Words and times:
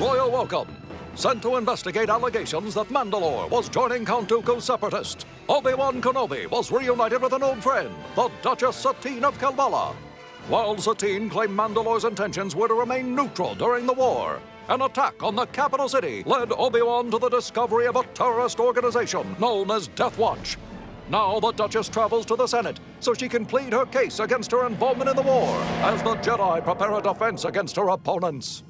royal 0.00 0.30
welcome. 0.30 0.68
Sent 1.14 1.40
to 1.42 1.56
investigate 1.56 2.08
allegations 2.08 2.74
that 2.74 2.88
Mandalore 2.88 3.48
was 3.48 3.68
joining 3.68 4.04
Count 4.04 4.28
Dooku's 4.28 4.64
separatists, 4.64 5.24
Obi-Wan 5.48 6.02
Kenobi 6.02 6.50
was 6.50 6.72
reunited 6.72 7.22
with 7.22 7.32
an 7.32 7.44
old 7.44 7.62
friend, 7.62 7.94
the 8.16 8.28
Duchess 8.42 8.74
Satine 8.74 9.24
of 9.24 9.38
Kalevala. 9.38 9.94
While 10.48 10.78
Satine 10.78 11.30
claimed 11.30 11.56
Mandalore's 11.56 12.04
intentions 12.04 12.56
were 12.56 12.66
to 12.66 12.74
remain 12.74 13.14
neutral 13.14 13.54
during 13.54 13.86
the 13.86 13.92
war, 13.92 14.40
an 14.68 14.82
attack 14.82 15.22
on 15.22 15.36
the 15.36 15.46
capital 15.46 15.88
city 15.88 16.24
led 16.26 16.50
Obi-Wan 16.50 17.10
to 17.12 17.18
the 17.18 17.28
discovery 17.28 17.86
of 17.86 17.94
a 17.94 18.02
terrorist 18.14 18.58
organization 18.58 19.36
known 19.38 19.70
as 19.70 19.86
Death 19.88 20.18
Watch. 20.18 20.58
Now 21.08 21.38
the 21.38 21.52
Duchess 21.52 21.88
travels 21.88 22.26
to 22.26 22.36
the 22.36 22.48
Senate 22.48 22.80
so 22.98 23.14
she 23.14 23.28
can 23.28 23.46
plead 23.46 23.72
her 23.72 23.86
case 23.86 24.18
against 24.18 24.50
her 24.50 24.66
involvement 24.66 25.10
in 25.10 25.16
the 25.16 25.22
war 25.22 25.56
as 25.82 26.02
the 26.02 26.16
Jedi 26.16 26.64
prepare 26.64 26.94
a 26.94 27.02
defense 27.02 27.44
against 27.44 27.76
her 27.76 27.90
opponents. 27.90 28.64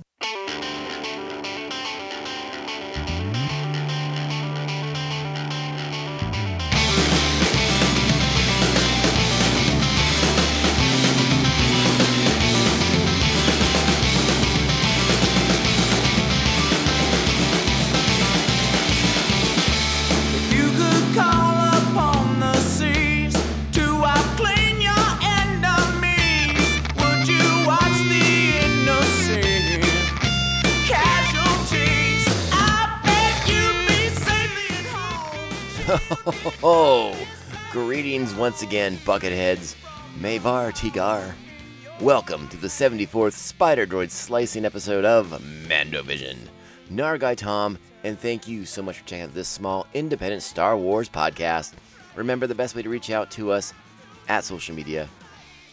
Greetings 37.74 38.32
once 38.36 38.62
again, 38.62 38.96
Bucketheads. 38.98 39.74
Mavar 40.20 40.70
Tigar. 40.72 41.34
Welcome 42.00 42.46
to 42.50 42.56
the 42.56 42.68
74th 42.68 43.32
Spider 43.32 43.84
Droid 43.84 44.12
slicing 44.12 44.64
episode 44.64 45.04
of 45.04 45.26
Mandovision. 45.66 46.36
Nargai 46.88 47.36
Tom, 47.36 47.76
and 48.04 48.16
thank 48.16 48.46
you 48.46 48.64
so 48.64 48.80
much 48.80 48.98
for 48.98 49.08
checking 49.08 49.24
out 49.24 49.34
this 49.34 49.48
small 49.48 49.88
independent 49.92 50.44
Star 50.44 50.76
Wars 50.76 51.08
podcast. 51.08 51.72
Remember 52.14 52.46
the 52.46 52.54
best 52.54 52.76
way 52.76 52.82
to 52.82 52.88
reach 52.88 53.10
out 53.10 53.32
to 53.32 53.50
us 53.50 53.74
at 54.28 54.44
social 54.44 54.76
media 54.76 55.08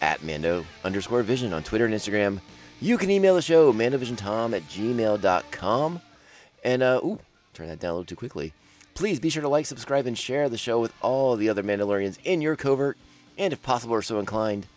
at 0.01 0.23
Mando 0.23 0.65
underscore 0.83 1.21
vision 1.21 1.53
on 1.53 1.61
Twitter 1.61 1.85
and 1.85 1.93
Instagram. 1.93 2.41
You 2.79 2.97
can 2.97 3.11
email 3.11 3.35
the 3.35 3.43
show, 3.43 3.71
mandovisiontom 3.71 4.55
at 4.55 4.63
gmail.com. 4.63 6.01
And, 6.63 6.81
uh, 6.81 6.99
ooh, 7.03 7.19
turn 7.53 7.67
that 7.67 7.79
down 7.79 7.91
a 7.91 7.93
little 7.93 8.05
too 8.05 8.15
quickly. 8.15 8.53
Please 8.93 9.19
be 9.19 9.29
sure 9.29 9.41
to 9.41 9.47
like, 9.47 9.65
subscribe, 9.65 10.05
and 10.05 10.17
share 10.17 10.49
the 10.49 10.57
show 10.57 10.79
with 10.79 10.93
all 11.01 11.35
the 11.35 11.49
other 11.49 11.63
Mandalorians 11.63 12.17
in 12.23 12.41
your 12.41 12.55
covert. 12.55 12.97
And 13.37 13.53
if 13.53 13.63
possible 13.63 13.93
or 13.93 14.01
so 14.01 14.19
inclined, 14.19 14.67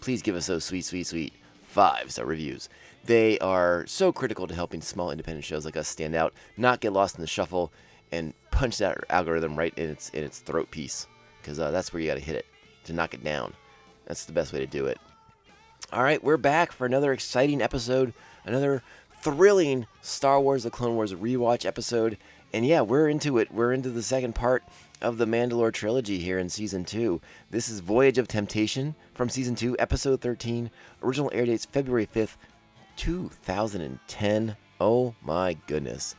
please 0.00 0.22
give 0.22 0.34
us 0.34 0.46
those 0.46 0.64
sweet, 0.64 0.84
sweet, 0.84 1.06
sweet 1.06 1.32
five 1.62 2.12
star 2.12 2.24
reviews. 2.26 2.68
They 3.04 3.38
are 3.40 3.84
so 3.86 4.12
critical 4.12 4.46
to 4.46 4.54
helping 4.54 4.80
small 4.80 5.10
independent 5.10 5.44
shows 5.44 5.64
like 5.64 5.76
us 5.76 5.88
stand 5.88 6.14
out, 6.14 6.32
not 6.56 6.80
get 6.80 6.92
lost 6.92 7.16
in 7.16 7.20
the 7.20 7.26
shuffle, 7.26 7.72
and 8.12 8.32
punch 8.50 8.78
that 8.78 8.98
algorithm 9.10 9.56
right 9.56 9.74
in 9.76 9.90
its 9.90 10.10
in 10.10 10.24
its 10.24 10.38
throat 10.38 10.70
piece. 10.70 11.06
Because 11.40 11.60
uh, 11.60 11.70
that's 11.70 11.92
where 11.92 12.00
you 12.00 12.08
got 12.08 12.14
to 12.14 12.20
hit 12.20 12.36
it 12.36 12.46
to 12.84 12.92
knock 12.92 13.14
it 13.14 13.22
down. 13.22 13.52
That's 14.06 14.24
the 14.24 14.32
best 14.32 14.52
way 14.52 14.60
to 14.60 14.66
do 14.66 14.86
it. 14.86 14.98
All 15.92 16.02
right, 16.02 16.22
we're 16.22 16.36
back 16.36 16.72
for 16.72 16.86
another 16.86 17.12
exciting 17.12 17.60
episode, 17.60 18.14
another 18.44 18.82
thrilling 19.20 19.86
Star 20.00 20.40
Wars: 20.40 20.62
The 20.62 20.70
Clone 20.70 20.94
Wars 20.94 21.12
rewatch 21.12 21.66
episode. 21.66 22.16
And 22.54 22.64
yeah, 22.64 22.82
we're 22.82 23.08
into 23.08 23.38
it. 23.38 23.52
We're 23.52 23.72
into 23.72 23.90
the 23.90 24.00
second 24.00 24.36
part 24.36 24.62
of 25.00 25.18
the 25.18 25.26
Mandalore 25.26 25.72
trilogy 25.72 26.20
here 26.20 26.38
in 26.38 26.48
season 26.48 26.84
two. 26.84 27.20
This 27.50 27.68
is 27.68 27.80
Voyage 27.80 28.16
of 28.16 28.28
Temptation 28.28 28.94
from 29.12 29.28
season 29.28 29.56
two, 29.56 29.74
episode 29.80 30.20
13. 30.20 30.70
Original 31.02 31.32
air 31.34 31.46
dates 31.46 31.64
February 31.64 32.06
5th, 32.06 32.36
2010. 32.94 34.56
Oh 34.80 35.16
my 35.20 35.56
goodness. 35.66 36.14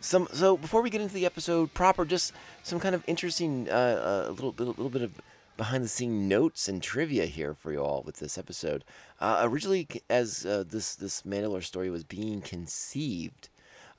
Some 0.00 0.26
so 0.32 0.56
before 0.56 0.80
we 0.80 0.88
get 0.88 1.02
into 1.02 1.12
the 1.12 1.26
episode 1.26 1.74
proper, 1.74 2.06
just 2.06 2.32
some 2.62 2.80
kind 2.80 2.94
of 2.94 3.04
interesting, 3.06 3.68
uh, 3.68 4.24
uh, 4.28 4.30
little, 4.30 4.54
little 4.56 4.72
little 4.78 4.88
bit 4.88 5.02
of 5.02 5.20
behind 5.58 5.84
the 5.84 5.88
scene 5.88 6.26
notes 6.26 6.66
and 6.66 6.82
trivia 6.82 7.26
here 7.26 7.52
for 7.52 7.72
you 7.72 7.80
all 7.80 8.02
with 8.06 8.20
this 8.20 8.38
episode. 8.38 8.84
Uh, 9.20 9.40
originally, 9.42 9.86
as 10.08 10.46
uh, 10.46 10.64
this 10.66 10.94
this 10.94 11.24
Mandalore 11.24 11.62
story 11.62 11.90
was 11.90 12.04
being 12.04 12.40
conceived, 12.40 13.50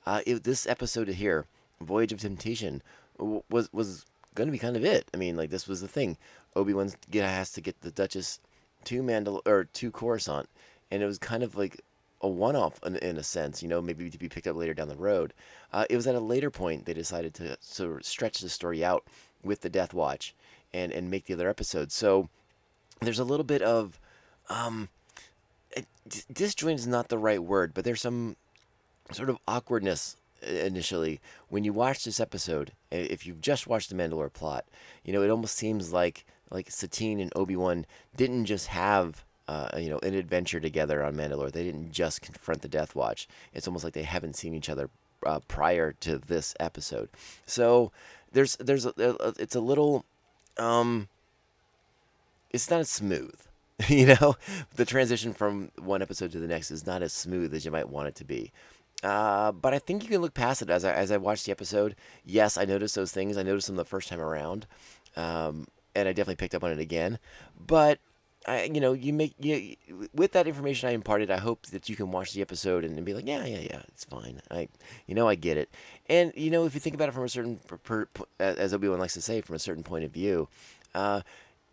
uh, 0.04 0.22
it, 0.26 0.42
this 0.42 0.66
episode 0.66 1.06
here, 1.06 1.46
Voyage 1.80 2.12
of 2.12 2.20
Temptation, 2.20 2.82
was 3.18 3.72
was 3.72 4.04
going 4.34 4.48
to 4.48 4.52
be 4.52 4.58
kind 4.58 4.76
of 4.76 4.84
it. 4.84 5.08
I 5.12 5.16
mean, 5.16 5.36
like 5.36 5.50
this 5.50 5.66
was 5.66 5.80
the 5.80 5.88
thing. 5.88 6.16
Obi 6.54 6.72
Wan 6.72 6.90
has 7.12 7.52
to 7.52 7.60
get 7.60 7.80
the 7.80 7.90
Duchess 7.90 8.40
to 8.84 9.02
Mandal 9.02 9.42
or 9.46 9.64
to 9.64 9.90
Coruscant, 9.90 10.48
and 10.90 11.02
it 11.02 11.06
was 11.06 11.18
kind 11.18 11.42
of 11.42 11.56
like 11.56 11.80
a 12.22 12.28
one-off 12.28 12.80
in, 12.84 12.96
in 12.96 13.18
a 13.18 13.22
sense, 13.22 13.62
you 13.62 13.68
know, 13.68 13.82
maybe 13.82 14.08
to 14.08 14.18
be 14.18 14.28
picked 14.28 14.46
up 14.46 14.56
later 14.56 14.72
down 14.72 14.88
the 14.88 14.96
road. 14.96 15.34
Uh, 15.72 15.84
it 15.90 15.96
was 15.96 16.06
at 16.06 16.14
a 16.14 16.20
later 16.20 16.50
point 16.50 16.86
they 16.86 16.94
decided 16.94 17.34
to 17.34 17.56
sort 17.60 18.00
of 18.00 18.06
stretch 18.06 18.40
the 18.40 18.48
story 18.48 18.84
out 18.84 19.04
with 19.42 19.60
the 19.60 19.68
Death 19.68 19.92
Watch 19.92 20.34
and 20.72 20.92
and 20.92 21.10
make 21.10 21.26
the 21.26 21.34
other 21.34 21.48
episodes. 21.48 21.94
So 21.94 22.28
there's 23.00 23.18
a 23.18 23.24
little 23.24 23.44
bit 23.44 23.62
of 23.62 23.98
um, 24.48 24.88
disjoint 26.32 26.78
is 26.78 26.86
not 26.86 27.08
the 27.08 27.18
right 27.18 27.42
word, 27.42 27.74
but 27.74 27.84
there's 27.84 28.00
some 28.00 28.36
sort 29.12 29.30
of 29.30 29.38
awkwardness 29.46 30.16
initially 30.42 31.20
when 31.48 31.64
you 31.64 31.72
watch 31.72 32.04
this 32.04 32.20
episode. 32.20 32.72
If 32.90 33.26
you've 33.26 33.40
just 33.40 33.66
watched 33.66 33.90
the 33.90 33.96
Mandalore 33.96 34.32
plot, 34.32 34.64
you 35.04 35.12
know 35.12 35.22
it 35.22 35.30
almost 35.30 35.56
seems 35.56 35.92
like 35.92 36.24
like 36.50 36.70
Satine 36.70 37.20
and 37.20 37.32
Obi 37.36 37.56
Wan 37.56 37.86
didn't 38.16 38.46
just 38.46 38.68
have 38.68 39.24
uh, 39.48 39.70
you 39.78 39.88
know 39.88 39.98
an 39.98 40.14
adventure 40.14 40.60
together 40.60 41.04
on 41.04 41.14
Mandalore. 41.14 41.52
They 41.52 41.64
didn't 41.64 41.92
just 41.92 42.22
confront 42.22 42.62
the 42.62 42.68
Death 42.68 42.94
Watch. 42.94 43.28
It's 43.52 43.66
almost 43.66 43.84
like 43.84 43.94
they 43.94 44.02
haven't 44.02 44.36
seen 44.36 44.54
each 44.54 44.68
other 44.68 44.90
uh, 45.24 45.40
prior 45.48 45.92
to 46.00 46.18
this 46.18 46.54
episode. 46.60 47.08
So 47.46 47.92
there's 48.32 48.56
there's 48.56 48.86
a, 48.86 48.92
a, 48.98 49.34
it's 49.38 49.54
a 49.54 49.60
little 49.60 50.04
um 50.58 51.08
it's 52.50 52.70
not 52.70 52.80
as 52.80 52.90
smooth. 52.90 53.34
you 53.88 54.06
know, 54.06 54.36
the 54.76 54.86
transition 54.86 55.34
from 55.34 55.70
one 55.78 56.00
episode 56.00 56.32
to 56.32 56.38
the 56.38 56.46
next 56.46 56.70
is 56.70 56.86
not 56.86 57.02
as 57.02 57.12
smooth 57.12 57.52
as 57.54 57.64
you 57.64 57.70
might 57.70 57.90
want 57.90 58.08
it 58.08 58.14
to 58.16 58.24
be. 58.24 58.52
Uh, 59.02 59.52
but 59.52 59.74
I 59.74 59.78
think 59.78 60.02
you 60.02 60.08
can 60.08 60.20
look 60.20 60.34
past 60.34 60.62
it 60.62 60.70
as 60.70 60.84
I 60.84 60.92
as 60.92 61.12
I 61.12 61.16
watched 61.16 61.46
the 61.46 61.52
episode. 61.52 61.94
Yes, 62.24 62.56
I 62.56 62.64
noticed 62.64 62.94
those 62.94 63.12
things. 63.12 63.36
I 63.36 63.42
noticed 63.42 63.66
them 63.66 63.76
the 63.76 63.84
first 63.84 64.08
time 64.08 64.20
around, 64.20 64.66
um, 65.16 65.66
and 65.94 66.08
I 66.08 66.12
definitely 66.12 66.36
picked 66.36 66.54
up 66.54 66.64
on 66.64 66.72
it 66.72 66.80
again. 66.80 67.18
But 67.66 67.98
I, 68.46 68.64
you 68.64 68.80
know, 68.80 68.92
you 68.92 69.12
make 69.12 69.34
you 69.38 69.76
with 70.14 70.32
that 70.32 70.46
information 70.46 70.88
I 70.88 70.92
imparted. 70.92 71.30
I 71.30 71.38
hope 71.38 71.66
that 71.66 71.88
you 71.88 71.96
can 71.96 72.10
watch 72.12 72.32
the 72.32 72.40
episode 72.40 72.84
and, 72.84 72.96
and 72.96 73.04
be 73.04 73.12
like, 73.12 73.26
yeah, 73.26 73.44
yeah, 73.44 73.60
yeah, 73.60 73.82
it's 73.88 74.04
fine. 74.04 74.40
I, 74.50 74.68
you 75.06 75.14
know, 75.14 75.28
I 75.28 75.34
get 75.34 75.56
it. 75.56 75.68
And 76.08 76.32
you 76.36 76.50
know, 76.50 76.64
if 76.64 76.74
you 76.74 76.80
think 76.80 76.94
about 76.94 77.08
it 77.08 77.12
from 77.12 77.24
a 77.24 77.28
certain, 77.28 77.58
per, 77.66 77.76
per, 77.78 78.08
as 78.38 78.72
Obi 78.72 78.88
Wan 78.88 79.00
likes 79.00 79.14
to 79.14 79.20
say, 79.20 79.40
from 79.40 79.56
a 79.56 79.60
certain 79.60 79.82
point 79.82 80.04
of 80.04 80.12
view, 80.12 80.48
uh, 80.94 81.22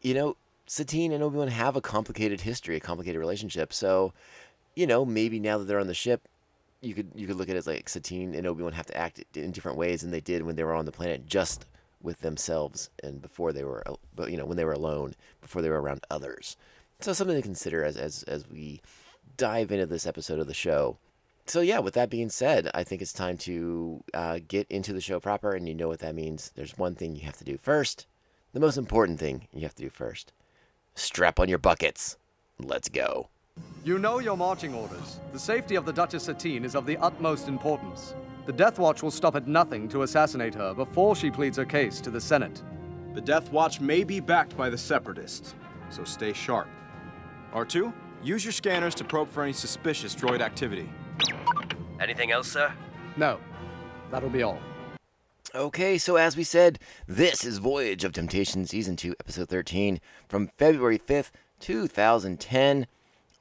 you 0.01 0.13
know, 0.13 0.35
Satine 0.66 1.12
and 1.12 1.23
Obi 1.23 1.38
Wan 1.38 1.47
have 1.50 1.75
a 1.75 1.81
complicated 1.81 2.41
history, 2.41 2.75
a 2.75 2.79
complicated 2.79 3.19
relationship. 3.19 3.72
So, 3.72 4.13
you 4.75 4.88
know, 4.88 5.06
maybe 5.06 5.39
now 5.39 5.59
that 5.59 5.66
they're 5.66 5.79
on 5.79 5.88
the 5.88 5.94
ship, 5.94 6.28
you 6.83 6.94
could 6.94 7.11
you 7.16 7.27
could 7.27 7.38
look 7.38 7.49
at 7.49 7.55
it 7.55 7.59
as 7.59 7.67
like 7.67 7.88
Satine 7.88 8.35
and 8.35 8.45
Obi 8.45 8.61
Wan 8.61 8.73
have 8.73 8.85
to 8.88 8.97
act 8.97 9.23
in 9.35 9.51
different 9.51 9.77
ways 9.77 10.01
than 10.01 10.11
they 10.11 10.19
did 10.19 10.44
when 10.44 10.55
they 10.55 10.63
were 10.63 10.73
on 10.73 10.85
the 10.85 10.91
planet, 10.91 11.25
just 11.25 11.66
with 12.01 12.19
themselves 12.19 12.89
and 13.01 13.21
before 13.21 13.53
they 13.53 13.63
were, 13.63 13.81
you 14.27 14.35
know, 14.35 14.45
when 14.45 14.57
they 14.57 14.66
were 14.66 14.73
alone, 14.73 15.16
before 15.41 15.61
they 15.61 15.69
were 15.69 15.81
around 15.81 16.05
others. 16.11 16.57
So 16.99 17.13
something 17.13 17.38
to 17.38 17.41
consider 17.41 17.83
as 17.83 17.97
as 17.97 18.23
as 18.23 18.49
we 18.49 18.81
dive 19.38 19.71
into 19.71 19.85
this 19.85 20.05
episode 20.05 20.39
of 20.39 20.47
the 20.47 20.53
show. 20.53 20.97
So 21.45 21.61
yeah, 21.61 21.79
with 21.79 21.94
that 21.95 22.09
being 22.09 22.29
said, 22.29 22.69
I 22.74 22.83
think 22.83 23.01
it's 23.01 23.13
time 23.13 23.38
to 23.39 24.03
uh, 24.13 24.39
get 24.47 24.68
into 24.69 24.94
the 24.94 25.01
show 25.01 25.19
proper, 25.19 25.53
and 25.53 25.68
you 25.68 25.75
know 25.75 25.88
what 25.88 26.00
that 26.00 26.15
means. 26.15 26.51
There's 26.56 26.77
one 26.77 26.95
thing 26.95 27.15
you 27.15 27.24
have 27.24 27.38
to 27.38 27.44
do 27.44 27.57
first, 27.57 28.07
the 28.53 28.59
most 28.59 28.77
important 28.77 29.19
thing 29.19 29.47
you 29.53 29.62
have 29.62 29.75
to 29.75 29.83
do 29.83 29.89
first. 29.89 30.31
Strap 30.95 31.39
on 31.39 31.50
your 31.50 31.57
buckets. 31.57 32.18
Let's 32.59 32.88
go. 32.88 33.30
You 33.85 34.00
know 34.00 34.19
your 34.19 34.38
marching 34.38 34.73
orders. 34.73 35.19
The 35.33 35.39
safety 35.39 35.75
of 35.75 35.85
the 35.85 35.91
Duchess 35.91 36.23
Satine 36.23 36.63
is 36.63 36.73
of 36.73 36.85
the 36.85 36.95
utmost 37.00 37.50
importance. 37.50 38.15
The 38.45 38.53
Death 38.53 38.79
Watch 38.79 39.03
will 39.03 39.11
stop 39.11 39.35
at 39.35 39.45
nothing 39.45 39.89
to 39.89 40.03
assassinate 40.03 40.55
her 40.55 40.73
before 40.73 41.17
she 41.17 41.29
pleads 41.29 41.57
her 41.57 41.65
case 41.65 42.00
to 42.00 42.09
the 42.09 42.21
Senate. 42.21 42.63
The 43.13 43.19
Death 43.19 43.51
Watch 43.51 43.81
may 43.81 44.05
be 44.05 44.21
backed 44.21 44.55
by 44.55 44.69
the 44.69 44.77
Separatists, 44.77 45.53
so 45.89 46.05
stay 46.05 46.31
sharp. 46.31 46.69
R2, 47.53 47.94
use 48.23 48.45
your 48.45 48.53
scanners 48.53 48.95
to 48.95 49.03
probe 49.03 49.29
for 49.29 49.44
any 49.44 49.51
suspicious 49.51 50.15
droid 50.15 50.39
activity. 50.39 50.89
Anything 51.99 52.31
else, 52.31 52.49
sir? 52.49 52.71
No, 53.17 53.38
that'll 54.11 54.29
be 54.29 54.44
all. 54.44 54.59
Okay, 55.53 55.97
so 55.97 56.15
as 56.15 56.38
we 56.38 56.45
said, 56.45 56.79
this 57.06 57.44
is 57.44 57.57
Voyage 57.57 58.06
of 58.06 58.13
Temptation 58.13 58.65
Season 58.65 58.95
2, 58.95 59.15
Episode 59.19 59.49
13 59.49 59.99
from 60.29 60.47
February 60.47 60.97
5th, 60.97 61.31
2010. 61.59 62.88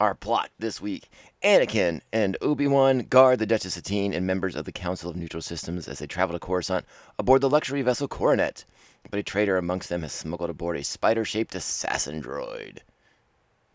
Our 0.03 0.15
plot 0.15 0.49
this 0.59 0.81
week 0.81 1.09
Anakin 1.45 2.01
and 2.11 2.35
Obi 2.41 2.67
Wan 2.67 3.03
guard 3.03 3.39
the 3.39 3.45
Duchess 3.45 3.75
Satine 3.75 4.11
and 4.11 4.27
members 4.27 4.53
of 4.53 4.65
the 4.65 4.73
Council 4.73 5.09
of 5.09 5.15
Neutral 5.15 5.39
Systems 5.41 5.87
as 5.87 5.99
they 5.99 6.07
travel 6.07 6.37
to 6.37 6.45
Coruscant 6.45 6.83
aboard 7.17 7.39
the 7.39 7.49
luxury 7.49 7.81
vessel 7.83 8.09
Coronet. 8.09 8.65
But 9.09 9.21
a 9.21 9.23
traitor 9.23 9.55
amongst 9.55 9.87
them 9.87 10.01
has 10.01 10.11
smuggled 10.11 10.49
aboard 10.49 10.75
a 10.75 10.83
spider 10.83 11.23
shaped 11.23 11.55
assassin 11.55 12.21
droid. 12.21 12.79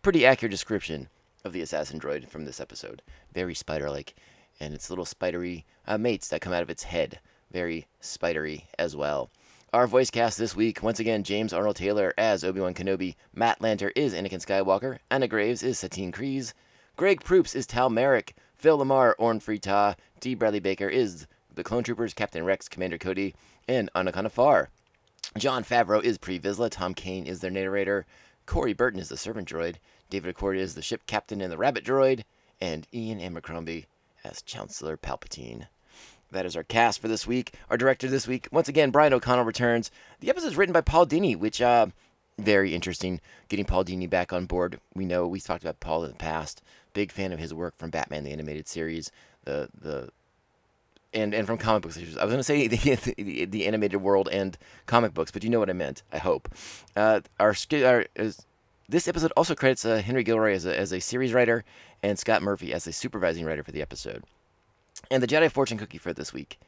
Pretty 0.02 0.26
accurate 0.26 0.50
description 0.50 1.08
of 1.44 1.54
the 1.54 1.62
assassin 1.62 1.98
droid 1.98 2.28
from 2.28 2.44
this 2.44 2.60
episode. 2.60 3.00
Very 3.32 3.54
spider 3.54 3.88
like, 3.88 4.14
and 4.60 4.74
its 4.74 4.90
little 4.90 5.06
spidery 5.06 5.64
uh, 5.86 5.96
mates 5.96 6.28
that 6.28 6.42
come 6.42 6.52
out 6.52 6.62
of 6.62 6.68
its 6.68 6.82
head. 6.82 7.20
Very 7.50 7.86
spidery 8.00 8.66
as 8.78 8.94
well. 8.94 9.30
Our 9.70 9.86
voice 9.86 10.10
cast 10.10 10.38
this 10.38 10.56
week, 10.56 10.82
once 10.82 10.98
again, 10.98 11.22
James 11.22 11.52
Arnold 11.52 11.76
Taylor 11.76 12.14
as 12.16 12.42
Obi-Wan 12.42 12.72
Kenobi, 12.72 13.16
Matt 13.34 13.58
Lanter 13.58 13.92
is 13.94 14.14
Anakin 14.14 14.42
Skywalker, 14.42 14.96
Anna 15.10 15.28
Graves 15.28 15.62
is 15.62 15.78
Satine 15.78 16.10
Kryze, 16.10 16.54
Greg 16.96 17.22
Proops 17.22 17.54
is 17.54 17.66
Tal 17.66 17.90
Merrick, 17.90 18.34
Phil 18.54 18.78
LaMarr, 18.78 19.12
Orn 19.18 19.40
Free 19.40 19.58
Taa, 19.58 19.94
D. 20.20 20.34
Bradley 20.34 20.60
Baker 20.60 20.88
is 20.88 21.26
the 21.54 21.62
Clone 21.62 21.82
Troopers, 21.84 22.14
Captain 22.14 22.46
Rex, 22.46 22.66
Commander 22.66 22.96
Cody, 22.96 23.34
and 23.68 23.92
Onaconda 23.94 24.30
Farr. 24.30 24.70
Jon 25.36 25.62
Favreau 25.62 26.02
is 26.02 26.16
Pre 26.16 26.38
Vizsla, 26.38 26.70
Tom 26.70 26.94
Kane 26.94 27.26
is 27.26 27.40
their 27.40 27.50
narrator, 27.50 28.06
Corey 28.46 28.72
Burton 28.72 29.00
is 29.00 29.10
the 29.10 29.18
servant 29.18 29.46
droid, 29.46 29.74
David 30.08 30.34
Accordia 30.34 30.60
is 30.60 30.76
the 30.76 30.82
ship 30.82 31.02
captain 31.06 31.42
and 31.42 31.52
the 31.52 31.58
rabbit 31.58 31.84
droid, 31.84 32.24
and 32.58 32.86
Ian 32.94 33.20
Abercrombie 33.20 33.84
as 34.24 34.40
Chancellor 34.40 34.96
Palpatine. 34.96 35.66
That 36.30 36.46
is 36.46 36.56
our 36.56 36.62
cast 36.62 37.00
for 37.00 37.08
this 37.08 37.26
week. 37.26 37.54
Our 37.70 37.76
director 37.76 38.08
this 38.08 38.28
week, 38.28 38.48
once 38.52 38.68
again, 38.68 38.90
Brian 38.90 39.12
O'Connell 39.12 39.44
returns. 39.44 39.90
The 40.20 40.28
episode 40.28 40.48
is 40.48 40.56
written 40.56 40.72
by 40.72 40.82
Paul 40.82 41.06
Dini, 41.06 41.36
which 41.36 41.62
uh, 41.62 41.86
very 42.38 42.74
interesting. 42.74 43.20
Getting 43.48 43.64
Paul 43.64 43.84
Dini 43.84 44.08
back 44.08 44.32
on 44.32 44.46
board. 44.46 44.78
We 44.94 45.06
know 45.06 45.26
we've 45.26 45.42
talked 45.42 45.62
about 45.62 45.80
Paul 45.80 46.04
in 46.04 46.10
the 46.10 46.16
past. 46.16 46.62
Big 46.92 47.12
fan 47.12 47.32
of 47.32 47.38
his 47.38 47.54
work 47.54 47.76
from 47.78 47.90
Batman 47.90 48.24
the 48.24 48.32
Animated 48.32 48.68
Series, 48.68 49.10
the 49.44 49.68
the 49.80 50.10
and 51.14 51.34
and 51.34 51.46
from 51.46 51.58
comic 51.58 51.82
books. 51.82 51.96
I 51.96 52.02
was 52.02 52.14
going 52.16 52.36
to 52.36 52.42
say 52.42 52.66
the, 52.68 53.14
the, 53.16 53.44
the 53.46 53.66
animated 53.66 54.02
world 54.02 54.28
and 54.30 54.56
comic 54.86 55.14
books, 55.14 55.30
but 55.30 55.44
you 55.44 55.50
know 55.50 55.58
what 55.58 55.70
I 55.70 55.74
meant. 55.74 56.02
I 56.12 56.18
hope. 56.18 56.48
Uh, 56.94 57.20
our, 57.40 57.54
our 57.72 58.06
is, 58.16 58.44
this 58.88 59.08
episode 59.08 59.32
also 59.36 59.54
credits 59.54 59.84
uh, 59.84 60.02
Henry 60.02 60.24
Gilroy 60.24 60.54
as 60.54 60.66
a, 60.66 60.78
as 60.78 60.92
a 60.92 61.00
series 61.00 61.32
writer 61.32 61.64
and 62.02 62.18
Scott 62.18 62.42
Murphy 62.42 62.72
as 62.72 62.86
a 62.86 62.92
supervising 62.92 63.44
writer 63.44 63.62
for 63.62 63.72
the 63.72 63.82
episode. 63.82 64.24
And 65.10 65.22
the 65.22 65.26
Jedi 65.26 65.50
Fortune 65.50 65.78
Cookie 65.78 65.98
for 65.98 66.12
this 66.12 66.32
week. 66.32 66.58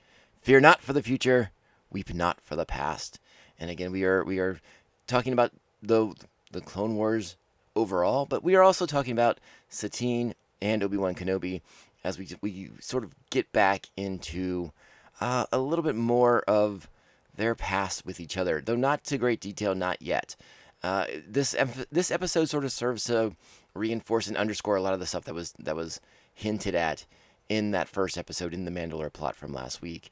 Fear 0.43 0.61
not 0.61 0.81
for 0.81 0.93
the 0.93 1.03
future, 1.03 1.51
weep 1.91 2.15
not 2.15 2.41
for 2.41 2.57
the 2.57 2.65
past. 2.65 3.19
And 3.59 3.71
again, 3.71 3.93
we 3.93 4.05
are 4.05 4.25
we 4.25 4.39
are 4.39 4.61
talking 5.07 5.33
about 5.33 5.53
the 5.83 6.15
the 6.51 6.61
Clone 6.61 6.97
Wars 6.97 7.37
overall, 7.77 8.27
but 8.27 8.43
we 8.43 8.55
are 8.55 8.63
also 8.63 8.87
talking 8.87 9.13
about 9.13 9.39
Satine 9.69 10.35
and 10.63 10.83
Obi 10.83 10.97
Wan 10.97 11.15
Kenobi 11.15 11.61
as 12.05 12.19
we 12.19 12.29
we 12.41 12.71
sort 12.81 13.05
of 13.05 13.15
get 13.31 13.53
back 13.53 13.89
into 13.97 14.73
uh, 15.21 15.47
a 15.53 15.59
little 15.59 15.83
bit 15.83 15.97
more 15.97 16.41
of 16.49 16.89
their 17.37 17.55
past 17.55 18.07
with 18.07 18.21
each 18.21 18.37
other, 18.37 18.61
though 18.61 18.77
not 18.77 19.05
to 19.05 19.19
great 19.19 19.41
detail, 19.41 19.75
not 19.75 20.01
yet. 20.01 20.37
Uh, 20.83 21.05
this 21.29 21.55
this 21.93 22.11
episode 22.11 22.49
sort 22.49 22.65
of 22.65 22.73
serves 22.73 23.05
to 23.05 23.35
reinforce 23.75 24.27
and 24.27 24.37
underscore 24.37 24.77
a 24.77 24.83
lot 24.83 24.95
of 24.95 25.01
the 25.01 25.07
stuff 25.07 25.25
that 25.25 25.35
was 25.35 25.53
that 25.59 25.77
was 25.77 26.01
hinted 26.35 26.75
at 26.75 27.05
in 27.51 27.73
that 27.73 27.89
first 27.89 28.17
episode 28.17 28.55
in 28.55 28.65
the 28.65 28.71
Mandalore 28.71 29.13
plot 29.13 29.35
from 29.35 29.53
last 29.53 29.83
week. 29.83 30.11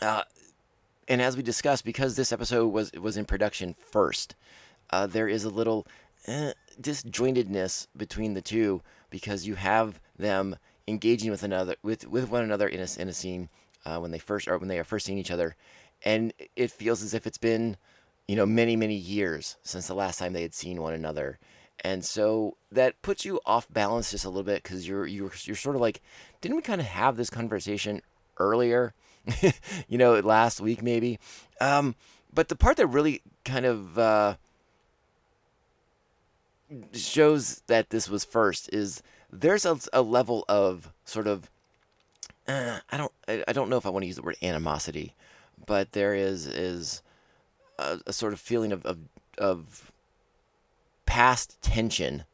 Uh, 0.00 0.22
and 1.08 1.20
as 1.20 1.36
we 1.36 1.42
discussed, 1.42 1.84
because 1.84 2.16
this 2.16 2.32
episode 2.32 2.68
was 2.68 2.92
was 2.92 3.18
in 3.18 3.26
production 3.26 3.74
first, 3.90 4.34
uh, 4.90 5.06
there 5.06 5.28
is 5.28 5.44
a 5.44 5.50
little 5.50 5.86
eh, 6.26 6.52
disjointedness 6.80 7.88
between 7.96 8.32
the 8.32 8.40
two 8.40 8.80
because 9.10 9.46
you 9.46 9.56
have 9.56 10.00
them 10.18 10.56
engaging 10.86 11.30
with 11.30 11.42
another 11.42 11.74
with, 11.82 12.06
with 12.06 12.30
one 12.30 12.44
another 12.44 12.68
in 12.68 12.80
a, 12.80 12.86
in 12.98 13.08
a 13.08 13.12
scene 13.12 13.48
uh, 13.84 13.98
when 13.98 14.12
they 14.12 14.18
first 14.18 14.48
or 14.48 14.56
when 14.56 14.68
they 14.68 14.78
are 14.78 14.84
first 14.84 15.06
seeing 15.06 15.18
each 15.18 15.32
other, 15.32 15.56
and 16.04 16.32
it 16.56 16.70
feels 16.70 17.02
as 17.02 17.14
if 17.14 17.26
it's 17.26 17.38
been 17.38 17.76
you 18.28 18.36
know 18.36 18.46
many 18.46 18.76
many 18.76 18.94
years 18.94 19.56
since 19.64 19.88
the 19.88 19.94
last 19.94 20.18
time 20.18 20.32
they 20.32 20.42
had 20.42 20.54
seen 20.54 20.80
one 20.80 20.94
another 20.94 21.38
and 21.80 22.04
so 22.04 22.56
that 22.72 23.00
puts 23.02 23.24
you 23.24 23.40
off 23.44 23.66
balance 23.70 24.10
just 24.10 24.24
a 24.24 24.28
little 24.28 24.42
bit 24.42 24.62
because 24.62 24.86
you're 24.86 25.06
you're 25.06 25.32
you're 25.42 25.56
sort 25.56 25.76
of 25.76 25.82
like, 25.82 26.00
didn't 26.40 26.56
we 26.56 26.62
kind 26.62 26.80
of 26.80 26.86
have 26.86 27.16
this 27.16 27.30
conversation 27.30 28.02
earlier? 28.38 28.94
you 29.88 29.98
know, 29.98 30.18
last 30.20 30.60
week 30.60 30.82
maybe. 30.82 31.18
Um, 31.60 31.94
but 32.32 32.48
the 32.48 32.56
part 32.56 32.76
that 32.76 32.86
really 32.86 33.22
kind 33.44 33.64
of 33.64 33.98
uh, 33.98 34.36
shows 36.92 37.62
that 37.66 37.90
this 37.90 38.08
was 38.08 38.24
first 38.24 38.72
is 38.72 39.02
there's 39.32 39.64
a, 39.64 39.78
a 39.92 40.02
level 40.02 40.44
of 40.48 40.92
sort 41.04 41.26
of 41.26 41.50
uh, 42.46 42.80
I 42.90 42.96
don't 42.96 43.12
I, 43.28 43.44
I 43.48 43.52
don't 43.52 43.70
know 43.70 43.76
if 43.76 43.86
I 43.86 43.90
want 43.90 44.02
to 44.02 44.06
use 44.06 44.16
the 44.16 44.22
word 44.22 44.36
animosity, 44.42 45.14
but 45.66 45.92
there 45.92 46.14
is 46.14 46.46
is 46.46 47.02
a, 47.78 48.00
a 48.06 48.12
sort 48.12 48.32
of 48.32 48.40
feeling 48.40 48.72
of, 48.72 48.84
of 48.84 48.98
of 49.38 49.92
past 51.06 51.60
tension 51.62 52.24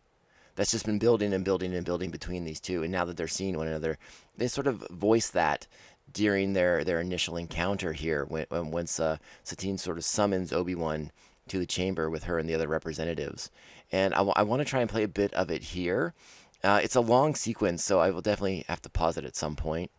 that's 0.57 0.71
just 0.71 0.87
been 0.87 0.99
building 0.99 1.33
and 1.33 1.45
building 1.45 1.75
and 1.75 1.87
building 1.87 2.11
between 2.11 2.45
these 2.45 2.61
two. 2.61 2.83
And 2.83 2.93
now 2.93 3.05
that 3.05 3.17
they're 3.17 3.29
seeing 3.29 3.57
one 3.57 3.69
another, 3.69 3.99
they 4.37 4.49
sort 4.49 4.67
of 4.67 4.87
voice 4.91 5.31
that 5.31 5.67
during 6.13 6.53
their, 6.53 6.85
their 6.85 7.01
initial 7.01 7.37
encounter 7.37 7.93
here 7.93 8.25
when, 8.25 8.47
when 8.49 8.71
once 8.71 8.99
uh, 8.99 9.17
Satine 9.45 9.79
sort 9.79 9.97
of 9.97 10.05
summons 10.05 10.53
Obi 10.53 10.75
Wan 10.75 11.13
to 11.49 11.59
the 11.59 11.67
chamber 11.67 12.11
with 12.11 12.25
her 12.25 12.39
and 12.39 12.49
the 12.49 12.55
other 12.55 12.69
representatives. 12.69 13.51
And 13.93 14.15
I, 14.15 14.19
w- 14.19 14.35
I 14.37 14.43
want 14.43 14.61
to 14.61 14.65
try 14.65 14.81
and 14.81 14.91
play 14.91 15.03
a 15.03 15.09
bit 15.09 15.33
of 15.35 15.51
it 15.51 15.63
here. 15.63 16.15
Uh, 16.63 16.81
it's 16.83 16.95
a 16.95 17.01
long 17.01 17.35
sequence, 17.35 17.85
so 17.85 18.01
I 18.01 18.11
will 18.11 18.21
definitely 18.21 18.65
have 18.69 18.83
to 18.83 18.91
pause 18.91 19.17
it 19.17 19.25
at 19.25 19.37
some 19.37 19.57
point. 19.57 19.91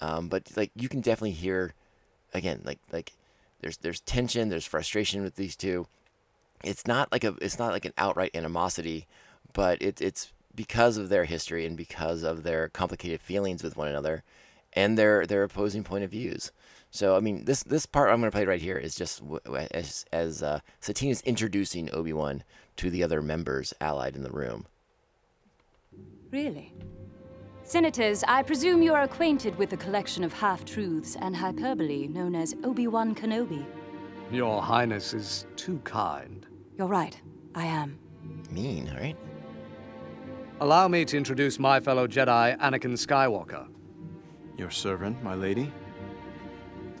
Um, 0.00 0.28
but 0.28 0.48
like 0.56 0.70
you 0.74 0.88
can 0.88 1.00
definitely 1.00 1.32
hear, 1.32 1.74
again, 2.32 2.62
like 2.64 2.78
like 2.92 3.12
there's 3.60 3.76
there's 3.78 4.00
tension, 4.00 4.48
there's 4.48 4.66
frustration 4.66 5.22
with 5.22 5.36
these 5.36 5.56
two, 5.56 5.86
it's 6.64 6.86
not 6.86 7.10
like 7.12 7.24
a 7.24 7.34
it's 7.40 7.58
not 7.58 7.72
like 7.72 7.84
an 7.84 7.94
outright 7.98 8.34
animosity, 8.34 9.06
but 9.52 9.80
it's 9.80 10.00
it's 10.00 10.32
because 10.54 10.96
of 10.96 11.08
their 11.08 11.24
history 11.24 11.64
and 11.66 11.76
because 11.76 12.22
of 12.22 12.42
their 12.42 12.68
complicated 12.68 13.20
feelings 13.20 13.62
with 13.62 13.76
one 13.76 13.88
another, 13.88 14.22
and 14.72 14.98
their 14.98 15.26
their 15.26 15.42
opposing 15.42 15.84
point 15.84 16.04
of 16.04 16.10
views. 16.10 16.52
So 16.90 17.16
I 17.16 17.20
mean, 17.20 17.44
this 17.44 17.62
this 17.62 17.86
part 17.86 18.10
I'm 18.10 18.20
going 18.20 18.30
to 18.30 18.36
play 18.36 18.44
right 18.44 18.60
here 18.60 18.76
is 18.76 18.94
just 18.94 19.22
as 19.72 20.04
as 20.12 20.42
uh, 20.42 20.60
Satine 20.80 21.10
is 21.10 21.22
introducing 21.22 21.92
Obi 21.94 22.12
Wan 22.12 22.42
to 22.76 22.90
the 22.90 23.02
other 23.02 23.22
members 23.22 23.72
allied 23.80 24.16
in 24.16 24.22
the 24.22 24.30
room. 24.30 24.66
Really? 26.30 26.72
Senators, 27.62 28.24
I 28.26 28.42
presume 28.42 28.82
you 28.82 28.94
are 28.94 29.02
acquainted 29.02 29.56
with 29.56 29.70
the 29.70 29.76
collection 29.76 30.24
of 30.24 30.32
half 30.32 30.64
truths 30.64 31.16
and 31.20 31.36
hyperbole 31.36 32.08
known 32.08 32.34
as 32.34 32.54
Obi 32.64 32.88
Wan 32.88 33.14
Kenobi. 33.14 33.64
Your 34.32 34.60
Highness 34.60 35.14
is 35.14 35.46
too 35.56 35.78
kind. 35.84 36.39
You're 36.80 36.88
right. 36.88 37.20
I 37.54 37.66
am. 37.66 37.98
Mean, 38.50 38.90
right? 38.96 39.14
Allow 40.62 40.88
me 40.88 41.04
to 41.04 41.14
introduce 41.18 41.58
my 41.58 41.78
fellow 41.78 42.06
Jedi, 42.08 42.58
Anakin 42.58 42.94
Skywalker. 42.96 43.68
Your 44.56 44.70
servant, 44.70 45.22
my 45.22 45.34
lady. 45.34 45.70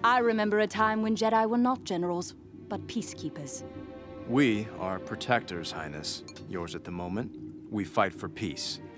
I 0.04 0.18
remember 0.18 0.58
a 0.60 0.66
time 0.66 1.00
when 1.00 1.16
Jedi 1.16 1.48
were 1.48 1.56
not 1.56 1.82
generals, 1.84 2.34
but 2.68 2.86
peacekeepers. 2.88 3.62
We 4.28 4.68
are 4.78 4.98
protectors, 4.98 5.70
Highness. 5.72 6.24
Yours 6.46 6.74
at 6.74 6.84
the 6.84 6.90
moment. 6.90 7.34
We 7.70 7.84
fight 7.84 8.14
for 8.14 8.28
peace. 8.28 8.80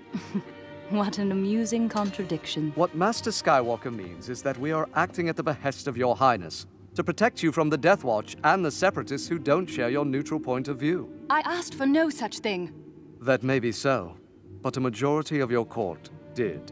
What 0.89 1.17
an 1.17 1.31
amusing 1.31 1.89
contradiction. 1.89 2.71
What 2.75 2.93
Master 2.93 3.31
Skywalker 3.31 3.91
means 3.91 4.29
is 4.29 4.43
that 4.43 4.57
we 4.59 4.71
are 4.73 4.87
acting 4.93 5.27
at 5.27 5.35
the 5.35 5.41
behest 5.41 5.87
of 5.87 5.97
Your 5.97 6.15
Highness, 6.15 6.67
to 6.95 7.03
protect 7.03 7.41
you 7.41 7.51
from 7.51 7.69
the 7.69 7.77
Death 7.77 8.03
Watch 8.03 8.35
and 8.43 8.63
the 8.63 8.71
Separatists 8.71 9.27
who 9.27 9.39
don't 9.39 9.67
share 9.67 9.89
your 9.89 10.05
neutral 10.05 10.39
point 10.39 10.67
of 10.67 10.79
view. 10.79 11.09
I 11.29 11.41
asked 11.45 11.75
for 11.75 11.85
no 11.85 12.09
such 12.09 12.39
thing. 12.39 12.73
That 13.21 13.43
may 13.43 13.59
be 13.59 13.71
so, 13.71 14.17
but 14.61 14.77
a 14.77 14.79
majority 14.79 15.39
of 15.39 15.51
your 15.51 15.65
court 15.65 16.09
did. 16.35 16.71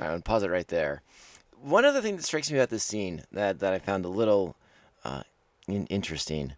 I 0.00 0.12
would 0.12 0.24
pause 0.24 0.42
it 0.42 0.50
right 0.50 0.68
there. 0.68 1.02
One 1.60 1.84
other 1.84 2.00
thing 2.00 2.16
that 2.16 2.24
strikes 2.24 2.50
me 2.50 2.58
about 2.58 2.70
this 2.70 2.84
scene 2.84 3.24
that, 3.32 3.58
that 3.60 3.72
I 3.72 3.78
found 3.78 4.04
a 4.04 4.08
little 4.08 4.56
uh, 5.04 5.22
in- 5.66 5.86
interesting 5.86 6.52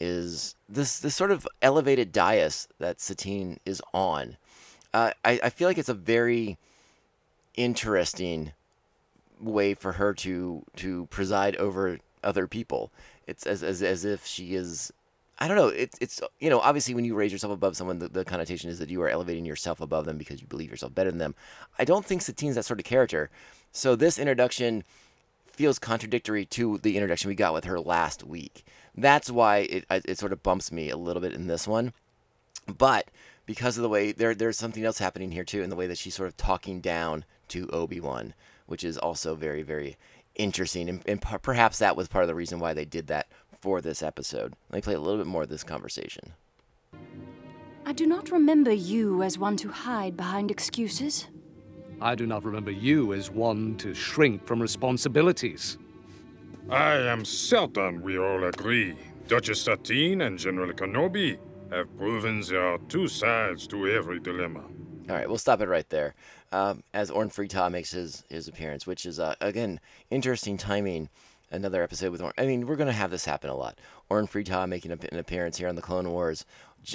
is 0.00 0.56
this 0.68 0.98
this 0.98 1.14
sort 1.14 1.30
of 1.30 1.46
elevated 1.62 2.10
dais 2.10 2.66
that 2.78 3.00
Satine 3.00 3.60
is 3.64 3.80
on. 3.94 4.36
Uh, 4.92 5.12
I, 5.24 5.38
I 5.44 5.48
feel 5.48 5.68
like 5.68 5.78
it's 5.78 5.88
a 5.88 5.94
very 5.94 6.58
interesting 7.54 8.52
way 9.42 9.74
for 9.74 9.92
her 9.92 10.14
to 10.14 10.64
to 10.76 11.06
preside 11.06 11.56
over 11.56 11.98
other 12.22 12.46
people. 12.46 12.92
It's 13.26 13.46
as 13.46 13.62
as, 13.62 13.82
as 13.82 14.04
if 14.04 14.26
she 14.26 14.54
is. 14.54 14.92
I 15.38 15.48
don't 15.48 15.56
know. 15.56 15.68
It's 15.68 15.98
it's 16.00 16.20
you 16.40 16.50
know 16.50 16.60
obviously 16.60 16.94
when 16.94 17.04
you 17.04 17.14
raise 17.14 17.32
yourself 17.32 17.52
above 17.52 17.76
someone, 17.76 17.98
the, 17.98 18.08
the 18.08 18.24
connotation 18.24 18.70
is 18.70 18.78
that 18.78 18.90
you 18.90 19.02
are 19.02 19.08
elevating 19.08 19.44
yourself 19.44 19.80
above 19.80 20.04
them 20.04 20.18
because 20.18 20.40
you 20.40 20.46
believe 20.46 20.70
yourself 20.70 20.94
better 20.94 21.10
than 21.10 21.18
them. 21.18 21.34
I 21.78 21.84
don't 21.84 22.04
think 22.04 22.22
Satine's 22.22 22.54
that 22.54 22.64
sort 22.64 22.80
of 22.80 22.84
character. 22.84 23.30
So 23.72 23.96
this 23.96 24.18
introduction 24.18 24.84
feels 25.46 25.78
contradictory 25.78 26.44
to 26.46 26.78
the 26.78 26.96
introduction 26.96 27.28
we 27.28 27.34
got 27.34 27.54
with 27.54 27.64
her 27.64 27.80
last 27.80 28.24
week. 28.24 28.64
That's 28.96 29.30
why 29.30 29.58
it 29.58 29.84
it 29.90 30.18
sort 30.18 30.32
of 30.32 30.42
bumps 30.42 30.70
me 30.70 30.90
a 30.90 30.96
little 30.96 31.22
bit 31.22 31.32
in 31.32 31.46
this 31.46 31.66
one. 31.66 31.92
But 32.66 33.08
because 33.46 33.76
of 33.76 33.82
the 33.82 33.88
way 33.88 34.12
there 34.12 34.34
there's 34.34 34.58
something 34.58 34.84
else 34.84 34.98
happening 34.98 35.32
here 35.32 35.44
too 35.44 35.62
in 35.62 35.70
the 35.70 35.76
way 35.76 35.86
that 35.86 35.98
she's 35.98 36.14
sort 36.14 36.28
of 36.28 36.36
talking 36.36 36.80
down 36.80 37.24
to 37.48 37.68
Obi-Wan, 37.70 38.34
which 38.72 38.84
is 38.84 38.96
also 38.96 39.34
very 39.34 39.62
very 39.62 39.98
interesting 40.34 40.88
and, 40.88 41.02
and 41.06 41.20
per- 41.20 41.38
perhaps 41.38 41.78
that 41.78 41.94
was 41.94 42.08
part 42.08 42.24
of 42.24 42.28
the 42.28 42.34
reason 42.34 42.58
why 42.58 42.72
they 42.72 42.86
did 42.86 43.06
that 43.08 43.28
for 43.60 43.82
this 43.82 44.02
episode. 44.02 44.54
Let 44.70 44.78
me 44.78 44.80
play 44.80 44.94
a 44.94 44.98
little 44.98 45.18
bit 45.18 45.26
more 45.26 45.42
of 45.42 45.50
this 45.50 45.62
conversation. 45.62 46.32
I 47.84 47.92
do 47.92 48.06
not 48.06 48.30
remember 48.30 48.72
you 48.72 49.22
as 49.22 49.36
one 49.38 49.58
to 49.58 49.68
hide 49.68 50.16
behind 50.16 50.50
excuses. 50.50 51.28
I 52.00 52.14
do 52.14 52.26
not 52.26 52.44
remember 52.44 52.70
you 52.70 53.12
as 53.12 53.30
one 53.30 53.76
to 53.76 53.92
shrink 53.92 54.46
from 54.46 54.62
responsibilities. 54.62 55.76
I 56.70 56.94
am 56.94 57.26
certain 57.26 58.00
we 58.00 58.18
all 58.18 58.44
agree. 58.44 58.96
Duchess 59.28 59.60
Satine 59.60 60.22
and 60.22 60.38
General 60.38 60.72
Kenobi 60.72 61.38
have 61.70 61.94
proven 61.98 62.40
there 62.40 62.66
are 62.66 62.78
two 62.88 63.06
sides 63.06 63.66
to 63.66 63.86
every 63.86 64.18
dilemma. 64.18 64.64
All 65.08 65.16
right, 65.16 65.28
we'll 65.28 65.38
stop 65.38 65.60
it 65.60 65.68
right 65.68 65.88
there. 65.90 66.14
Um, 66.52 66.82
as 66.92 67.10
Orn 67.10 67.30
Free 67.30 67.48
Taa 67.48 67.70
makes 67.70 67.90
his, 67.90 68.24
his 68.28 68.46
appearance, 68.46 68.86
which 68.86 69.06
is, 69.06 69.18
uh, 69.18 69.34
again, 69.40 69.80
interesting 70.10 70.56
timing. 70.56 71.08
Another 71.50 71.82
episode 71.82 72.12
with 72.12 72.22
Orn. 72.22 72.32
I 72.38 72.46
mean, 72.46 72.66
we're 72.66 72.76
going 72.76 72.86
to 72.86 72.92
have 72.92 73.10
this 73.10 73.24
happen 73.24 73.50
a 73.50 73.56
lot. 73.56 73.78
Orn 74.08 74.26
Free 74.26 74.44
Taa 74.44 74.66
making 74.66 74.90
an 74.92 75.18
appearance 75.18 75.58
here 75.58 75.68
on 75.68 75.74
the 75.74 75.82
Clone 75.82 76.10
Wars, 76.10 76.46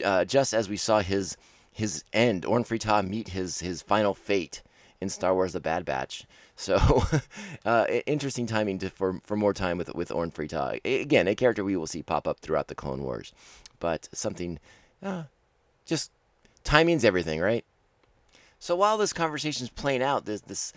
uh, 0.04 0.26
just 0.26 0.54
as 0.54 0.68
we 0.68 0.78
saw 0.78 1.00
his 1.00 1.38
his 1.78 2.04
end, 2.12 2.44
Orn 2.44 2.64
Free 2.64 2.80
Taa 2.80 3.04
meet 3.04 3.30
his, 3.30 3.60
his 3.60 3.84
final 3.84 4.16
fate 4.16 4.64
in 5.00 5.10
Star 5.10 5.36
Wars 5.36 5.54
The 5.54 5.60
Bad 5.60 5.86
Batch. 5.86 6.26
So, 6.56 7.04
uh, 7.66 7.86
interesting 8.08 8.48
timing 8.48 8.80
to, 8.80 8.90
for, 8.90 9.22
for 9.24 9.38
more 9.38 9.54
time 9.54 9.78
with, 9.78 9.94
with 9.94 10.12
Orn 10.12 10.32
Free 10.32 10.48
Taa. 10.48 10.80
Again, 10.84 11.28
a 11.28 11.36
character 11.36 11.64
we 11.64 11.78
will 11.78 11.86
see 11.86 12.02
pop 12.02 12.28
up 12.28 12.40
throughout 12.40 12.68
the 12.68 12.74
Clone 12.74 13.04
Wars, 13.04 13.32
but 13.80 14.10
something, 14.12 14.58
uh, 15.04 15.26
just 15.86 16.10
timing's 16.64 17.06
everything, 17.06 17.40
right? 17.40 17.64
So 18.60 18.76
while 18.76 18.98
this 18.98 19.14
conversation 19.14 19.64
is 19.66 19.70
playing 19.70 20.02
out, 20.02 20.26
this 20.26 20.42
this 20.42 20.74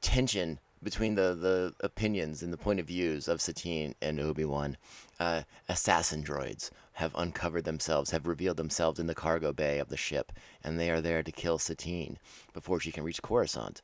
tension 0.00 0.58
between 0.82 1.14
the, 1.14 1.34
the 1.34 1.74
opinions 1.80 2.42
and 2.42 2.52
the 2.52 2.58
point 2.58 2.78
of 2.78 2.86
views 2.86 3.26
of 3.26 3.40
Satine 3.40 3.94
and 4.02 4.20
Obi 4.20 4.44
Wan, 4.44 4.76
uh, 5.18 5.42
assassin 5.68 6.22
droids 6.22 6.70
have 6.92 7.14
uncovered 7.16 7.64
themselves, 7.64 8.10
have 8.10 8.26
revealed 8.26 8.58
themselves 8.58 9.00
in 9.00 9.06
the 9.06 9.14
cargo 9.14 9.52
bay 9.52 9.78
of 9.78 9.88
the 9.88 9.96
ship, 9.96 10.30
and 10.62 10.78
they 10.78 10.90
are 10.90 11.00
there 11.00 11.22
to 11.22 11.32
kill 11.32 11.58
Satine 11.58 12.18
before 12.52 12.78
she 12.78 12.92
can 12.92 13.02
reach 13.02 13.22
Coruscant. 13.22 13.80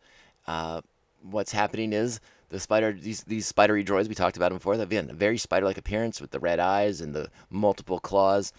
Uh, 0.47 0.83
what's 1.23 1.53
happening 1.53 1.93
is 1.93 2.21
the 2.51 2.61
spider 2.61 2.93
these 2.93 3.25
these 3.25 3.47
spidery 3.47 3.85
droids 3.85 4.09
we 4.09 4.15
talked 4.15 4.37
about 4.37 4.51
them 4.51 4.59
before. 4.59 4.77
They've 4.77 4.89
been 4.89 5.11
a 5.11 5.15
very 5.15 5.39
spider-like 5.39 5.79
appearance 5.79 6.21
with 6.21 6.31
the 6.31 6.41
red 6.41 6.61
eyes 6.61 7.01
and 7.01 7.15
the 7.15 7.31
multiple 7.49 7.99
claws, 7.99 8.53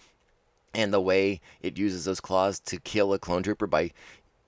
and 0.74 0.92
the 0.92 1.00
way 1.00 1.40
it 1.60 1.78
uses 1.78 2.04
those 2.04 2.20
claws 2.20 2.58
to 2.60 2.78
kill 2.80 3.12
a 3.12 3.18
clone 3.18 3.42
trooper 3.42 3.66
by 3.66 3.92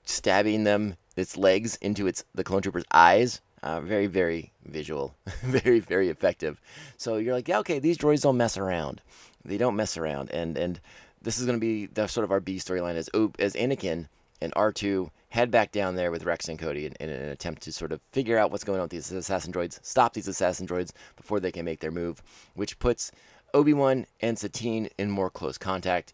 stabbing 0.05 0.65
them 0.65 0.97
its 1.17 1.37
legs 1.37 1.77
into 1.77 2.07
its 2.07 2.25
the 2.35 2.45
clone 2.45 2.63
trooper's 2.63 2.85
eyes. 2.93 3.41
Uh, 3.63 3.81
very 3.81 4.07
very 4.07 4.53
visual, 4.67 5.15
very 5.43 5.81
very 5.81 6.09
effective. 6.09 6.61
So 6.97 7.17
you're 7.17 7.35
like, 7.35 7.49
yeah, 7.49 7.59
okay, 7.61 7.79
these 7.79 7.99
droids 7.99 8.23
don't 8.23 8.37
mess 8.37 8.57
around. 8.59 9.01
They 9.45 9.57
don't 9.57 9.77
mess 9.77 9.97
around, 9.97 10.31
and 10.31 10.57
and 10.57 10.81
this 11.23 11.39
is 11.39 11.47
going 11.47 11.59
to 11.59 11.61
be 11.61 11.87
the 11.87 12.07
sort 12.07 12.25
of 12.25 12.31
our 12.31 12.41
B 12.41 12.57
storyline 12.57 12.97
as 12.97 13.09
as 13.39 13.55
Anakin 13.55 14.09
and 14.41 14.53
R2 14.55 15.11
head 15.31 15.51
back 15.51 15.73
down 15.73 15.97
there 15.97 16.13
with 16.13 16.25
Rex 16.25 16.49
and 16.49 16.59
Cody 16.59 16.87
in, 16.87 16.93
in, 17.01 17.09
an 17.09 17.29
attempt 17.29 17.63
to 17.63 17.73
sort 17.73 17.91
of 17.91 18.01
figure 18.13 18.39
out 18.39 18.53
what's 18.53 18.63
going 18.63 18.79
on 18.79 18.85
with 18.85 18.93
these 18.93 19.11
assassin 19.11 19.53
droids, 19.53 19.81
stop 19.83 20.13
these 20.13 20.29
assassin 20.29 20.67
droids 20.67 20.93
before 21.17 21.41
they 21.41 21.51
can 21.51 21.65
make 21.65 21.81
their 21.81 21.91
move, 21.91 22.23
which 22.55 22.79
puts 22.79 23.11
Obi 23.53 23.73
Wan 23.73 24.07
and 24.21 24.39
Satine 24.39 24.91
in 24.99 25.11
more 25.11 25.31
close 25.31 25.59
contact, 25.59 26.13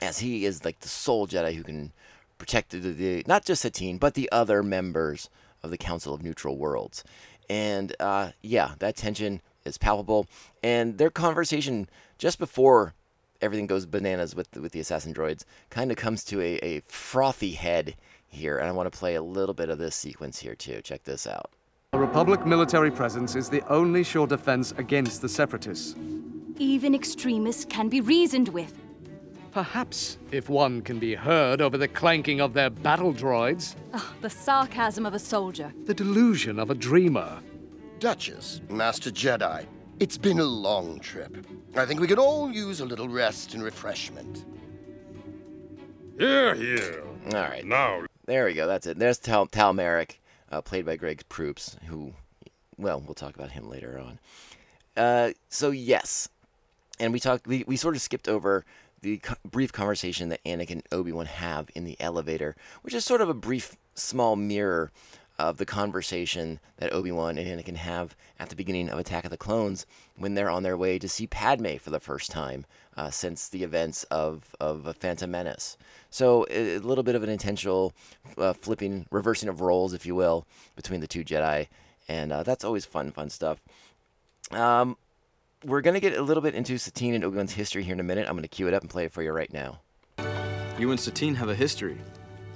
as 0.00 0.20
he 0.20 0.46
is 0.46 0.64
like 0.64 0.80
the 0.80 0.88
sole 0.88 1.26
Jedi 1.26 1.54
who 1.54 1.62
can 1.62 1.92
protect 2.38 2.70
the, 2.70 2.78
the 2.78 3.24
not 3.26 3.44
just 3.44 3.62
Satine 3.62 3.98
but 3.98 4.14
the 4.14 4.30
other 4.32 4.62
members 4.62 5.28
of 5.62 5.70
the 5.70 5.78
Council 5.78 6.14
of 6.14 6.22
Neutral 6.22 6.56
Worlds. 6.56 7.04
And 7.50 7.94
uh, 7.98 8.30
yeah, 8.42 8.74
that 8.78 8.96
tension 8.96 9.40
is 9.64 9.78
palpable, 9.78 10.26
and 10.62 10.98
their 10.98 11.10
conversation 11.10 11.88
just 12.18 12.38
before 12.38 12.94
everything 13.40 13.66
goes 13.66 13.86
bananas 13.86 14.34
with 14.34 14.50
the, 14.50 14.60
with 14.60 14.72
the 14.72 14.80
assassin 14.80 15.14
droids 15.14 15.44
kind 15.70 15.90
of 15.90 15.96
comes 15.96 16.24
to 16.24 16.40
a, 16.40 16.56
a 16.56 16.80
frothy 16.80 17.52
head 17.52 17.94
here, 18.26 18.58
and 18.58 18.68
I 18.68 18.72
want 18.72 18.90
to 18.92 18.98
play 18.98 19.14
a 19.14 19.22
little 19.22 19.54
bit 19.54 19.70
of 19.70 19.78
this 19.78 19.96
sequence 19.96 20.38
here 20.38 20.54
too. 20.54 20.80
Check 20.82 21.04
this 21.04 21.26
out. 21.26 21.50
The 21.92 21.98
Republic 21.98 22.44
military 22.44 22.90
presence 22.90 23.34
is 23.34 23.48
the 23.48 23.66
only 23.72 24.04
sure 24.04 24.26
defense 24.26 24.72
against 24.76 25.22
the 25.22 25.28
Separatists. 25.28 25.94
Even 26.58 26.94
extremists 26.94 27.64
can 27.64 27.88
be 27.88 28.00
reasoned 28.00 28.48
with. 28.48 28.87
Perhaps 29.52 30.18
if 30.30 30.48
one 30.48 30.82
can 30.82 30.98
be 30.98 31.14
heard 31.14 31.60
over 31.60 31.78
the 31.78 31.88
clanking 31.88 32.40
of 32.40 32.52
their 32.52 32.70
battle 32.70 33.12
droids, 33.12 33.74
Oh, 33.94 34.14
the 34.20 34.30
sarcasm 34.30 35.06
of 35.06 35.14
a 35.14 35.18
soldier. 35.18 35.72
the 35.86 35.94
delusion 35.94 36.58
of 36.58 36.70
a 36.70 36.74
dreamer. 36.74 37.40
Duchess, 37.98 38.60
Master 38.68 39.10
Jedi, 39.10 39.66
it's 39.98 40.18
been 40.18 40.38
a 40.38 40.44
long 40.44 41.00
trip. 41.00 41.44
I 41.74 41.84
think 41.86 41.98
we 42.00 42.06
could 42.06 42.18
all 42.18 42.50
use 42.52 42.80
a 42.80 42.84
little 42.84 43.08
rest 43.08 43.54
and 43.54 43.62
refreshment. 43.62 44.44
Here, 46.18 46.54
here. 46.54 47.02
All 47.32 47.40
right, 47.40 47.64
Now, 47.64 48.02
there 48.26 48.44
we 48.44 48.54
go. 48.54 48.66
That's 48.66 48.86
it. 48.86 48.98
There's 48.98 49.18
Tal, 49.18 49.46
Tal 49.46 49.72
Merrick, 49.72 50.20
uh, 50.52 50.60
played 50.60 50.84
by 50.84 50.96
Greg 50.96 51.22
Proops, 51.28 51.76
who, 51.86 52.12
well, 52.76 53.00
we'll 53.04 53.14
talk 53.14 53.34
about 53.34 53.50
him 53.52 53.68
later 53.68 53.98
on. 53.98 54.18
Uh, 54.96 55.30
so 55.48 55.70
yes, 55.70 56.28
and 57.00 57.12
we 57.12 57.20
talked. 57.20 57.46
We, 57.46 57.64
we 57.66 57.76
sort 57.76 57.94
of 57.94 58.02
skipped 58.02 58.28
over 58.28 58.64
the 59.02 59.18
co- 59.18 59.36
brief 59.48 59.72
conversation 59.72 60.28
that 60.28 60.42
Anakin 60.44 60.70
and 60.70 60.82
Obi 60.92 61.12
Wan 61.12 61.26
have 61.26 61.68
in 61.74 61.84
the 61.84 61.96
elevator, 62.00 62.56
which 62.82 62.94
is 62.94 63.04
sort 63.04 63.20
of 63.20 63.28
a 63.28 63.34
brief, 63.34 63.76
small 63.94 64.36
mirror 64.36 64.90
of 65.38 65.58
the 65.58 65.66
conversation 65.66 66.58
that 66.78 66.92
Obi 66.92 67.12
Wan 67.12 67.38
and 67.38 67.46
Anakin 67.46 67.76
have 67.76 68.16
at 68.40 68.48
the 68.48 68.56
beginning 68.56 68.88
of 68.88 68.98
Attack 68.98 69.24
of 69.24 69.30
the 69.30 69.36
Clones 69.36 69.86
when 70.16 70.34
they're 70.34 70.50
on 70.50 70.64
their 70.64 70.76
way 70.76 70.98
to 70.98 71.08
see 71.08 71.28
Padme 71.28 71.76
for 71.76 71.90
the 71.90 72.00
first 72.00 72.30
time 72.30 72.66
uh, 72.96 73.08
since 73.10 73.48
the 73.48 73.62
events 73.62 74.02
of 74.04 74.56
of 74.58 74.96
Phantom 74.96 75.30
Menace. 75.30 75.76
So 76.10 76.44
a, 76.50 76.76
a 76.76 76.78
little 76.78 77.04
bit 77.04 77.14
of 77.14 77.22
an 77.22 77.30
intentional 77.30 77.92
uh, 78.36 78.52
flipping, 78.52 79.06
reversing 79.12 79.48
of 79.48 79.60
roles, 79.60 79.92
if 79.92 80.04
you 80.04 80.16
will, 80.16 80.44
between 80.74 81.00
the 81.00 81.06
two 81.06 81.24
Jedi, 81.24 81.68
and 82.08 82.32
uh, 82.32 82.42
that's 82.42 82.64
always 82.64 82.84
fun, 82.84 83.12
fun 83.12 83.30
stuff. 83.30 83.60
Um, 84.50 84.96
we're 85.64 85.80
gonna 85.80 86.00
get 86.00 86.16
a 86.16 86.22
little 86.22 86.42
bit 86.42 86.54
into 86.54 86.78
Satine 86.78 87.14
and 87.14 87.24
Obi 87.24 87.36
Wan's 87.36 87.52
history 87.52 87.82
here 87.82 87.94
in 87.94 88.00
a 88.00 88.04
minute. 88.04 88.28
I'm 88.28 88.36
gonna 88.36 88.48
cue 88.48 88.68
it 88.68 88.74
up 88.74 88.82
and 88.82 88.90
play 88.90 89.04
it 89.04 89.12
for 89.12 89.22
you 89.22 89.32
right 89.32 89.52
now. 89.52 89.80
You 90.78 90.90
and 90.90 91.00
Satine 91.00 91.34
have 91.34 91.48
a 91.48 91.54
history. 91.54 91.98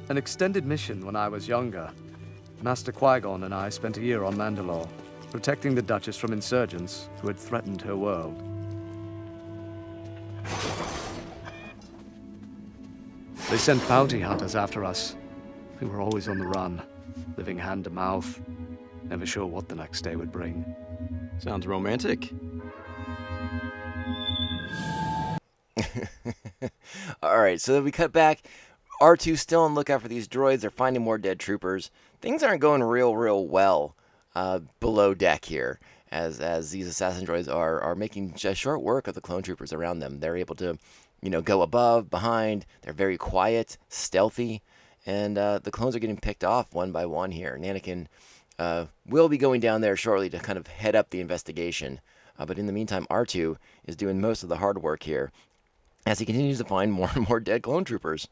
An 0.08 0.16
extended 0.16 0.64
mission 0.64 1.04
when 1.04 1.16
I 1.16 1.28
was 1.28 1.48
younger. 1.48 1.90
Master 2.62 2.92
Qui 2.92 3.20
Gon 3.20 3.42
and 3.44 3.54
I 3.54 3.70
spent 3.70 3.96
a 3.96 4.00
year 4.00 4.22
on 4.22 4.36
Mandalore, 4.36 4.88
protecting 5.32 5.74
the 5.74 5.82
Duchess 5.82 6.16
from 6.16 6.32
insurgents 6.32 7.08
who 7.20 7.26
had 7.26 7.36
threatened 7.36 7.82
her 7.82 7.96
world. 7.96 8.40
They 13.50 13.58
sent 13.58 13.86
bounty 13.88 14.20
hunters 14.20 14.54
after 14.54 14.84
us. 14.84 15.16
We 15.80 15.88
were 15.88 16.00
always 16.00 16.28
on 16.28 16.38
the 16.38 16.46
run, 16.46 16.80
living 17.36 17.58
hand 17.58 17.84
to 17.84 17.90
mouth, 17.90 18.40
never 19.08 19.26
sure 19.26 19.46
what 19.46 19.68
the 19.68 19.74
next 19.74 20.02
day 20.02 20.14
would 20.14 20.30
bring. 20.30 20.64
Sounds 21.38 21.66
romantic. 21.66 22.32
All 27.22 27.38
right, 27.38 27.60
so 27.60 27.82
we 27.82 27.90
cut 27.90 28.12
back. 28.12 28.42
R2 29.00 29.36
still 29.36 29.62
on 29.62 29.74
lookout 29.74 30.02
for 30.02 30.08
these 30.08 30.28
droids. 30.28 30.60
They're 30.60 30.70
finding 30.70 31.02
more 31.02 31.18
dead 31.18 31.40
troopers. 31.40 31.90
Things 32.20 32.42
aren't 32.42 32.60
going 32.60 32.82
real, 32.82 33.16
real 33.16 33.46
well 33.46 33.96
uh, 34.34 34.60
below 34.78 35.12
deck 35.14 35.44
here, 35.44 35.80
as 36.10 36.38
as 36.40 36.70
these 36.70 36.86
assassin 36.86 37.26
droids 37.26 37.52
are 37.52 37.80
are 37.80 37.96
making 37.96 38.34
just 38.34 38.60
short 38.60 38.80
work 38.82 39.08
of 39.08 39.14
the 39.14 39.20
clone 39.20 39.42
troopers 39.42 39.72
around 39.72 39.98
them. 39.98 40.20
They're 40.20 40.36
able 40.36 40.54
to, 40.56 40.78
you 41.20 41.30
know, 41.30 41.42
go 41.42 41.62
above, 41.62 42.10
behind. 42.10 42.64
They're 42.82 42.92
very 42.92 43.18
quiet, 43.18 43.76
stealthy, 43.88 44.62
and 45.04 45.36
uh, 45.36 45.58
the 45.58 45.72
clones 45.72 45.96
are 45.96 46.00
getting 46.00 46.18
picked 46.18 46.44
off 46.44 46.72
one 46.72 46.92
by 46.92 47.06
one 47.06 47.32
here. 47.32 47.54
And 47.54 47.64
Anakin 47.64 48.06
uh, 48.58 48.86
will 49.04 49.28
be 49.28 49.38
going 49.38 49.60
down 49.60 49.80
there 49.80 49.96
shortly 49.96 50.30
to 50.30 50.38
kind 50.38 50.58
of 50.58 50.68
head 50.68 50.94
up 50.94 51.10
the 51.10 51.20
investigation. 51.20 52.00
Uh, 52.38 52.46
but 52.46 52.58
in 52.58 52.66
the 52.66 52.72
meantime, 52.72 53.06
R2 53.10 53.56
is 53.84 53.96
doing 53.96 54.20
most 54.20 54.42
of 54.42 54.48
the 54.48 54.56
hard 54.56 54.82
work 54.82 55.02
here 55.02 55.32
as 56.06 56.18
he 56.18 56.26
continues 56.26 56.58
to 56.58 56.64
find 56.64 56.92
more 56.92 57.10
and 57.14 57.28
more 57.28 57.40
dead 57.40 57.62
clone 57.62 57.84
troopers. 57.84 58.28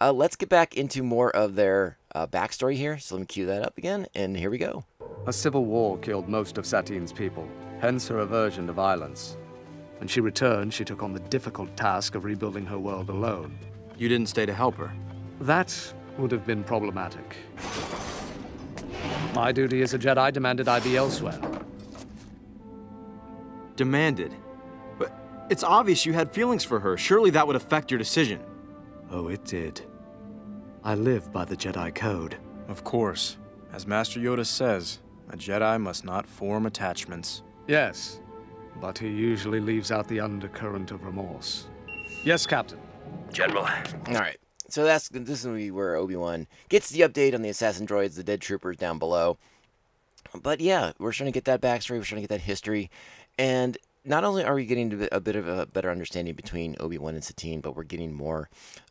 Uh, 0.00 0.12
let's 0.12 0.36
get 0.36 0.48
back 0.48 0.76
into 0.76 1.02
more 1.02 1.30
of 1.30 1.54
their 1.54 1.98
uh, 2.14 2.26
backstory 2.26 2.74
here. 2.74 2.98
So 2.98 3.14
let 3.14 3.20
me 3.20 3.26
cue 3.26 3.46
that 3.46 3.62
up 3.62 3.78
again, 3.78 4.06
and 4.14 4.36
here 4.36 4.50
we 4.50 4.58
go. 4.58 4.84
A 5.26 5.32
civil 5.32 5.64
war 5.64 5.98
killed 5.98 6.28
most 6.28 6.58
of 6.58 6.66
Satine's 6.66 7.12
people, 7.12 7.48
hence 7.80 8.08
her 8.08 8.18
aversion 8.18 8.66
to 8.66 8.72
violence. 8.72 9.36
When 9.98 10.08
she 10.08 10.20
returned, 10.20 10.74
she 10.74 10.84
took 10.84 11.02
on 11.02 11.12
the 11.12 11.20
difficult 11.20 11.76
task 11.76 12.16
of 12.16 12.24
rebuilding 12.24 12.66
her 12.66 12.78
world 12.78 13.08
alone. 13.08 13.56
You 13.96 14.08
didn't 14.08 14.28
stay 14.28 14.46
to 14.46 14.52
help 14.52 14.74
her. 14.76 14.92
That 15.40 15.94
would 16.18 16.32
have 16.32 16.44
been 16.44 16.64
problematic. 16.64 17.36
My 19.34 19.52
duty 19.52 19.82
as 19.82 19.94
a 19.94 19.98
Jedi 19.98 20.32
demanded 20.32 20.66
I 20.66 20.80
be 20.80 20.96
elsewhere. 20.96 21.38
Demanded. 23.76 24.34
But 25.52 25.56
it's 25.58 25.64
obvious 25.64 26.06
you 26.06 26.14
had 26.14 26.32
feelings 26.32 26.64
for 26.64 26.80
her. 26.80 26.96
Surely 26.96 27.28
that 27.28 27.46
would 27.46 27.56
affect 27.56 27.90
your 27.90 27.98
decision. 27.98 28.40
Oh, 29.10 29.28
it 29.28 29.44
did. 29.44 29.82
I 30.82 30.94
live 30.94 31.30
by 31.30 31.44
the 31.44 31.54
Jedi 31.54 31.94
Code. 31.94 32.38
Of 32.68 32.84
course. 32.84 33.36
As 33.70 33.86
Master 33.86 34.18
Yoda 34.18 34.46
says, 34.46 35.00
a 35.28 35.36
Jedi 35.36 35.78
must 35.78 36.06
not 36.06 36.26
form 36.26 36.64
attachments. 36.64 37.42
Yes, 37.68 38.22
but 38.80 38.96
he 38.96 39.08
usually 39.08 39.60
leaves 39.60 39.92
out 39.92 40.08
the 40.08 40.20
undercurrent 40.20 40.90
of 40.90 41.04
remorse. 41.04 41.66
Yes, 42.24 42.46
Captain. 42.46 42.80
General, 43.30 43.66
All 43.66 44.14
right. 44.14 44.38
So 44.70 44.84
that's 44.84 45.10
this 45.10 45.40
is 45.40 45.44
gonna 45.44 45.58
be 45.58 45.70
where 45.70 45.96
Obi 45.96 46.16
Wan 46.16 46.46
gets 46.70 46.88
the 46.88 47.02
update 47.02 47.34
on 47.34 47.42
the 47.42 47.50
assassin 47.50 47.86
droids, 47.86 48.16
the 48.16 48.24
dead 48.24 48.40
troopers 48.40 48.78
down 48.78 48.98
below. 48.98 49.36
But 50.34 50.62
yeah, 50.62 50.92
we're 50.98 51.12
trying 51.12 51.30
to 51.30 51.38
get 51.38 51.44
that 51.44 51.60
backstory. 51.60 51.98
We're 51.98 52.04
trying 52.04 52.22
to 52.22 52.26
get 52.26 52.34
that 52.34 52.40
history, 52.40 52.90
and 53.36 53.76
not 54.04 54.24
only 54.24 54.44
are 54.44 54.54
we 54.54 54.66
getting 54.66 55.08
a 55.12 55.20
bit 55.20 55.36
of 55.36 55.46
a 55.46 55.66
better 55.66 55.90
understanding 55.90 56.34
between 56.34 56.76
Obi 56.80 56.98
Wan 56.98 57.14
and 57.14 57.24
Satine, 57.24 57.60
but 57.60 57.76
we're 57.76 57.84
getting 57.84 58.12
more 58.12 58.48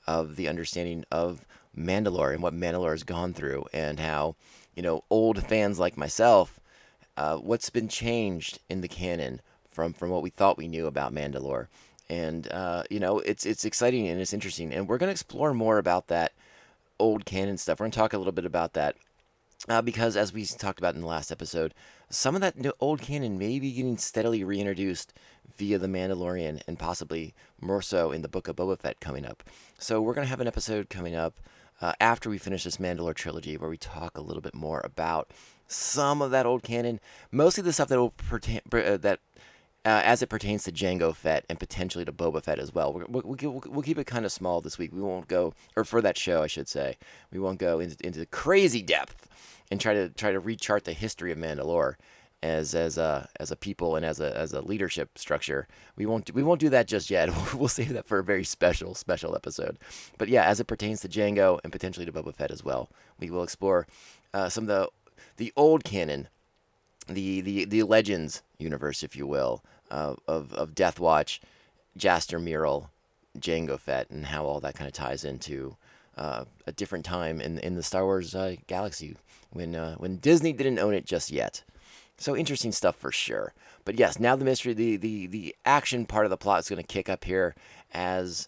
of 0.07 0.35
the 0.35 0.47
understanding 0.47 1.03
of 1.11 1.45
Mandalore 1.77 2.33
and 2.33 2.41
what 2.41 2.53
Mandalore 2.53 2.91
has 2.91 3.03
gone 3.03 3.33
through, 3.33 3.65
and 3.73 3.99
how 3.99 4.35
you 4.75 4.81
know 4.81 5.03
old 5.09 5.43
fans 5.43 5.79
like 5.79 5.97
myself, 5.97 6.59
uh, 7.17 7.37
what's 7.37 7.69
been 7.69 7.87
changed 7.87 8.59
in 8.69 8.81
the 8.81 8.87
canon 8.87 9.41
from 9.69 9.93
from 9.93 10.09
what 10.09 10.21
we 10.23 10.29
thought 10.29 10.57
we 10.57 10.67
knew 10.67 10.87
about 10.87 11.13
Mandalore. 11.13 11.67
And 12.09 12.47
uh, 12.51 12.83
you 12.89 12.99
know 12.99 13.19
it's 13.19 13.45
it's 13.45 13.65
exciting 13.65 14.07
and 14.07 14.19
it's 14.19 14.33
interesting. 14.33 14.73
And 14.73 14.87
we're 14.87 14.97
going 14.97 15.07
to 15.07 15.13
explore 15.13 15.53
more 15.53 15.77
about 15.77 16.07
that 16.07 16.33
old 16.99 17.25
canon 17.25 17.57
stuff. 17.57 17.79
We're 17.79 17.89
to 17.89 17.97
talk 17.97 18.13
a 18.13 18.17
little 18.17 18.33
bit 18.33 18.45
about 18.45 18.73
that 18.73 18.95
uh, 19.69 19.81
because 19.81 20.17
as 20.17 20.33
we 20.33 20.45
talked 20.45 20.79
about 20.79 20.95
in 20.95 21.01
the 21.01 21.07
last 21.07 21.31
episode 21.31 21.73
some 22.09 22.35
of 22.35 22.41
that 22.41 22.55
old 22.79 23.01
canon 23.01 23.37
may 23.37 23.59
be 23.59 23.71
getting 23.71 23.97
steadily 23.97 24.43
reintroduced 24.43 25.13
via 25.57 25.77
the 25.77 25.87
mandalorian 25.87 26.61
and 26.67 26.79
possibly 26.79 27.33
more 27.59 27.81
so 27.81 28.11
in 28.11 28.21
the 28.21 28.27
book 28.27 28.47
of 28.47 28.55
boba 28.55 28.77
fett 28.77 28.99
coming 28.99 29.25
up 29.25 29.43
so 29.77 30.01
we're 30.01 30.13
going 30.13 30.25
to 30.25 30.29
have 30.29 30.41
an 30.41 30.47
episode 30.47 30.89
coming 30.89 31.15
up 31.15 31.39
uh, 31.81 31.93
after 31.99 32.29
we 32.29 32.37
finish 32.37 32.63
this 32.63 32.77
mandalore 32.77 33.15
trilogy 33.15 33.57
where 33.57 33.69
we 33.69 33.77
talk 33.77 34.17
a 34.17 34.21
little 34.21 34.41
bit 34.41 34.55
more 34.55 34.81
about 34.83 35.31
some 35.67 36.21
of 36.21 36.31
that 36.31 36.45
old 36.45 36.63
canon 36.63 36.99
mostly 37.31 37.63
the 37.63 37.73
stuff 37.73 37.89
that 37.89 37.99
will 37.99 38.11
pertain 38.11 38.61
uh, 38.73 38.97
that 38.97 39.19
uh, 39.83 40.01
as 40.05 40.21
it 40.21 40.29
pertains 40.29 40.63
to 40.63 40.71
Jango 40.71 41.15
Fett 41.15 41.43
and 41.49 41.59
potentially 41.59 42.05
to 42.05 42.11
Boba 42.11 42.43
Fett 42.43 42.59
as 42.59 42.71
well. 42.71 42.93
We'll, 42.93 43.07
we'll, 43.09 43.35
we'll, 43.35 43.63
we'll 43.65 43.81
keep 43.81 43.97
it 43.97 44.05
kind 44.05 44.25
of 44.25 44.31
small 44.31 44.61
this 44.61 44.77
week. 44.77 44.91
We 44.93 45.01
won't 45.01 45.27
go, 45.27 45.55
or 45.75 45.83
for 45.83 46.01
that 46.01 46.17
show, 46.19 46.43
I 46.43 46.47
should 46.47 46.67
say, 46.67 46.97
we 47.31 47.39
won't 47.39 47.57
go 47.57 47.79
into, 47.79 47.97
into 48.05 48.23
crazy 48.27 48.83
depth 48.83 49.27
and 49.71 49.79
try 49.79 49.93
to 49.93 50.09
try 50.09 50.31
to 50.31 50.41
rechart 50.41 50.83
the 50.83 50.93
history 50.93 51.31
of 51.31 51.37
Mandalore 51.37 51.95
as 52.43 52.75
as 52.75 52.97
a 52.97 53.29
as 53.39 53.51
a 53.51 53.55
people 53.55 53.95
and 53.95 54.05
as 54.05 54.19
a 54.19 54.35
as 54.37 54.53
a 54.53 54.61
leadership 54.61 55.17
structure. 55.17 55.67
We 55.95 56.05
won't 56.05 56.33
we 56.33 56.43
won't 56.43 56.59
do 56.59 56.69
that 56.69 56.87
just 56.87 57.09
yet. 57.09 57.29
we'll 57.55 57.69
save 57.69 57.93
that 57.93 58.07
for 58.07 58.19
a 58.19 58.23
very 58.23 58.43
special 58.43 58.93
special 58.93 59.35
episode. 59.35 59.79
But 60.17 60.27
yeah, 60.27 60.45
as 60.45 60.59
it 60.59 60.67
pertains 60.67 61.01
to 61.01 61.09
Jango 61.09 61.59
and 61.63 61.71
potentially 61.71 62.05
to 62.05 62.11
Boba 62.11 62.35
Fett 62.35 62.51
as 62.51 62.63
well, 62.63 62.89
we 63.19 63.29
will 63.29 63.43
explore 63.43 63.87
uh, 64.33 64.49
some 64.49 64.65
of 64.65 64.67
the 64.67 64.89
the 65.37 65.53
old 65.55 65.83
canon 65.83 66.27
the 67.07 67.41
the 67.41 67.65
the 67.65 67.83
Legends 67.83 68.43
universe, 68.57 69.03
if 69.03 69.15
you 69.15 69.25
will, 69.25 69.63
uh, 69.89 70.15
of 70.27 70.53
of 70.53 70.75
Death 70.75 70.99
Watch, 70.99 71.41
Jaster 71.97 72.41
Mereel, 72.41 72.89
Jango 73.39 73.79
Fett, 73.79 74.09
and 74.09 74.25
how 74.25 74.45
all 74.45 74.59
that 74.59 74.75
kind 74.75 74.87
of 74.87 74.93
ties 74.93 75.23
into 75.23 75.77
uh, 76.17 76.45
a 76.65 76.71
different 76.71 77.05
time 77.05 77.39
in 77.39 77.59
in 77.59 77.75
the 77.75 77.83
Star 77.83 78.03
Wars 78.03 78.35
uh, 78.35 78.55
galaxy 78.67 79.15
when 79.51 79.75
uh, 79.75 79.95
when 79.95 80.17
Disney 80.17 80.53
didn't 80.53 80.79
own 80.79 80.93
it 80.93 81.05
just 81.05 81.31
yet. 81.31 81.63
So 82.17 82.35
interesting 82.35 82.71
stuff 82.71 82.95
for 82.95 83.11
sure. 83.11 83.53
But 83.83 83.97
yes, 83.97 84.19
now 84.19 84.35
the 84.35 84.45
mystery, 84.45 84.73
the 84.73 84.97
the 84.97 85.27
the 85.27 85.55
action 85.65 86.05
part 86.05 86.25
of 86.25 86.29
the 86.29 86.37
plot 86.37 86.59
is 86.59 86.69
going 86.69 86.81
to 86.81 86.87
kick 86.87 87.09
up 87.09 87.23
here 87.23 87.55
as 87.93 88.47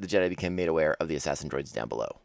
the 0.00 0.06
Jedi 0.06 0.28
became 0.28 0.56
made 0.56 0.68
aware 0.68 0.96
of 1.00 1.08
the 1.08 1.16
assassin 1.16 1.48
droids 1.48 1.72
down 1.72 1.88
below. 1.88 2.16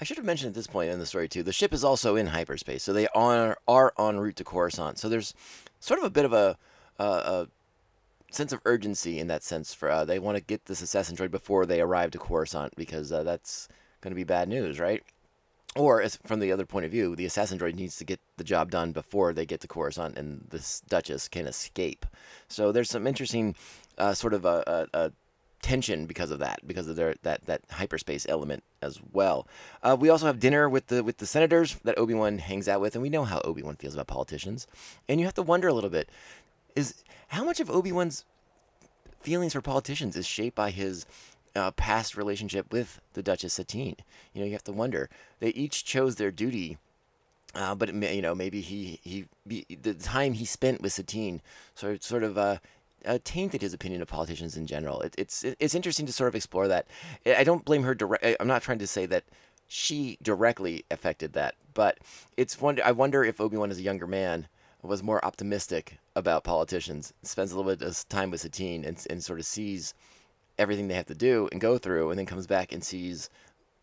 I 0.00 0.04
should 0.04 0.16
have 0.16 0.26
mentioned 0.26 0.50
at 0.50 0.54
this 0.54 0.66
point 0.66 0.90
in 0.90 0.98
the 0.98 1.06
story 1.06 1.28
too. 1.28 1.42
The 1.42 1.52
ship 1.52 1.72
is 1.72 1.82
also 1.82 2.14
in 2.16 2.28
hyperspace, 2.28 2.82
so 2.82 2.92
they 2.92 3.08
are 3.08 3.58
are 3.66 3.92
en 3.98 4.18
route 4.18 4.36
to 4.36 4.44
Coruscant. 4.44 4.98
So 4.98 5.08
there's 5.08 5.34
sort 5.80 5.98
of 5.98 6.04
a 6.06 6.10
bit 6.10 6.24
of 6.24 6.32
a, 6.32 6.56
a, 6.98 7.04
a 7.04 7.48
sense 8.30 8.52
of 8.52 8.60
urgency 8.64 9.18
in 9.18 9.26
that 9.28 9.42
sense. 9.42 9.74
For 9.74 9.90
uh, 9.90 10.04
they 10.04 10.18
want 10.18 10.36
to 10.36 10.44
get 10.44 10.66
this 10.66 10.82
assassin 10.82 11.16
droid 11.16 11.30
before 11.30 11.66
they 11.66 11.80
arrive 11.80 12.12
to 12.12 12.18
Coruscant 12.18 12.76
because 12.76 13.10
uh, 13.10 13.24
that's 13.24 13.68
going 14.00 14.12
to 14.12 14.16
be 14.16 14.24
bad 14.24 14.48
news, 14.48 14.78
right? 14.78 15.02
Or 15.76 16.02
as, 16.02 16.16
from 16.24 16.40
the 16.40 16.50
other 16.50 16.66
point 16.66 16.86
of 16.86 16.90
view, 16.90 17.14
the 17.14 17.26
assassin 17.26 17.58
droid 17.58 17.74
needs 17.74 17.96
to 17.98 18.04
get 18.04 18.20
the 18.36 18.44
job 18.44 18.70
done 18.70 18.92
before 18.92 19.32
they 19.32 19.46
get 19.46 19.60
to 19.60 19.68
Coruscant, 19.68 20.18
and 20.18 20.46
this 20.50 20.80
Duchess 20.88 21.28
can 21.28 21.46
escape. 21.46 22.06
So 22.48 22.72
there's 22.72 22.90
some 22.90 23.06
interesting 23.06 23.54
uh, 23.96 24.14
sort 24.14 24.34
of 24.34 24.44
a, 24.44 24.88
a, 24.92 24.98
a 24.98 25.12
tension 25.60 26.06
because 26.06 26.30
of 26.30 26.38
that, 26.38 26.66
because 26.66 26.88
of 26.88 26.96
their 26.96 27.14
that 27.22 27.44
that 27.46 27.62
hyperspace 27.70 28.26
element 28.28 28.64
as 28.80 28.98
well. 29.12 29.46
Uh, 29.82 29.96
we 29.98 30.08
also 30.08 30.26
have 30.26 30.40
dinner 30.40 30.68
with 30.68 30.86
the 30.86 31.04
with 31.04 31.18
the 31.18 31.26
senators 31.26 31.76
that 31.84 31.98
Obi 31.98 32.14
Wan 32.14 32.38
hangs 32.38 32.66
out 32.66 32.80
with, 32.80 32.94
and 32.94 33.02
we 33.02 33.10
know 33.10 33.24
how 33.24 33.40
Obi 33.44 33.62
Wan 33.62 33.76
feels 33.76 33.94
about 33.94 34.06
politicians. 34.06 34.66
And 35.08 35.20
you 35.20 35.26
have 35.26 35.34
to 35.34 35.42
wonder 35.42 35.68
a 35.68 35.74
little 35.74 35.90
bit: 35.90 36.08
is 36.74 37.04
how 37.28 37.44
much 37.44 37.60
of 37.60 37.70
Obi 37.70 37.92
Wan's 37.92 38.24
feelings 39.20 39.52
for 39.52 39.60
politicians 39.60 40.16
is 40.16 40.26
shaped 40.26 40.56
by 40.56 40.70
his 40.70 41.06
uh, 41.54 41.70
past 41.72 42.16
relationship 42.16 42.72
with 42.72 43.00
the 43.14 43.22
Duchess 43.22 43.54
Satine? 43.54 43.96
You 44.32 44.40
know, 44.40 44.46
you 44.46 44.52
have 44.52 44.64
to 44.64 44.72
wonder. 44.72 45.08
They 45.40 45.50
each 45.50 45.84
chose 45.84 46.16
their 46.16 46.30
duty. 46.30 46.78
Uh, 47.54 47.74
but 47.74 47.88
it 47.88 47.94
may, 47.94 48.14
you 48.14 48.20
know, 48.20 48.34
maybe 48.34 48.60
he 48.60 49.00
he 49.02 49.24
be, 49.46 49.64
the 49.80 49.94
time 49.94 50.34
he 50.34 50.44
spent 50.44 50.82
with 50.82 50.92
Satine 50.92 51.40
sort 51.74 51.94
of, 51.94 52.02
sort 52.02 52.22
of 52.22 52.36
uh, 52.36 52.58
uh, 53.06 53.18
tainted 53.24 53.62
his 53.62 53.72
opinion 53.72 54.02
of 54.02 54.08
politicians 54.08 54.56
in 54.56 54.66
general. 54.66 55.00
It, 55.00 55.14
it's 55.16 55.44
it's 55.44 55.74
interesting 55.74 56.06
to 56.06 56.12
sort 56.12 56.28
of 56.28 56.34
explore 56.34 56.68
that. 56.68 56.86
I 57.26 57.44
don't 57.44 57.64
blame 57.64 57.84
her 57.84 57.94
direct. 57.94 58.24
I'm 58.38 58.46
not 58.48 58.62
trying 58.62 58.78
to 58.80 58.86
say 58.86 59.06
that 59.06 59.24
she 59.66 60.18
directly 60.22 60.84
affected 60.90 61.32
that, 61.34 61.54
but 61.74 61.98
it's 62.36 62.60
wonder. 62.60 62.82
I 62.84 62.92
wonder 62.92 63.24
if 63.24 63.40
Obi 63.40 63.56
Wan, 63.56 63.70
as 63.70 63.78
a 63.78 63.82
younger 63.82 64.06
man, 64.06 64.48
was 64.82 65.02
more 65.02 65.24
optimistic 65.24 65.98
about 66.16 66.44
politicians, 66.44 67.12
spends 67.22 67.52
a 67.52 67.56
little 67.56 67.74
bit 67.74 67.86
of 67.86 68.08
time 68.08 68.30
with 68.30 68.40
Satine, 68.40 68.84
and 68.84 69.04
and 69.08 69.22
sort 69.22 69.38
of 69.38 69.46
sees 69.46 69.94
everything 70.58 70.88
they 70.88 70.94
have 70.94 71.06
to 71.06 71.14
do 71.14 71.48
and 71.52 71.60
go 71.60 71.78
through, 71.78 72.10
and 72.10 72.18
then 72.18 72.26
comes 72.26 72.46
back 72.46 72.72
and 72.72 72.82
sees. 72.82 73.30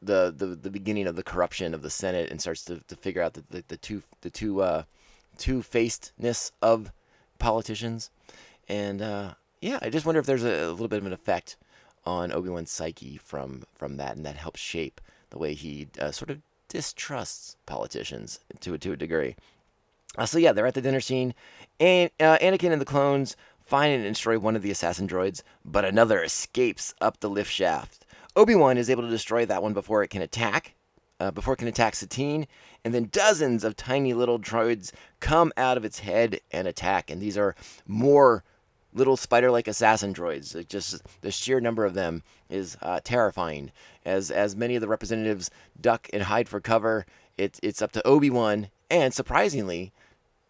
The, 0.02 0.32
the, 0.36 0.48
the 0.48 0.70
beginning 0.70 1.08
of 1.08 1.16
the 1.16 1.24
corruption 1.24 1.74
of 1.74 1.82
the 1.82 1.90
Senate 1.90 2.30
and 2.30 2.40
starts 2.40 2.64
to, 2.66 2.80
to 2.90 2.96
figure 2.96 3.24
out 3.24 3.34
the, 3.34 3.44
the, 3.50 3.64
the 3.70 3.78
two 3.78 4.04
the 4.22 4.30
two 4.30 4.62
uh, 4.62 4.84
two 5.38 5.64
facedness 5.64 6.52
of 6.62 6.92
politicians 7.40 8.12
and 8.68 9.02
uh, 9.02 9.34
yeah, 9.62 9.80
I 9.82 9.90
just 9.90 10.06
wonder 10.06 10.20
if 10.20 10.26
there's 10.26 10.44
a, 10.44 10.66
a, 10.66 10.72
little 10.72 10.88
bit 10.88 11.00
of 11.00 11.06
an 11.06 11.14
effect 11.14 11.58
on 12.06 12.32
Obi 12.32 12.50
Wan's 12.50 12.72
psyche 12.72 13.18
from 13.18 13.64
from 13.74 13.98
that, 13.98 14.16
and 14.16 14.26
that 14.26 14.36
helps 14.36 14.60
shape 14.60 15.02
the 15.30 15.38
way 15.38 15.54
he 15.54 15.88
uh, 16.00 16.12
sort 16.12 16.30
of 16.30 16.42
distrusts 16.70 17.58
politicians 17.66 18.40
to 18.62 18.78
to 18.78 18.92
a 18.92 18.98
degree. 18.98 19.36
Uh, 20.18 20.26
so 20.26 20.38
yeah, 20.38 20.54
they're 20.54 20.68
at 20.68 20.74
the 20.74 20.82
dinner 20.82 21.02
scene, 21.02 21.34
and 21.80 22.10
uh, 22.20 22.38
Anakin 22.40 22.72
and 22.72 22.82
the 22.82 22.86
clones 22.86 23.36
find 23.66 23.94
and 23.94 24.04
destroy 24.04 24.38
one 24.40 24.56
of 24.56 24.62
the 24.62 24.72
assassin 24.72 25.08
droids, 25.08 25.42
but 25.64 25.86
another 25.86 26.24
escapes 26.24 26.94
up 27.02 27.20
the 27.20 27.30
lift 27.30 27.52
shaft. 27.52 28.06
Obi 28.36 28.56
Wan 28.56 28.78
is 28.78 28.90
able 28.90 29.04
to 29.04 29.10
destroy 29.10 29.46
that 29.46 29.64
one 29.64 29.74
before 29.74 30.04
it 30.04 30.10
can 30.10 30.22
attack, 30.22 30.76
uh, 31.20 31.32
before 31.32 31.54
it 31.54 31.58
can 31.58 31.68
attack 31.68 31.96
Satine, 31.96 32.48
and 32.84 32.94
then 32.94 33.10
dozens 33.12 33.64
of 33.64 33.76
tiny 33.76 34.14
little 34.14 34.40
droids 34.40 34.92
come 35.20 35.52
out 35.58 35.78
of 35.78 35.86
its 35.86 36.00
head 36.00 36.40
and 36.52 36.68
attack, 36.68 37.10
and 37.10 37.22
these 37.22 37.38
are 37.38 37.56
more 37.88 38.44
little 38.94 39.18
spider-like 39.18 39.68
assassin 39.68 40.14
droids. 40.14 40.56
It 40.56 40.70
just 40.70 41.02
the 41.22 41.32
sheer 41.32 41.60
number 41.60 41.86
of 41.86 41.94
them 41.94 42.24
is 42.50 42.78
uh, 42.82 43.00
terrifying. 43.04 43.72
As 44.06 44.32
as 44.32 44.56
many 44.56 44.76
of 44.76 44.82
the 44.82 44.88
representatives 44.88 45.50
duck 45.80 46.10
and 46.14 46.24
hide 46.24 46.48
for 46.48 46.62
cover, 46.62 47.06
it, 47.38 47.60
it's 47.62 47.82
up 47.82 47.92
to 47.94 48.08
Obi 48.08 48.30
Wan 48.30 48.70
and 48.90 49.14
surprisingly, 49.14 49.92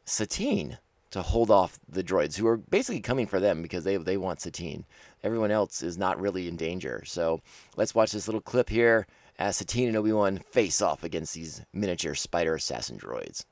Satine 0.06 0.78
to 1.15 1.21
hold 1.21 1.49
off 1.49 1.80
the 1.88 2.04
droids 2.04 2.36
who 2.36 2.45
are 2.45 2.58
basically 2.58 2.99
coming 2.99 3.25
for 3.25 3.39
them 3.39 3.62
because 3.62 3.86
they 3.86 3.95
they 3.95 4.17
want 4.17 4.41
Satine. 4.41 4.84
Everyone 5.23 5.49
else 5.49 5.82
is 5.82 5.97
not 5.97 6.19
really 6.19 6.49
in 6.49 6.58
danger. 6.58 7.04
So 7.06 7.39
let's 7.78 7.95
watch 7.95 8.12
this 8.12 8.28
little 8.28 8.41
clip 8.41 8.69
here 8.69 9.08
as 9.39 9.56
Satine 9.56 9.88
and 9.88 9.95
Obi 9.95 10.12
Wan 10.12 10.39
face 10.39 10.82
off 10.82 11.06
against 11.06 11.34
these 11.34 11.62
miniature 11.71 12.15
spider 12.15 12.56
assassin 12.56 12.97
droids. 12.97 13.45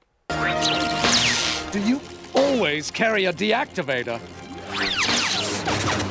Do 1.71 1.79
you 1.79 2.01
always 2.35 2.91
carry 2.91 3.25
a 3.25 3.33
deactivator? 3.33 4.19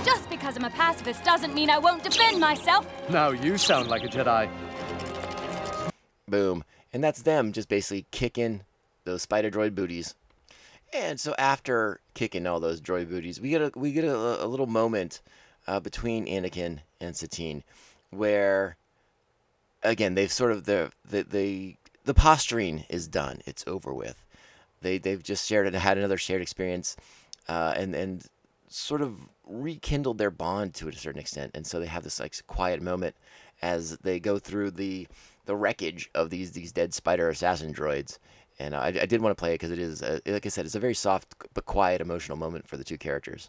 Just 0.06 0.30
because 0.30 0.56
I'm 0.56 0.64
a 0.64 0.70
pacifist 0.70 1.22
doesn't 1.22 1.52
mean 1.52 1.68
I 1.68 1.76
won't 1.76 2.02
defend 2.02 2.40
myself. 2.40 2.86
Now 3.10 3.28
you 3.28 3.58
sound 3.58 3.88
like 3.88 4.04
a 4.04 4.08
Jedi. 4.08 4.48
Boom. 6.26 6.64
And 6.94 7.04
that's 7.04 7.20
them 7.20 7.52
just 7.52 7.68
basically 7.68 8.06
kicking 8.10 8.62
those 9.04 9.20
spider 9.20 9.50
droid 9.50 9.74
booties. 9.74 10.14
And 10.92 11.18
so 11.18 11.35
after 11.38 12.00
kicking 12.14 12.46
all 12.46 12.61
those 12.61 12.81
droid 12.81 13.09
booties, 13.09 13.40
we 13.40 13.50
get 13.50 13.62
a 13.62 13.72
we 13.78 13.92
get 13.92 14.05
a, 14.05 14.44
a 14.44 14.46
little 14.46 14.66
moment 14.66 15.22
uh, 15.66 15.81
between 15.81 16.26
Anakin 16.26 16.81
and 17.00 17.16
Satine, 17.16 17.62
where 18.11 18.76
again 19.83 20.14
they've 20.14 20.33
sort 20.33 20.52
of 20.52 20.64
the 20.64 20.92
the 21.09 21.22
the, 21.22 21.76
the 22.05 22.14
posturing 22.14 22.85
is 22.88 23.09
done. 23.09 23.40
It's 23.46 23.64
over 23.66 23.94
with. 23.94 24.26
They 24.83 24.98
they've 24.98 25.22
just 25.22 25.46
shared 25.46 25.66
and 25.66 25.76
had 25.76 25.96
another 25.96 26.18
shared 26.18 26.42
experience, 26.42 26.96
uh, 27.48 27.72
and 27.76 27.94
and 27.94 28.26
sort 28.68 29.00
of 29.00 29.14
rekindled 29.46 30.18
their 30.18 30.31
bond 30.31 30.74
to 30.74 30.88
a 30.88 30.92
certain 30.92 31.20
extent, 31.20 31.52
and 31.55 31.66
so 31.66 31.81
they 31.81 31.87
have 31.87 32.05
this 32.05 32.20
like 32.20 32.35
quiet 32.46 32.83
moment 32.83 33.14
as 33.62 33.96
they 33.98 34.18
go 34.20 34.38
through 34.38 34.72
the 34.72 35.07
the 35.46 35.57
wreckage 35.57 36.11
of 36.14 36.31
these 36.31 36.52
these 36.52 36.72
dead 36.72 36.92
spider 36.92 37.28
assassin 37.28 37.72
droids. 37.72 38.18
And 38.62 38.77
I, 38.77 38.87
I 38.87 39.07
did 39.07 39.20
want 39.20 39.37
to 39.37 39.40
play 39.40 39.51
it 39.51 39.55
because 39.55 39.72
it 39.72 39.81
is, 39.81 40.03
uh, 40.03 40.20
like 40.25 40.46
I 40.46 40.48
said, 40.48 40.66
it's 40.66 40.77
a 40.77 40.81
very 40.81 40.94
soft 40.94 41.35
but 41.53 41.66
quiet 41.66 42.01
emotional 42.01 42.38
moment 42.38 42.68
for 42.68 42.77
the 42.77 42.85
two 42.85 42.96
characters. 42.96 43.48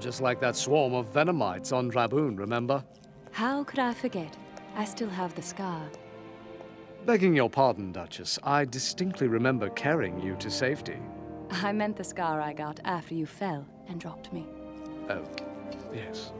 Just 0.00 0.22
like 0.22 0.40
that 0.40 0.56
swarm 0.56 0.94
of 0.94 1.12
Venomites 1.12 1.74
on 1.74 1.90
Draboon, 1.90 2.38
remember? 2.38 2.82
How 3.32 3.64
could 3.64 3.78
I 3.80 3.92
forget? 3.92 4.34
I 4.76 4.86
still 4.86 5.10
have 5.10 5.34
the 5.34 5.42
scar. 5.42 5.90
Begging 7.04 7.36
your 7.36 7.50
pardon, 7.50 7.92
Duchess, 7.92 8.38
I 8.42 8.64
distinctly 8.64 9.28
remember 9.28 9.68
carrying 9.68 10.18
you 10.18 10.34
to 10.36 10.50
safety. 10.50 10.96
I 11.50 11.70
meant 11.70 11.96
the 11.96 12.04
scar 12.04 12.40
I 12.40 12.54
got 12.54 12.80
after 12.84 13.14
you 13.14 13.26
fell 13.26 13.66
and 13.88 14.00
dropped 14.00 14.32
me. 14.32 14.46
Oh, 15.10 15.22
yes. 15.94 16.32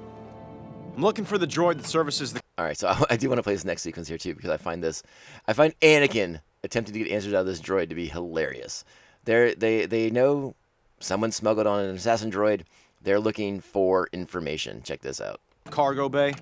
I'm 0.97 1.03
looking 1.03 1.27
for 1.27 1.37
the 1.37 1.47
droid 1.47 1.77
that 1.77 1.87
services 1.87 2.33
the. 2.33 2.41
All 2.57 2.65
right, 2.65 2.77
so 2.77 2.89
I, 2.89 3.05
I 3.11 3.17
do 3.17 3.29
want 3.29 3.39
to 3.39 3.43
play 3.43 3.55
this 3.55 3.65
next 3.65 3.83
sequence 3.83 4.09
here 4.09 4.19
too 4.19 4.35
because 4.35 4.51
I 4.51 4.57
find 4.57 4.83
this, 4.83 5.03
I 5.47 5.53
find 5.53 5.79
Anakin 5.81 6.41
attempting 6.63 6.95
to 6.95 6.99
get 7.01 7.09
answers 7.13 7.35
out 7.35 7.41
of 7.41 7.47
this 7.47 7.61
droid 7.61 7.89
to 7.91 7.95
be 7.95 8.07
hilarious. 8.07 8.85
They're, 9.25 9.55
they 9.55 9.87
they 9.87 10.11
know 10.11 10.55
someone 11.01 11.33
smuggled 11.33 11.67
on 11.67 11.85
an 11.85 11.95
assassin 11.95 12.31
droid. 12.31 12.63
They're 13.03 13.21
looking 13.21 13.61
for 13.61 14.09
information. 14.13 14.83
Check 14.83 15.01
this 15.01 15.21
out. 15.21 15.41
Cargo 15.71 16.09
bay. 16.09 16.35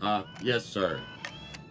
Uh, 0.00 0.24
yes, 0.42 0.64
sir. 0.64 1.00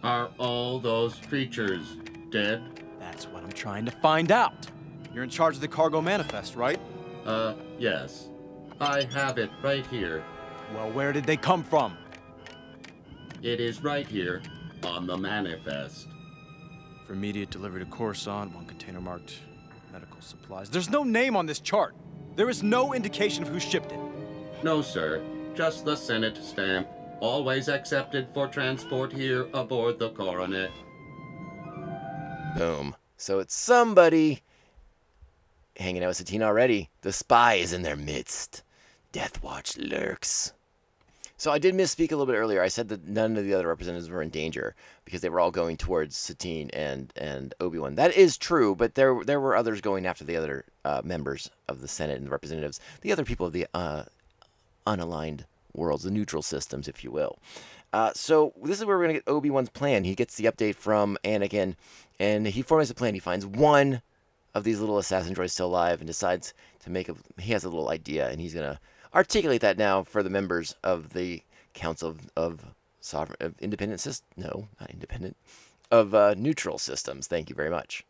Are 0.02 0.30
all 0.38 0.78
those 0.78 1.16
creatures 1.28 1.96
dead? 2.30 2.62
That's 2.98 3.26
what 3.26 3.42
I'm 3.42 3.52
trying 3.52 3.84
to 3.86 3.90
find 3.90 4.32
out. 4.32 4.66
You're 5.14 5.24
in 5.24 5.30
charge 5.30 5.54
of 5.54 5.60
the 5.60 5.68
cargo 5.68 6.00
manifest, 6.00 6.56
right? 6.56 6.80
Uh, 7.24 7.54
yes. 7.78 8.28
I 8.80 9.04
have 9.12 9.38
it 9.38 9.50
right 9.62 9.86
here. 9.86 10.24
Well, 10.74 10.90
where 10.90 11.12
did 11.12 11.24
they 11.24 11.36
come 11.36 11.62
from? 11.62 11.96
It 13.44 13.60
is 13.60 13.82
right 13.84 14.06
here 14.06 14.40
on 14.84 15.06
the 15.06 15.18
manifest. 15.18 16.08
For 17.06 17.12
immediate 17.12 17.50
delivery 17.50 17.84
to 17.84 17.90
Coruscant, 17.90 18.54
one 18.54 18.64
container 18.64 19.02
marked 19.02 19.40
medical 19.92 20.18
supplies. 20.22 20.70
There's 20.70 20.88
no 20.88 21.02
name 21.02 21.36
on 21.36 21.44
this 21.44 21.60
chart. 21.60 21.94
There 22.36 22.48
is 22.48 22.62
no 22.62 22.94
indication 22.94 23.42
of 23.42 23.50
who 23.50 23.60
shipped 23.60 23.92
it. 23.92 24.00
No, 24.62 24.80
sir. 24.80 25.22
Just 25.54 25.84
the 25.84 25.94
Senate 25.94 26.38
stamp. 26.42 26.88
Always 27.20 27.68
accepted 27.68 28.28
for 28.32 28.48
transport 28.48 29.12
here 29.12 29.46
aboard 29.52 29.98
the 29.98 30.08
Coronet. 30.08 30.70
Boom. 32.56 32.96
So 33.18 33.40
it's 33.40 33.54
somebody 33.54 34.40
hanging 35.76 36.02
out 36.02 36.08
with 36.08 36.16
Satine 36.16 36.42
already. 36.42 36.88
The 37.02 37.12
spy 37.12 37.56
is 37.56 37.74
in 37.74 37.82
their 37.82 37.94
midst. 37.94 38.62
Death 39.12 39.42
Watch 39.42 39.76
lurks. 39.76 40.54
So 41.44 41.52
I 41.52 41.58
did 41.58 41.74
misspeak 41.74 42.10
a 42.10 42.16
little 42.16 42.24
bit 42.24 42.38
earlier. 42.38 42.62
I 42.62 42.68
said 42.68 42.88
that 42.88 43.06
none 43.06 43.36
of 43.36 43.44
the 43.44 43.52
other 43.52 43.68
representatives 43.68 44.08
were 44.08 44.22
in 44.22 44.30
danger 44.30 44.74
because 45.04 45.20
they 45.20 45.28
were 45.28 45.40
all 45.40 45.50
going 45.50 45.76
towards 45.76 46.16
Satine 46.16 46.70
and 46.72 47.12
and 47.16 47.52
Obi 47.60 47.78
Wan. 47.78 47.96
That 47.96 48.16
is 48.16 48.38
true, 48.38 48.74
but 48.74 48.94
there 48.94 49.22
there 49.22 49.40
were 49.40 49.54
others 49.54 49.82
going 49.82 50.06
after 50.06 50.24
the 50.24 50.38
other 50.38 50.64
uh, 50.86 51.02
members 51.04 51.50
of 51.68 51.82
the 51.82 51.86
Senate 51.86 52.16
and 52.16 52.28
the 52.28 52.30
representatives, 52.30 52.80
the 53.02 53.12
other 53.12 53.26
people 53.26 53.46
of 53.46 53.52
the 53.52 53.66
uh, 53.74 54.04
unaligned 54.86 55.44
worlds, 55.74 56.04
the 56.04 56.10
neutral 56.10 56.40
systems, 56.40 56.88
if 56.88 57.04
you 57.04 57.10
will. 57.10 57.38
Uh, 57.92 58.10
so 58.14 58.54
this 58.62 58.80
is 58.80 58.86
where 58.86 58.96
we're 58.96 59.04
gonna 59.04 59.12
get 59.12 59.28
Obi 59.28 59.50
Wan's 59.50 59.68
plan. 59.68 60.04
He 60.04 60.14
gets 60.14 60.36
the 60.36 60.46
update 60.46 60.76
from 60.76 61.18
Anakin, 61.24 61.74
and 62.18 62.46
he 62.46 62.62
formulates 62.62 62.90
a 62.90 62.94
plan. 62.94 63.12
He 63.12 63.20
finds 63.20 63.44
one 63.44 64.00
of 64.54 64.64
these 64.64 64.80
little 64.80 64.96
assassin 64.96 65.34
droids 65.34 65.50
still 65.50 65.66
alive, 65.66 66.00
and 66.00 66.06
decides 66.06 66.54
to 66.84 66.90
make 66.90 67.10
a. 67.10 67.14
He 67.38 67.52
has 67.52 67.64
a 67.64 67.68
little 67.68 67.90
idea, 67.90 68.30
and 68.30 68.40
he's 68.40 68.54
gonna 68.54 68.80
articulate 69.14 69.60
that 69.60 69.78
now 69.78 70.02
for 70.02 70.22
the 70.22 70.30
members 70.30 70.74
of 70.82 71.10
the 71.12 71.42
Council 71.72 72.10
of, 72.10 72.30
of 72.36 72.64
Sovereign 73.00 73.36
of 73.40 73.54
Independent 73.60 74.00
Systems. 74.00 74.30
No, 74.36 74.68
not 74.80 74.90
independent. 74.90 75.36
Of 75.90 76.14
uh, 76.14 76.34
neutral 76.36 76.78
systems. 76.78 77.26
Thank 77.26 77.50
you 77.50 77.54
very 77.54 77.70
much. 77.70 78.04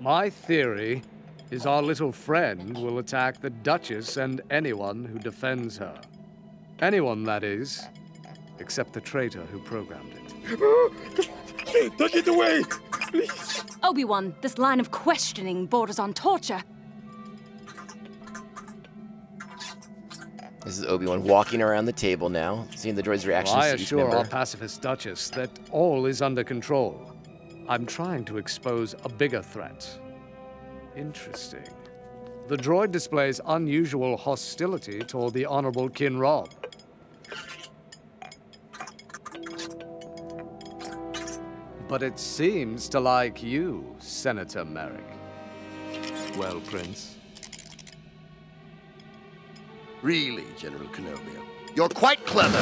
My 0.00 0.30
theory 0.30 1.02
is 1.50 1.66
our 1.66 1.82
little 1.82 2.12
friend 2.12 2.76
will 2.76 2.98
attack 2.98 3.40
the 3.40 3.50
Duchess 3.50 4.16
and 4.16 4.40
anyone 4.50 5.04
who 5.04 5.18
defends 5.18 5.78
her. 5.78 6.00
Anyone, 6.80 7.24
that 7.24 7.42
is, 7.42 7.82
except 8.58 8.92
the 8.92 9.00
traitor 9.00 9.42
who 9.46 9.60
programmed 9.60 10.12
it. 10.12 11.30
Don't 11.98 12.12
get 12.12 12.28
away! 12.28 12.62
Please! 12.90 13.64
Obi 13.82 14.04
Wan, 14.04 14.34
this 14.42 14.58
line 14.58 14.80
of 14.80 14.90
questioning 14.90 15.66
borders 15.66 15.98
on 15.98 16.12
torture. 16.12 16.62
This 20.68 20.80
is 20.80 20.84
Obi 20.84 21.06
Wan 21.06 21.22
walking 21.22 21.62
around 21.62 21.86
the 21.86 21.94
table 21.94 22.28
now, 22.28 22.66
seeing 22.76 22.94
the 22.94 23.02
droid's 23.02 23.26
reactions 23.26 23.56
Well, 23.56 23.64
I 23.64 23.68
to 23.68 23.74
each 23.76 23.84
assure 23.84 24.14
our 24.14 24.26
pacifist 24.26 24.82
Duchess 24.82 25.30
that 25.30 25.48
all 25.70 26.04
is 26.04 26.20
under 26.20 26.44
control. 26.44 27.10
I'm 27.70 27.86
trying 27.86 28.26
to 28.26 28.36
expose 28.36 28.94
a 29.02 29.08
bigger 29.08 29.40
threat. 29.40 29.88
Interesting. 30.94 31.64
The 32.48 32.56
droid 32.58 32.90
displays 32.90 33.40
unusual 33.46 34.18
hostility 34.18 34.98
toward 34.98 35.32
the 35.32 35.46
Honorable 35.46 35.88
Kin 35.88 36.18
Robb. 36.18 36.50
But 41.88 42.02
it 42.02 42.18
seems 42.18 42.90
to 42.90 43.00
like 43.00 43.42
you, 43.42 43.96
Senator 44.00 44.66
Merrick. 44.66 45.16
Well, 46.36 46.60
Prince. 46.60 47.17
Really, 50.02 50.44
General 50.56 50.86
Kenobi. 50.88 51.36
You're 51.74 51.88
quite 51.88 52.24
clever. 52.24 52.58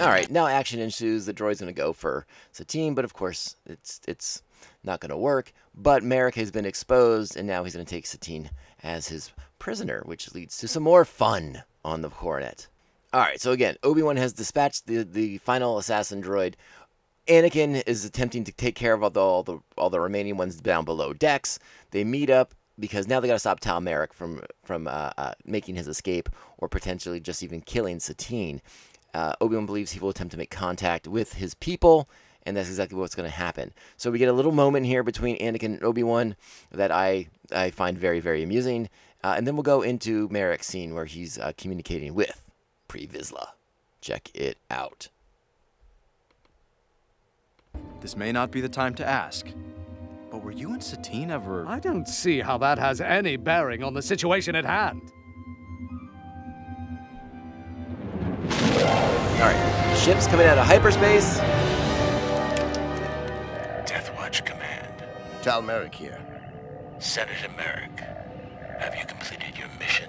All 0.00 0.08
right, 0.08 0.28
now 0.30 0.46
action 0.46 0.80
ensues. 0.80 1.26
The 1.26 1.34
droid's 1.34 1.60
to 1.72 1.78
go 1.78 1.92
for 1.92 2.26
Satine, 2.50 2.94
but 2.94 3.04
of 3.04 3.12
course, 3.12 3.56
it's 3.66 4.00
it's 4.08 4.42
not 4.82 5.00
to 5.10 5.16
work. 5.16 5.52
But 5.74 6.02
Merrick 6.02 6.34
has 6.36 6.50
been 6.50 6.64
exposed, 6.64 7.36
and 7.36 7.46
now 7.46 7.62
he's 7.62 7.74
to 7.84 7.90
take 7.90 8.06
Satine 8.06 8.50
as 8.82 9.08
his 9.08 9.32
prisoner, 9.58 10.02
which 10.06 10.34
leads 10.34 10.56
to 10.58 10.66
some 10.66 10.82
more 10.82 11.04
fun 11.04 11.62
on 11.84 12.00
the 12.00 12.08
Coronet. 12.08 12.68
All 13.12 13.20
right, 13.20 13.40
so 13.40 13.52
again, 13.52 13.76
Obi 13.82 14.02
Wan 14.02 14.16
has 14.16 14.32
dispatched 14.32 14.86
the 14.86 15.04
the 15.04 15.38
final 15.38 15.76
assassin 15.78 16.22
droid. 16.22 16.54
Anakin 17.28 17.82
is 17.86 18.04
attempting 18.04 18.44
to 18.44 18.52
take 18.52 18.74
care 18.74 18.94
of 18.94 19.02
all 19.02 19.10
the 19.10 19.20
all 19.20 19.42
the, 19.42 19.58
all 19.76 19.90
the 19.90 20.00
remaining 20.00 20.36
ones 20.38 20.56
down 20.56 20.86
below 20.86 21.12
decks. 21.12 21.58
They 21.90 22.02
meet 22.02 22.30
up 22.30 22.54
because 22.82 23.06
now 23.06 23.20
they 23.20 23.28
got 23.28 23.34
to 23.34 23.38
stop 23.38 23.60
Tal 23.60 23.80
Merrick 23.80 24.12
from 24.12 24.42
from 24.64 24.88
uh, 24.88 25.12
uh, 25.16 25.32
making 25.46 25.76
his 25.76 25.86
escape 25.86 26.28
or 26.58 26.68
potentially 26.68 27.20
just 27.20 27.42
even 27.42 27.60
killing 27.60 28.00
Satine. 28.00 28.60
Uh, 29.14 29.34
Obi 29.40 29.54
Wan 29.54 29.66
believes 29.66 29.92
he 29.92 30.00
will 30.00 30.10
attempt 30.10 30.32
to 30.32 30.36
make 30.38 30.50
contact 30.50 31.06
with 31.06 31.34
his 31.34 31.54
people, 31.54 32.08
and 32.44 32.56
that's 32.56 32.68
exactly 32.68 32.98
what's 32.98 33.14
going 33.14 33.28
to 33.28 33.34
happen. 33.34 33.72
So 33.96 34.10
we 34.10 34.18
get 34.18 34.28
a 34.28 34.32
little 34.32 34.50
moment 34.50 34.86
here 34.86 35.04
between 35.04 35.38
Anakin 35.38 35.76
and 35.76 35.84
Obi 35.84 36.02
Wan 36.02 36.34
that 36.72 36.90
I 36.90 37.28
I 37.52 37.70
find 37.70 37.96
very 37.96 38.18
very 38.18 38.42
amusing, 38.42 38.90
uh, 39.22 39.34
and 39.36 39.46
then 39.46 39.54
we'll 39.54 39.62
go 39.62 39.82
into 39.82 40.28
Merrick's 40.28 40.66
scene 40.66 40.92
where 40.92 41.06
he's 41.06 41.38
uh, 41.38 41.52
communicating 41.56 42.14
with 42.14 42.42
Pre 42.88 43.06
Vizsla. 43.06 43.50
Check 44.00 44.28
it 44.34 44.58
out. 44.72 45.08
This 48.00 48.16
may 48.16 48.32
not 48.32 48.50
be 48.50 48.60
the 48.60 48.68
time 48.68 48.94
to 48.96 49.06
ask, 49.06 49.46
but 50.32 50.42
were 50.42 50.50
you 50.50 50.72
and 50.72 50.82
Satine 50.82 51.30
ever. 51.30 51.66
I 51.68 51.78
don't 51.78 52.08
see 52.08 52.40
how 52.40 52.56
that 52.56 52.78
has 52.78 53.02
any 53.02 53.36
bearing 53.36 53.84
on 53.84 53.92
the 53.92 54.00
situation 54.00 54.56
at 54.56 54.64
hand. 54.64 55.12
All 58.48 59.48
right, 59.48 59.98
ships 60.02 60.26
coming 60.26 60.46
out 60.46 60.56
of 60.56 60.66
hyperspace. 60.66 61.36
Death 63.86 64.10
Watch 64.16 64.42
Command. 64.46 65.04
Tal 65.42 65.60
Merrick 65.60 65.94
here. 65.94 66.18
Senator 66.98 67.50
Merrick, 67.54 68.00
have 68.80 68.96
you 68.96 69.04
completed 69.04 69.58
your 69.58 69.68
mission? 69.78 70.08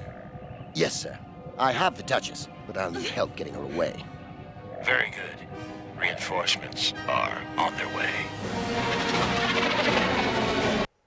Yes, 0.74 0.94
sir. 0.94 1.20
I 1.58 1.74
have 1.74 1.98
the 1.98 2.04
Duchess, 2.04 2.48
but 2.66 2.78
I'll 2.78 2.92
need 2.92 3.10
help 3.10 3.36
getting 3.36 3.56
her 3.56 3.64
away. 3.64 4.06
Very 4.86 5.12
good. 5.12 5.73
Reinforcements 6.04 6.94
are 7.08 7.42
on 7.56 7.74
their 7.78 7.88
way. 7.96 8.12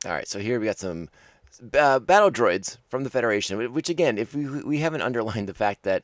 All 0.07 0.13
right, 0.13 0.27
so 0.27 0.39
here 0.39 0.59
we 0.59 0.65
got 0.65 0.79
some 0.79 1.11
uh, 1.79 1.99
battle 1.99 2.31
droids 2.31 2.79
from 2.89 3.05
the 3.05 3.11
Federation, 3.11 3.75
which 3.75 3.91
again, 3.91 4.17
if 4.17 4.35
we 4.35 4.47
we 4.63 4.79
haven't 4.79 5.03
underlined 5.03 5.51
the 5.51 5.55
fact 5.55 5.83
that 5.83 6.03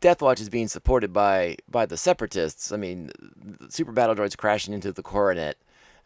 Death 0.00 0.22
Watch 0.22 0.40
is 0.40 0.48
being 0.48 0.68
supported 0.68 1.12
by 1.12 1.56
by 1.70 1.84
the 1.84 1.98
Separatists. 1.98 2.72
I 2.72 2.78
mean, 2.78 3.10
super 3.68 3.92
battle 3.92 4.14
droids 4.14 4.38
crashing 4.38 4.72
into 4.72 4.90
the 4.90 5.02
Coronet 5.02 5.58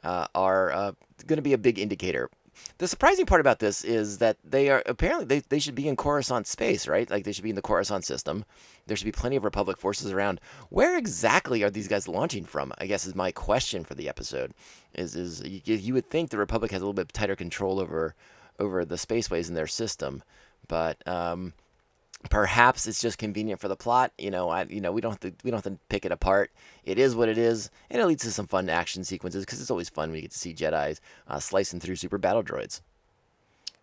uh, 0.03 0.27
are 0.35 0.73
uh, 0.73 0.93
going 1.29 1.37
to 1.37 1.43
be 1.43 1.53
a 1.53 1.59
big 1.59 1.79
indicator. 1.79 2.31
The 2.79 2.89
surprising 2.89 3.27
part 3.27 3.41
about 3.41 3.59
this 3.59 3.85
is 3.85 4.19
that 4.19 4.37
they 4.45 4.69
are 4.71 4.83
apparently 4.87 5.25
they, 5.25 5.41
they 5.41 5.59
should 5.59 5.75
be 5.75 5.89
in 5.89 5.97
Coruscant 5.97 6.47
space, 6.47 6.87
right? 6.87 7.11
Like 7.11 7.25
they 7.25 7.33
should 7.33 7.45
be 7.45 7.51
in 7.51 7.57
the 7.57 7.63
Coruscant 7.63 8.05
system. 8.05 8.45
There 8.87 8.97
should 8.97 9.05
be 9.05 9.13
plenty 9.13 9.37
of 9.37 9.45
Republic 9.45 9.79
forces 9.79 10.13
around. 10.13 10.41
Where 10.69 10.97
exactly 10.97 11.63
are 11.63 11.71
these 11.71 11.89
guys 11.89 12.09
launching 12.09 12.45
from? 12.45 12.73
I 12.79 12.87
guess 12.87 13.07
is 13.07 13.15
my 13.15 13.33
question 13.33 13.85
for 13.85 13.95
the 13.95 14.09
episode. 14.09 14.53
Is 14.95 15.17
is 15.17 15.43
you, 15.43 15.61
you 15.75 15.95
would 15.95 16.09
think 16.09 16.31
the 16.31 16.39
Republic 16.39 16.71
has 16.71 16.81
a 16.81 16.85
little 16.85 16.95
bit 16.95 17.13
tighter 17.13 17.37
control 17.37 17.81
over 17.81 18.15
over 18.59 18.85
the 18.85 18.97
spaceways 18.97 19.49
in 19.49 19.55
their 19.55 19.67
system, 19.67 20.23
but 20.67 21.07
um, 21.07 21.55
perhaps 22.31 22.87
it's 22.87 23.01
just 23.01 23.19
convenient 23.19 23.61
for 23.61 23.69
the 23.69 23.77
plot. 23.77 24.13
You 24.19 24.31
know, 24.31 24.49
I 24.49 24.65
you 24.65 24.81
know 24.81 24.93
we 24.93 25.01
don't 25.01 25.13
have 25.13 25.21
to 25.21 25.33
we 25.45 25.51
don't 25.51 25.65
have 25.65 25.73
to 25.73 25.79
pick 25.89 26.05
it 26.05 26.13
apart. 26.13 26.51
It 26.85 26.99
is 26.99 27.15
what 27.15 27.29
it 27.29 27.39
is, 27.39 27.71
and 27.91 28.01
it 28.01 28.07
leads 28.07 28.25
to 28.25 28.33
some 28.33 28.47
fun 28.47 28.69
action 28.69 29.05
sequences 29.05 29.45
because 29.45 29.61
it's 29.61 29.71
always 29.71 29.89
fun 29.89 30.11
when 30.11 30.17
you 30.17 30.23
get 30.23 30.33
to 30.33 30.39
see 30.39 30.55
Jedi's 30.55 31.01
uh, 31.29 31.39
slicing 31.39 31.81
through 31.81 31.97
super 31.97 32.19
battle 32.19 32.43
droids. 32.43 32.81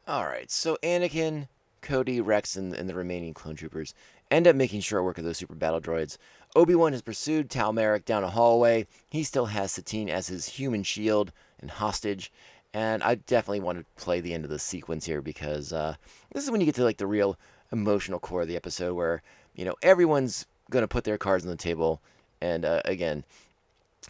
All 0.08 0.26
right, 0.26 0.52
so 0.52 0.78
Anakin, 0.84 1.48
Cody, 1.82 2.22
Rex, 2.22 2.56
and, 2.56 2.74
and 2.76 2.88
the 2.88 2.94
remaining 2.94 3.34
clone 3.34 3.56
troopers 3.56 3.96
end 4.30 4.48
up 4.48 4.56
making 4.56 4.82
short 4.82 5.04
work 5.04 5.18
of 5.18 5.24
those 5.24 5.38
super 5.38 5.56
battle 5.56 5.82
droids. 5.82 6.18
Obi 6.56 6.76
Wan 6.76 6.94
has 6.94 7.02
pursued 7.02 7.50
Tal 7.50 7.74
Merrick 7.74 8.06
down 8.06 8.24
a 8.24 8.30
hallway. 8.30 8.88
He 9.10 9.24
still 9.24 9.48
has 9.48 9.72
Satine 9.72 10.10
as 10.10 10.28
his 10.28 10.48
human 10.48 10.84
shield 10.84 11.32
and 11.60 11.70
hostage. 11.70 12.32
And 12.74 13.04
I 13.04 13.16
definitely 13.16 13.62
want 13.62 13.80
to 13.80 14.04
play 14.04 14.20
the 14.20 14.34
end 14.34 14.44
of 14.44 14.50
the 14.50 14.60
sequence 14.60 15.06
here 15.06 15.22
because 15.22 15.72
uh, 15.72 15.96
this 16.34 16.44
is 16.44 16.52
when 16.52 16.60
you 16.60 16.66
get 16.66 16.76
to 16.76 16.84
like 16.84 16.98
the 16.98 17.08
real 17.08 17.38
emotional 17.72 18.20
core 18.20 18.44
of 18.44 18.48
the 18.48 18.56
episode 18.56 18.94
where 18.94 19.22
you 19.56 19.66
know 19.66 19.76
everyone's 19.82 20.46
going 20.70 20.84
to 20.84 20.88
put 20.88 21.04
their 21.04 21.18
cards 21.18 21.44
on 21.46 21.52
the 21.52 21.58
table 21.58 22.02
and 22.42 22.66
uh, 22.66 22.82
again 22.86 23.24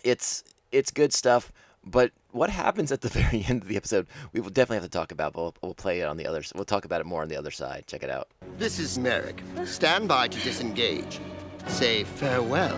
it's 0.04 0.44
it's 0.72 0.92
good 0.92 1.14
stuff 1.14 1.52
but 1.86 2.12
what 2.32 2.50
happens 2.50 2.92
at 2.92 3.02
the 3.02 3.10
very 3.20 3.46
end 3.48 3.62
of 3.62 3.68
the 3.68 3.78
episode 3.78 4.08
we 4.34 4.40
will 4.40 4.50
definitely 4.50 4.78
have 4.78 4.84
to 4.84 4.90
talk 4.90 5.12
about 5.12 5.34
but 5.34 5.42
we'll, 5.42 5.56
we'll 5.62 5.74
play 5.74 6.00
it 6.00 6.06
on 6.06 6.18
the 6.18 6.26
other 6.28 6.42
we'll 6.56 6.66
talk 6.66 6.86
about 6.86 7.02
it 7.02 7.06
more 7.06 7.22
on 7.22 7.28
the 7.30 7.36
other 7.38 7.52
side 7.52 7.84
check 7.88 8.04
it 8.04 8.10
out 8.10 8.28
This 8.58 8.80
is 8.80 8.98
Merrick. 8.98 9.42
Stand 9.66 10.08
by 10.08 10.28
to 10.28 10.40
disengage. 10.40 11.20
Say 11.68 12.04
farewell, 12.04 12.78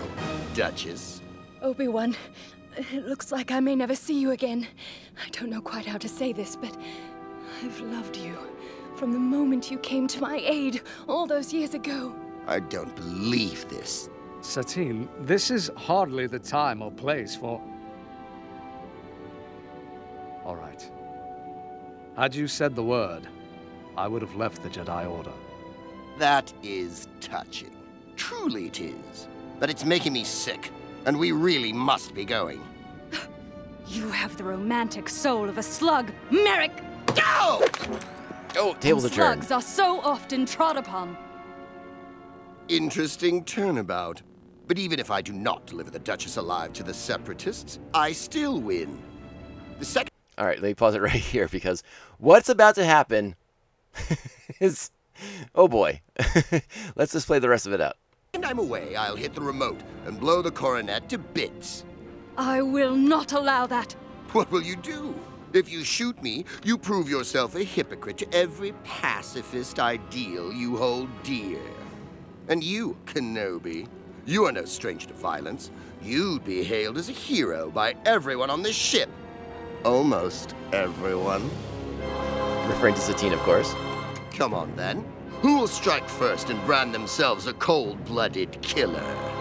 Duchess. 0.54 1.20
Obi 1.62 1.88
Wan, 1.88 2.16
it 2.76 3.06
looks 3.06 3.30
like 3.30 3.50
I 3.50 3.60
may 3.60 3.76
never 3.76 3.94
see 3.94 4.18
you 4.18 4.30
again. 4.30 4.66
I 5.24 5.28
don't 5.30 5.50
know 5.50 5.60
quite 5.60 5.86
how 5.86 5.98
to 5.98 6.08
say 6.08 6.32
this, 6.32 6.56
but 6.56 6.74
I've 7.62 7.80
loved 7.80 8.16
you 8.16 8.36
from 8.98 9.12
the 9.12 9.18
moment 9.18 9.70
you 9.70 9.78
came 9.78 10.08
to 10.08 10.20
my 10.20 10.42
aid 10.44 10.82
all 11.08 11.24
those 11.24 11.52
years 11.52 11.72
ago. 11.72 12.12
I 12.48 12.58
don't 12.58 12.94
believe 12.96 13.68
this. 13.68 14.10
Satine, 14.40 15.08
this 15.20 15.52
is 15.52 15.70
hardly 15.76 16.26
the 16.26 16.40
time 16.40 16.82
or 16.82 16.90
place 16.90 17.36
for. 17.36 17.62
All 20.44 20.56
right. 20.56 20.90
Had 22.16 22.34
you 22.34 22.48
said 22.48 22.74
the 22.74 22.82
word, 22.82 23.28
I 23.96 24.08
would 24.08 24.20
have 24.20 24.34
left 24.34 24.64
the 24.64 24.68
Jedi 24.68 25.08
Order. 25.08 25.32
That 26.18 26.52
is 26.64 27.06
touching. 27.20 27.70
Truly 28.16 28.66
it 28.66 28.80
is. 28.80 29.28
But 29.60 29.70
it's 29.70 29.84
making 29.84 30.12
me 30.12 30.24
sick, 30.24 30.72
and 31.06 31.16
we 31.16 31.30
really 31.30 31.72
must 31.72 32.14
be 32.14 32.24
going. 32.24 32.60
You 33.86 34.10
have 34.10 34.36
the 34.36 34.44
romantic 34.44 35.08
soul 35.08 35.48
of 35.48 35.56
a 35.56 35.62
slug, 35.62 36.12
Merrick! 36.30 36.72
Go! 37.14 37.64
Oh, 38.56 38.74
tables 38.80 39.04
and 39.04 39.12
are 39.12 39.16
turned. 39.16 39.44
Slugs 39.44 39.50
are 39.52 39.62
so 39.62 40.00
often 40.00 40.46
trod 40.46 40.76
upon. 40.76 41.16
Interesting 42.68 43.44
turnabout. 43.44 44.22
But 44.66 44.78
even 44.78 45.00
if 45.00 45.10
I 45.10 45.22
do 45.22 45.32
not 45.32 45.66
deliver 45.66 45.90
the 45.90 45.98
Duchess 45.98 46.36
alive 46.36 46.72
to 46.74 46.82
the 46.82 46.92
Separatists, 46.92 47.78
I 47.94 48.12
still 48.12 48.60
win. 48.60 49.00
The 49.78 49.84
second 49.84 50.10
all 50.38 50.46
right 50.46 50.60
let 50.60 50.68
me 50.68 50.74
pause 50.74 50.94
it 50.94 51.02
right 51.02 51.12
here 51.12 51.48
because 51.48 51.82
what's 52.18 52.48
about 52.48 52.76
to 52.76 52.84
happen 52.84 53.34
is 54.60 54.90
oh 55.54 55.68
boy 55.68 56.00
let's 56.96 57.12
just 57.12 57.26
play 57.26 57.38
the 57.40 57.48
rest 57.48 57.66
of 57.66 57.72
it 57.72 57.80
out 57.80 57.96
And 58.34 58.44
I'm 58.44 58.58
away, 58.58 58.94
I'll 58.94 59.16
hit 59.16 59.34
the 59.34 59.40
remote 59.40 59.80
and 60.06 60.18
blow 60.20 60.42
the 60.42 60.50
coronet 60.50 61.08
to 61.08 61.18
bits. 61.18 61.84
I 62.36 62.62
will 62.62 62.94
not 62.94 63.32
allow 63.32 63.66
that. 63.66 63.94
What 64.32 64.50
will 64.52 64.62
you 64.62 64.76
do? 64.76 65.14
If 65.58 65.72
you 65.72 65.82
shoot 65.82 66.22
me, 66.22 66.44
you 66.62 66.78
prove 66.78 67.10
yourself 67.10 67.56
a 67.56 67.64
hypocrite 67.64 68.16
to 68.18 68.32
every 68.32 68.70
pacifist 68.84 69.80
ideal 69.80 70.52
you 70.52 70.76
hold 70.76 71.08
dear. 71.24 71.58
And 72.46 72.62
you, 72.62 72.96
Kenobi, 73.06 73.88
you 74.24 74.44
are 74.44 74.52
no 74.52 74.64
stranger 74.66 75.08
to 75.08 75.14
violence. 75.14 75.72
You'd 76.00 76.44
be 76.44 76.62
hailed 76.62 76.96
as 76.96 77.08
a 77.08 77.12
hero 77.12 77.70
by 77.70 77.96
everyone 78.06 78.50
on 78.50 78.62
this 78.62 78.76
ship. 78.76 79.10
Almost 79.84 80.54
everyone. 80.72 81.50
referring 82.68 82.94
to 82.94 83.00
satine 83.00 83.32
of 83.32 83.40
course 83.40 83.74
Come 84.30 84.54
on 84.54 84.76
then. 84.76 85.04
Who 85.42 85.58
will 85.58 85.66
strike 85.66 86.08
first 86.08 86.50
and 86.50 86.64
brand 86.66 86.94
themselves 86.94 87.48
a 87.48 87.52
cold 87.54 88.04
blooded 88.04 88.62
killer? 88.62 89.37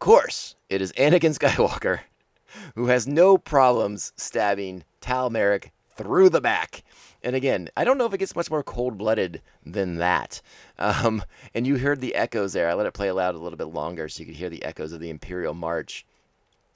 Course, 0.00 0.56
it 0.68 0.82
is 0.82 0.92
Anakin 0.94 1.38
Skywalker, 1.38 2.00
who 2.74 2.86
has 2.86 3.06
no 3.06 3.38
problems 3.38 4.12
stabbing 4.16 4.82
Tal 5.00 5.30
Merrick 5.30 5.72
through 5.96 6.30
the 6.30 6.40
back. 6.40 6.82
And 7.22 7.36
again, 7.36 7.68
I 7.76 7.84
don't 7.84 7.98
know 7.98 8.06
if 8.06 8.14
it 8.14 8.18
gets 8.18 8.34
much 8.34 8.50
more 8.50 8.62
cold 8.62 8.96
blooded 8.96 9.42
than 9.64 9.96
that. 9.96 10.40
Um, 10.78 11.22
and 11.54 11.66
you 11.66 11.76
heard 11.76 12.00
the 12.00 12.14
echoes 12.14 12.54
there. 12.54 12.68
I 12.68 12.74
let 12.74 12.86
it 12.86 12.94
play 12.94 13.08
aloud 13.08 13.34
a 13.34 13.38
little 13.38 13.58
bit 13.58 13.66
longer 13.66 14.08
so 14.08 14.20
you 14.20 14.26
could 14.26 14.36
hear 14.36 14.48
the 14.48 14.64
echoes 14.64 14.92
of 14.92 15.00
the 15.00 15.10
Imperial 15.10 15.52
March 15.52 16.06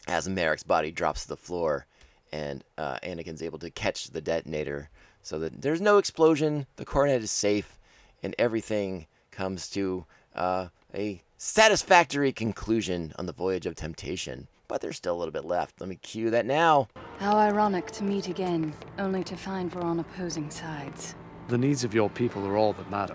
as 0.07 0.29
Merrick's 0.29 0.63
body 0.63 0.91
drops 0.91 1.23
to 1.23 1.29
the 1.29 1.37
floor 1.37 1.87
and 2.31 2.63
uh, 2.77 2.99
Anakin's 3.03 3.43
able 3.43 3.59
to 3.61 3.71
catch 3.71 4.09
the 4.09 4.21
detonator 4.21 4.91
so 5.23 5.39
that 5.39 5.63
there's 5.63 5.81
no 5.81 5.97
explosion, 5.97 6.67
the 6.77 6.85
coronet 6.85 7.23
is 7.23 7.31
safe, 7.31 7.79
and 8.23 8.35
everything 8.39 9.07
comes 9.31 9.71
to 9.71 10.05
uh, 10.35 10.67
a 10.95 11.23
satisfactory 11.45 12.33
conclusion 12.33 13.13
on 13.19 13.27
the 13.27 13.33
voyage 13.33 13.67
of 13.67 13.75
temptation. 13.75 14.49
But 14.67 14.81
there's 14.81 14.97
still 14.97 15.15
a 15.15 15.19
little 15.19 15.31
bit 15.31 15.45
left. 15.45 15.79
Let 15.79 15.91
me 15.91 15.97
cue 15.97 16.31
that 16.31 16.47
now. 16.47 16.89
How 17.19 17.37
ironic 17.37 17.91
to 17.93 18.03
meet 18.03 18.29
again, 18.29 18.73
only 18.99 19.23
to 19.25 19.37
find 19.37 19.73
we're 19.75 19.83
on 19.83 20.01
opposing 20.01 20.51
sides. 20.51 21.15
The 21.49 21.59
needs 21.59 21.85
of 21.85 21.93
your 21.93 22.09
people 22.09 22.47
are 22.47 22.57
all 22.57 22.73
that 22.73 22.91
matter. 22.91 23.15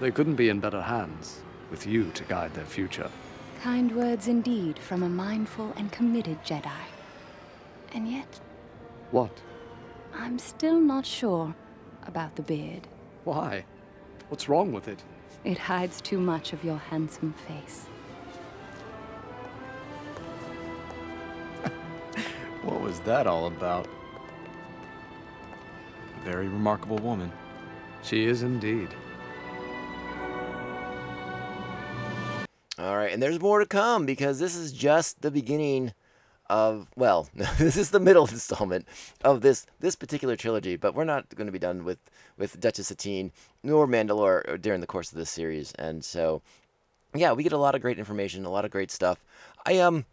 They 0.00 0.10
couldn't 0.10 0.34
be 0.34 0.48
in 0.48 0.58
better 0.58 0.82
hands 0.82 1.40
with 1.70 1.86
you 1.86 2.10
to 2.14 2.24
guide 2.24 2.52
their 2.54 2.64
future. 2.64 3.08
Kind 3.62 3.94
words 3.94 4.26
indeed 4.26 4.76
from 4.80 5.04
a 5.04 5.08
mindful 5.08 5.72
and 5.76 5.92
committed 5.92 6.42
Jedi. 6.44 6.82
And 7.92 8.10
yet, 8.10 8.40
What? 9.12 9.40
I'm 10.12 10.40
still 10.40 10.80
not 10.80 11.06
sure 11.06 11.54
about 12.08 12.34
the 12.34 12.42
beard. 12.42 12.88
Why? 13.22 13.64
What's 14.28 14.48
wrong 14.48 14.72
with 14.72 14.88
it? 14.88 15.04
It 15.42 15.56
hides 15.56 16.02
too 16.02 16.20
much 16.20 16.52
of 16.52 16.62
your 16.64 16.76
handsome 16.76 17.34
face. 17.48 17.86
What 22.62 22.82
was 22.82 23.00
that 23.00 23.26
all 23.26 23.46
about? 23.46 23.88
Very 26.24 26.48
remarkable 26.48 26.98
woman. 26.98 27.32
She 28.02 28.26
is 28.26 28.42
indeed. 28.42 28.90
All 32.78 32.96
right, 32.96 33.12
and 33.12 33.22
there's 33.22 33.40
more 33.40 33.60
to 33.60 33.66
come 33.66 34.04
because 34.04 34.38
this 34.38 34.54
is 34.54 34.72
just 34.72 35.22
the 35.22 35.30
beginning 35.30 35.94
of 36.50 36.88
well, 36.96 37.28
this 37.34 37.76
is 37.76 37.90
the 37.90 38.00
middle 38.00 38.26
installment 38.26 38.86
of 39.24 39.40
this 39.40 39.66
this 39.78 39.96
particular 39.96 40.36
trilogy. 40.36 40.76
But 40.76 40.94
we're 40.94 41.04
not 41.04 41.34
going 41.34 41.46
to 41.46 41.52
be 41.52 41.58
done 41.58 41.84
with 41.84 41.98
with 42.36 42.60
Duchess 42.60 42.88
Satine 42.88 43.32
nor 43.62 43.86
Mandalore 43.86 44.60
during 44.60 44.80
the 44.80 44.86
course 44.86 45.10
of 45.12 45.16
this 45.16 45.30
series, 45.30 45.72
and 45.72 46.04
so 46.04 46.42
yeah, 47.14 47.32
we 47.32 47.42
get 47.42 47.52
a 47.52 47.58
lot 47.58 47.74
of 47.74 47.80
great 47.80 47.98
information, 47.98 48.44
a 48.44 48.50
lot 48.50 48.64
of 48.64 48.70
great 48.70 48.90
stuff. 48.90 49.24
I 49.64 49.78
um, 49.78 50.04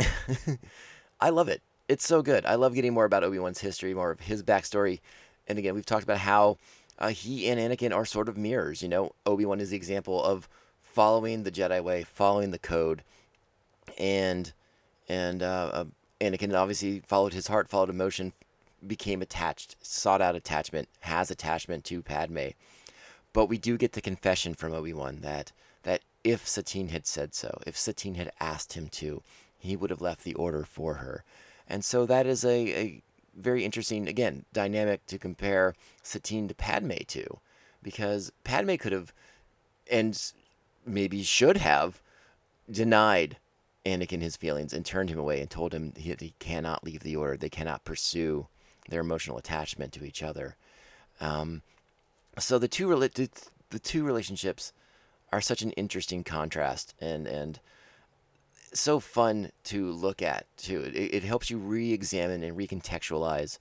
I 1.20 1.30
love 1.30 1.48
it. 1.48 1.62
It's 1.86 2.06
so 2.06 2.22
good. 2.22 2.46
I 2.46 2.54
love 2.54 2.74
getting 2.74 2.94
more 2.94 3.04
about 3.04 3.22
Obi 3.22 3.38
Wan's 3.38 3.60
history, 3.60 3.92
more 3.92 4.10
of 4.10 4.20
his 4.20 4.42
backstory, 4.42 5.00
and 5.46 5.58
again, 5.58 5.74
we've 5.74 5.86
talked 5.86 6.04
about 6.04 6.18
how 6.18 6.56
uh, 6.98 7.08
he 7.08 7.48
and 7.48 7.60
Anakin 7.60 7.94
are 7.94 8.06
sort 8.06 8.28
of 8.28 8.38
mirrors. 8.38 8.82
You 8.82 8.88
know, 8.88 9.12
Obi 9.26 9.44
Wan 9.44 9.60
is 9.60 9.70
the 9.70 9.76
example 9.76 10.22
of 10.22 10.48
following 10.80 11.42
the 11.42 11.50
Jedi 11.50 11.82
way, 11.82 12.04
following 12.04 12.52
the 12.52 12.58
code, 12.58 13.02
and 13.98 14.52
and 15.08 15.42
uh, 15.42 15.70
uh, 15.72 15.84
Anakin 16.20 16.54
obviously 16.54 17.00
followed 17.00 17.32
his 17.32 17.48
heart, 17.48 17.68
followed 17.68 17.90
emotion, 17.90 18.32
became 18.86 19.22
attached, 19.22 19.76
sought 19.80 20.20
out 20.20 20.34
attachment, 20.34 20.88
has 21.00 21.30
attachment 21.30 21.84
to 21.84 22.02
Padme. 22.02 22.48
But 23.32 23.46
we 23.46 23.58
do 23.58 23.76
get 23.76 23.92
the 23.92 24.00
confession 24.00 24.54
from 24.54 24.72
Obi 24.72 24.92
Wan 24.92 25.20
that 25.22 25.52
that 25.82 26.00
if 26.22 26.48
Satine 26.48 26.88
had 26.88 27.06
said 27.06 27.34
so, 27.34 27.60
if 27.66 27.76
Satine 27.76 28.14
had 28.14 28.32
asked 28.40 28.72
him 28.72 28.88
to, 28.88 29.22
he 29.58 29.76
would 29.76 29.90
have 29.90 30.00
left 30.00 30.24
the 30.24 30.34
order 30.34 30.64
for 30.64 30.94
her. 30.94 31.24
And 31.68 31.84
so 31.84 32.06
that 32.06 32.26
is 32.26 32.44
a, 32.44 32.68
a 32.74 33.02
very 33.36 33.64
interesting, 33.64 34.08
again, 34.08 34.44
dynamic 34.52 35.04
to 35.06 35.18
compare 35.18 35.74
Satine 36.02 36.48
to 36.48 36.54
Padme 36.54 36.92
to, 37.08 37.40
because 37.82 38.32
Padme 38.44 38.76
could 38.76 38.92
have, 38.92 39.12
and 39.90 40.18
maybe 40.86 41.22
should 41.22 41.58
have, 41.58 42.00
denied 42.70 43.36
Anakin 43.84 44.22
his 44.22 44.36
feelings 44.36 44.72
and 44.72 44.84
turned 44.84 45.10
him 45.10 45.18
away 45.18 45.40
and 45.40 45.50
told 45.50 45.74
him 45.74 45.92
he, 45.96 46.14
he 46.18 46.34
cannot 46.38 46.84
leave 46.84 47.02
the 47.02 47.16
order. 47.16 47.36
They 47.36 47.50
cannot 47.50 47.84
pursue 47.84 48.46
their 48.88 49.00
emotional 49.00 49.38
attachment 49.38 49.92
to 49.92 50.04
each 50.04 50.22
other. 50.22 50.56
Um, 51.20 51.62
so 52.38 52.58
the 52.58 52.68
two 52.68 52.88
the 53.70 53.78
two 53.78 54.04
relationships 54.04 54.72
are 55.32 55.40
such 55.40 55.62
an 55.62 55.72
interesting 55.72 56.24
contrast, 56.24 56.94
and 57.00 57.26
and 57.26 57.60
so 58.72 59.00
fun 59.00 59.50
to 59.64 59.90
look 59.90 60.22
at 60.22 60.46
too. 60.56 60.82
It, 60.82 61.14
it 61.14 61.22
helps 61.22 61.50
you 61.50 61.58
re-examine 61.58 62.42
and 62.42 62.56
recontextualize 62.56 63.58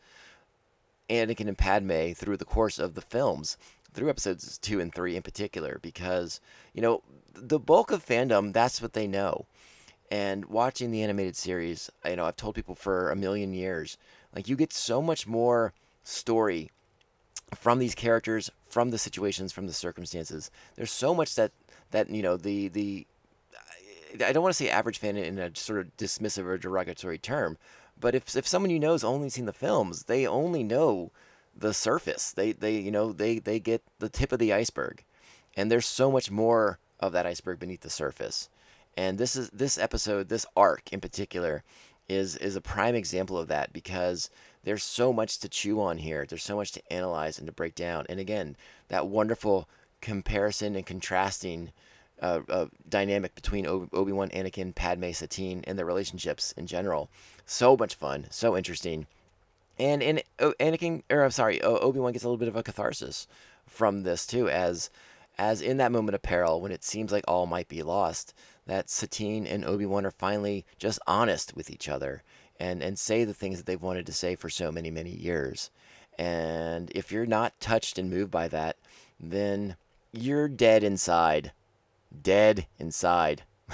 Anakin 1.09 1.47
and 1.47 1.57
Padme 1.57 2.13
through 2.13 2.37
the 2.37 2.45
course 2.45 2.79
of 2.79 2.95
the 2.95 3.01
films, 3.01 3.57
through 3.93 4.09
episodes 4.09 4.57
two 4.57 4.79
and 4.79 4.93
three 4.93 5.15
in 5.15 5.21
particular, 5.21 5.79
because 5.81 6.39
you 6.73 6.81
know 6.81 7.01
the 7.35 7.59
bulk 7.59 7.91
of 7.91 8.05
fandom 8.05 8.53
that's 8.53 8.81
what 8.81 8.93
they 8.93 9.07
know. 9.07 9.45
And 10.13 10.45
watching 10.45 10.91
the 10.91 11.01
animated 11.01 11.35
series, 11.35 11.89
you 12.05 12.15
know, 12.15 12.25
I've 12.25 12.35
told 12.35 12.53
people 12.53 12.75
for 12.75 13.09
a 13.09 13.15
million 13.15 13.51
years, 13.51 13.97
like 14.35 14.47
you 14.47 14.55
get 14.55 14.71
so 14.71 15.01
much 15.01 15.25
more 15.25 15.73
story 16.03 16.69
from 17.55 17.79
these 17.79 17.95
characters, 17.95 18.51
from 18.69 18.91
the 18.91 18.99
situations, 18.99 19.51
from 19.51 19.65
the 19.65 19.73
circumstances. 19.73 20.51
There's 20.75 20.91
so 20.91 21.15
much 21.15 21.33
that 21.33 21.51
that 21.89 22.11
you 22.11 22.21
know 22.21 22.37
the 22.37 22.67
the 22.67 23.07
I 24.23 24.31
don't 24.33 24.43
want 24.43 24.53
to 24.53 24.63
say 24.63 24.69
average 24.69 24.99
fan 24.99 25.17
in 25.17 25.39
a 25.39 25.55
sort 25.55 25.79
of 25.79 25.97
dismissive 25.97 26.45
or 26.45 26.59
derogatory 26.59 27.17
term, 27.17 27.57
but 27.99 28.13
if 28.13 28.37
if 28.37 28.47
someone 28.47 28.69
you 28.69 28.79
know 28.79 28.91
has 28.91 29.03
only 29.03 29.29
seen 29.29 29.47
the 29.47 29.51
films, 29.51 30.03
they 30.03 30.27
only 30.27 30.61
know 30.61 31.09
the 31.57 31.73
surface. 31.73 32.29
They 32.29 32.51
they 32.51 32.77
you 32.77 32.91
know 32.91 33.13
they 33.13 33.39
they 33.39 33.59
get 33.59 33.81
the 33.97 34.09
tip 34.09 34.31
of 34.31 34.37
the 34.37 34.53
iceberg, 34.53 35.03
and 35.57 35.71
there's 35.71 35.87
so 35.87 36.11
much 36.11 36.29
more 36.29 36.77
of 36.99 37.13
that 37.13 37.25
iceberg 37.25 37.57
beneath 37.57 37.81
the 37.81 37.89
surface. 37.89 38.47
And 38.95 39.17
this 39.17 39.35
is 39.35 39.49
this 39.49 39.77
episode, 39.77 40.29
this 40.29 40.45
arc 40.55 40.91
in 40.93 41.01
particular, 41.01 41.63
is 42.09 42.35
is 42.37 42.55
a 42.55 42.61
prime 42.61 42.95
example 42.95 43.37
of 43.37 43.47
that 43.47 43.73
because 43.73 44.29
there's 44.63 44.83
so 44.83 45.11
much 45.11 45.39
to 45.39 45.49
chew 45.49 45.81
on 45.81 45.97
here. 45.97 46.25
There's 46.27 46.43
so 46.43 46.55
much 46.55 46.71
to 46.73 46.93
analyze 46.93 47.37
and 47.37 47.47
to 47.47 47.53
break 47.53 47.75
down. 47.75 48.05
And 48.09 48.19
again, 48.19 48.55
that 48.87 49.07
wonderful 49.07 49.67
comparison 50.01 50.75
and 50.75 50.85
contrasting 50.85 51.71
uh, 52.21 52.41
uh, 52.49 52.65
dynamic 52.87 53.35
between 53.35 53.67
Obi 53.67 54.11
Wan, 54.11 54.29
Anakin, 54.29 54.73
Padme, 54.73 55.11
Satine, 55.11 55.63
and 55.65 55.77
their 55.77 55.85
relationships 55.85 56.53
in 56.55 56.67
general. 56.67 57.09
So 57.45 57.75
much 57.75 57.95
fun, 57.95 58.27
so 58.29 58.55
interesting. 58.55 59.07
And 59.77 60.03
and 60.03 60.23
uh, 60.39 60.51
Anakin, 60.59 61.03
or 61.09 61.23
I'm 61.23 61.31
sorry, 61.31 61.61
Obi 61.61 61.99
Wan 61.99 62.13
gets 62.13 62.23
a 62.23 62.27
little 62.27 62.37
bit 62.37 62.47
of 62.47 62.55
a 62.55 62.63
catharsis 62.63 63.27
from 63.65 64.03
this 64.03 64.25
too, 64.25 64.49
as 64.49 64.89
as 65.37 65.61
in 65.61 65.77
that 65.77 65.91
moment 65.91 66.15
of 66.15 66.21
peril 66.21 66.61
when 66.61 66.71
it 66.71 66.83
seems 66.83 67.11
like 67.11 67.23
all 67.27 67.47
might 67.47 67.67
be 67.67 67.81
lost, 67.81 68.33
that 68.65 68.89
Satine 68.89 69.45
and 69.45 69.65
Obi 69.65 69.85
Wan 69.85 70.05
are 70.05 70.11
finally 70.11 70.65
just 70.77 70.99
honest 71.07 71.55
with 71.55 71.69
each 71.69 71.89
other 71.89 72.23
and 72.59 72.81
and 72.81 72.97
say 72.97 73.23
the 73.23 73.33
things 73.33 73.57
that 73.57 73.65
they've 73.65 73.81
wanted 73.81 74.05
to 74.05 74.13
say 74.13 74.35
for 74.35 74.49
so 74.49 74.71
many 74.71 74.91
many 74.91 75.11
years. 75.11 75.69
And 76.17 76.91
if 76.93 77.11
you're 77.11 77.25
not 77.25 77.59
touched 77.59 77.97
and 77.97 78.09
moved 78.09 78.31
by 78.31 78.47
that, 78.49 78.77
then 79.19 79.75
you're 80.11 80.47
dead 80.47 80.83
inside. 80.83 81.51
Dead 82.21 82.67
inside. 82.77 83.43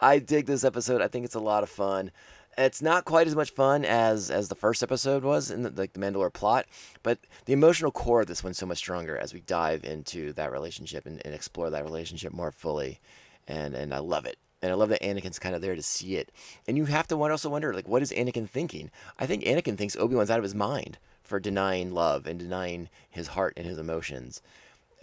I 0.00 0.20
dig 0.20 0.46
this 0.46 0.62
episode. 0.64 1.02
I 1.02 1.08
think 1.08 1.24
it's 1.24 1.34
a 1.34 1.40
lot 1.40 1.64
of 1.64 1.68
fun. 1.68 2.12
It's 2.58 2.80
not 2.80 3.04
quite 3.04 3.26
as 3.26 3.36
much 3.36 3.50
fun 3.50 3.84
as 3.84 4.30
as 4.30 4.48
the 4.48 4.54
first 4.54 4.82
episode 4.82 5.22
was 5.22 5.50
in 5.50 5.62
the, 5.62 5.70
like 5.70 5.92
the 5.92 6.00
Mandalore 6.00 6.32
plot, 6.32 6.66
but 7.02 7.18
the 7.44 7.52
emotional 7.52 7.90
core 7.90 8.22
of 8.22 8.28
this 8.28 8.42
one's 8.42 8.56
so 8.56 8.64
much 8.64 8.78
stronger 8.78 9.18
as 9.18 9.34
we 9.34 9.40
dive 9.40 9.84
into 9.84 10.32
that 10.34 10.52
relationship 10.52 11.04
and, 11.04 11.20
and 11.24 11.34
explore 11.34 11.68
that 11.68 11.84
relationship 11.84 12.32
more 12.32 12.50
fully, 12.50 12.98
and 13.46 13.74
and 13.74 13.92
I 13.92 13.98
love 13.98 14.24
it. 14.24 14.38
And 14.62 14.72
I 14.72 14.74
love 14.74 14.88
that 14.88 15.02
Anakin's 15.02 15.38
kind 15.38 15.54
of 15.54 15.60
there 15.60 15.76
to 15.76 15.82
see 15.82 16.16
it. 16.16 16.32
And 16.66 16.78
you 16.78 16.86
have 16.86 17.06
to 17.08 17.22
also 17.22 17.50
wonder, 17.50 17.74
like, 17.74 17.86
what 17.86 18.00
is 18.00 18.10
Anakin 18.10 18.48
thinking? 18.48 18.90
I 19.18 19.26
think 19.26 19.44
Anakin 19.44 19.76
thinks 19.76 19.96
Obi 19.96 20.16
Wan's 20.16 20.30
out 20.30 20.38
of 20.38 20.44
his 20.44 20.54
mind 20.54 20.96
for 21.22 21.38
denying 21.38 21.92
love 21.92 22.26
and 22.26 22.38
denying 22.38 22.88
his 23.10 23.28
heart 23.28 23.52
and 23.58 23.66
his 23.66 23.76
emotions. 23.76 24.40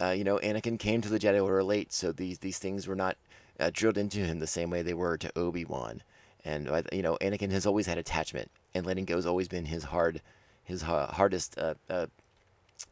Uh, 0.00 0.10
you 0.10 0.24
know, 0.24 0.38
Anakin 0.38 0.76
came 0.76 1.00
to 1.00 1.08
the 1.08 1.20
Jedi 1.20 1.42
Order 1.42 1.62
late, 1.62 1.92
so 1.92 2.10
these 2.10 2.40
these 2.40 2.58
things 2.58 2.88
were 2.88 2.96
not 2.96 3.16
uh, 3.60 3.70
drilled 3.72 3.96
into 3.96 4.18
him 4.18 4.40
the 4.40 4.46
same 4.48 4.70
way 4.70 4.82
they 4.82 4.92
were 4.92 5.16
to 5.16 5.38
Obi 5.38 5.64
Wan. 5.64 6.02
And 6.44 6.68
uh, 6.68 6.82
you 6.92 7.02
know, 7.02 7.16
Anakin 7.20 7.50
has 7.52 7.66
always 7.66 7.86
had 7.86 7.98
attachment, 7.98 8.50
and 8.74 8.84
letting 8.84 9.04
go 9.04 9.16
has 9.16 9.26
always 9.26 9.48
been 9.48 9.64
his 9.64 9.84
hard, 9.84 10.20
his 10.62 10.82
hardest 10.82 11.58
uh, 11.58 11.74
uh, 11.88 12.06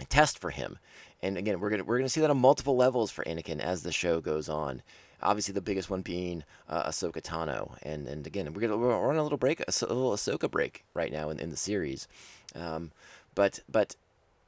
test 0.09 0.39
for 0.39 0.51
him. 0.51 0.79
And 1.23 1.37
again, 1.37 1.61
we're 1.61 1.71
gonna 1.71 1.85
we're 1.85 1.99
gonna 1.99 2.09
see 2.09 2.21
that 2.21 2.31
on 2.31 2.39
multiple 2.39 2.77
levels 2.77 3.11
for 3.11 3.25
Anakin 3.25 3.61
as 3.61 3.83
the 3.83 3.93
show 3.93 4.21
goes 4.21 4.49
on. 4.49 4.83
Obviously, 5.23 5.55
the 5.55 5.61
biggest 5.61 5.89
one 5.89 6.03
being 6.03 6.43
uh, 6.69 6.89
Ahsoka 6.89 7.23
Tano, 7.23 7.77
and 7.83 8.09
and 8.09 8.27
again, 8.27 8.53
we're 8.53 8.63
gonna 8.63 8.77
we're 8.77 9.09
on 9.09 9.17
a 9.17 9.23
little 9.23 9.39
break, 9.39 9.61
a, 9.61 9.65
a 9.69 9.95
little 9.95 10.13
Ahsoka 10.13 10.51
break 10.51 10.85
right 10.95 11.13
now 11.13 11.31
in, 11.31 11.39
in 11.39 11.51
the 11.51 11.57
series. 11.57 12.09
Um, 12.55 12.91
but 13.35 13.61
but 13.71 13.95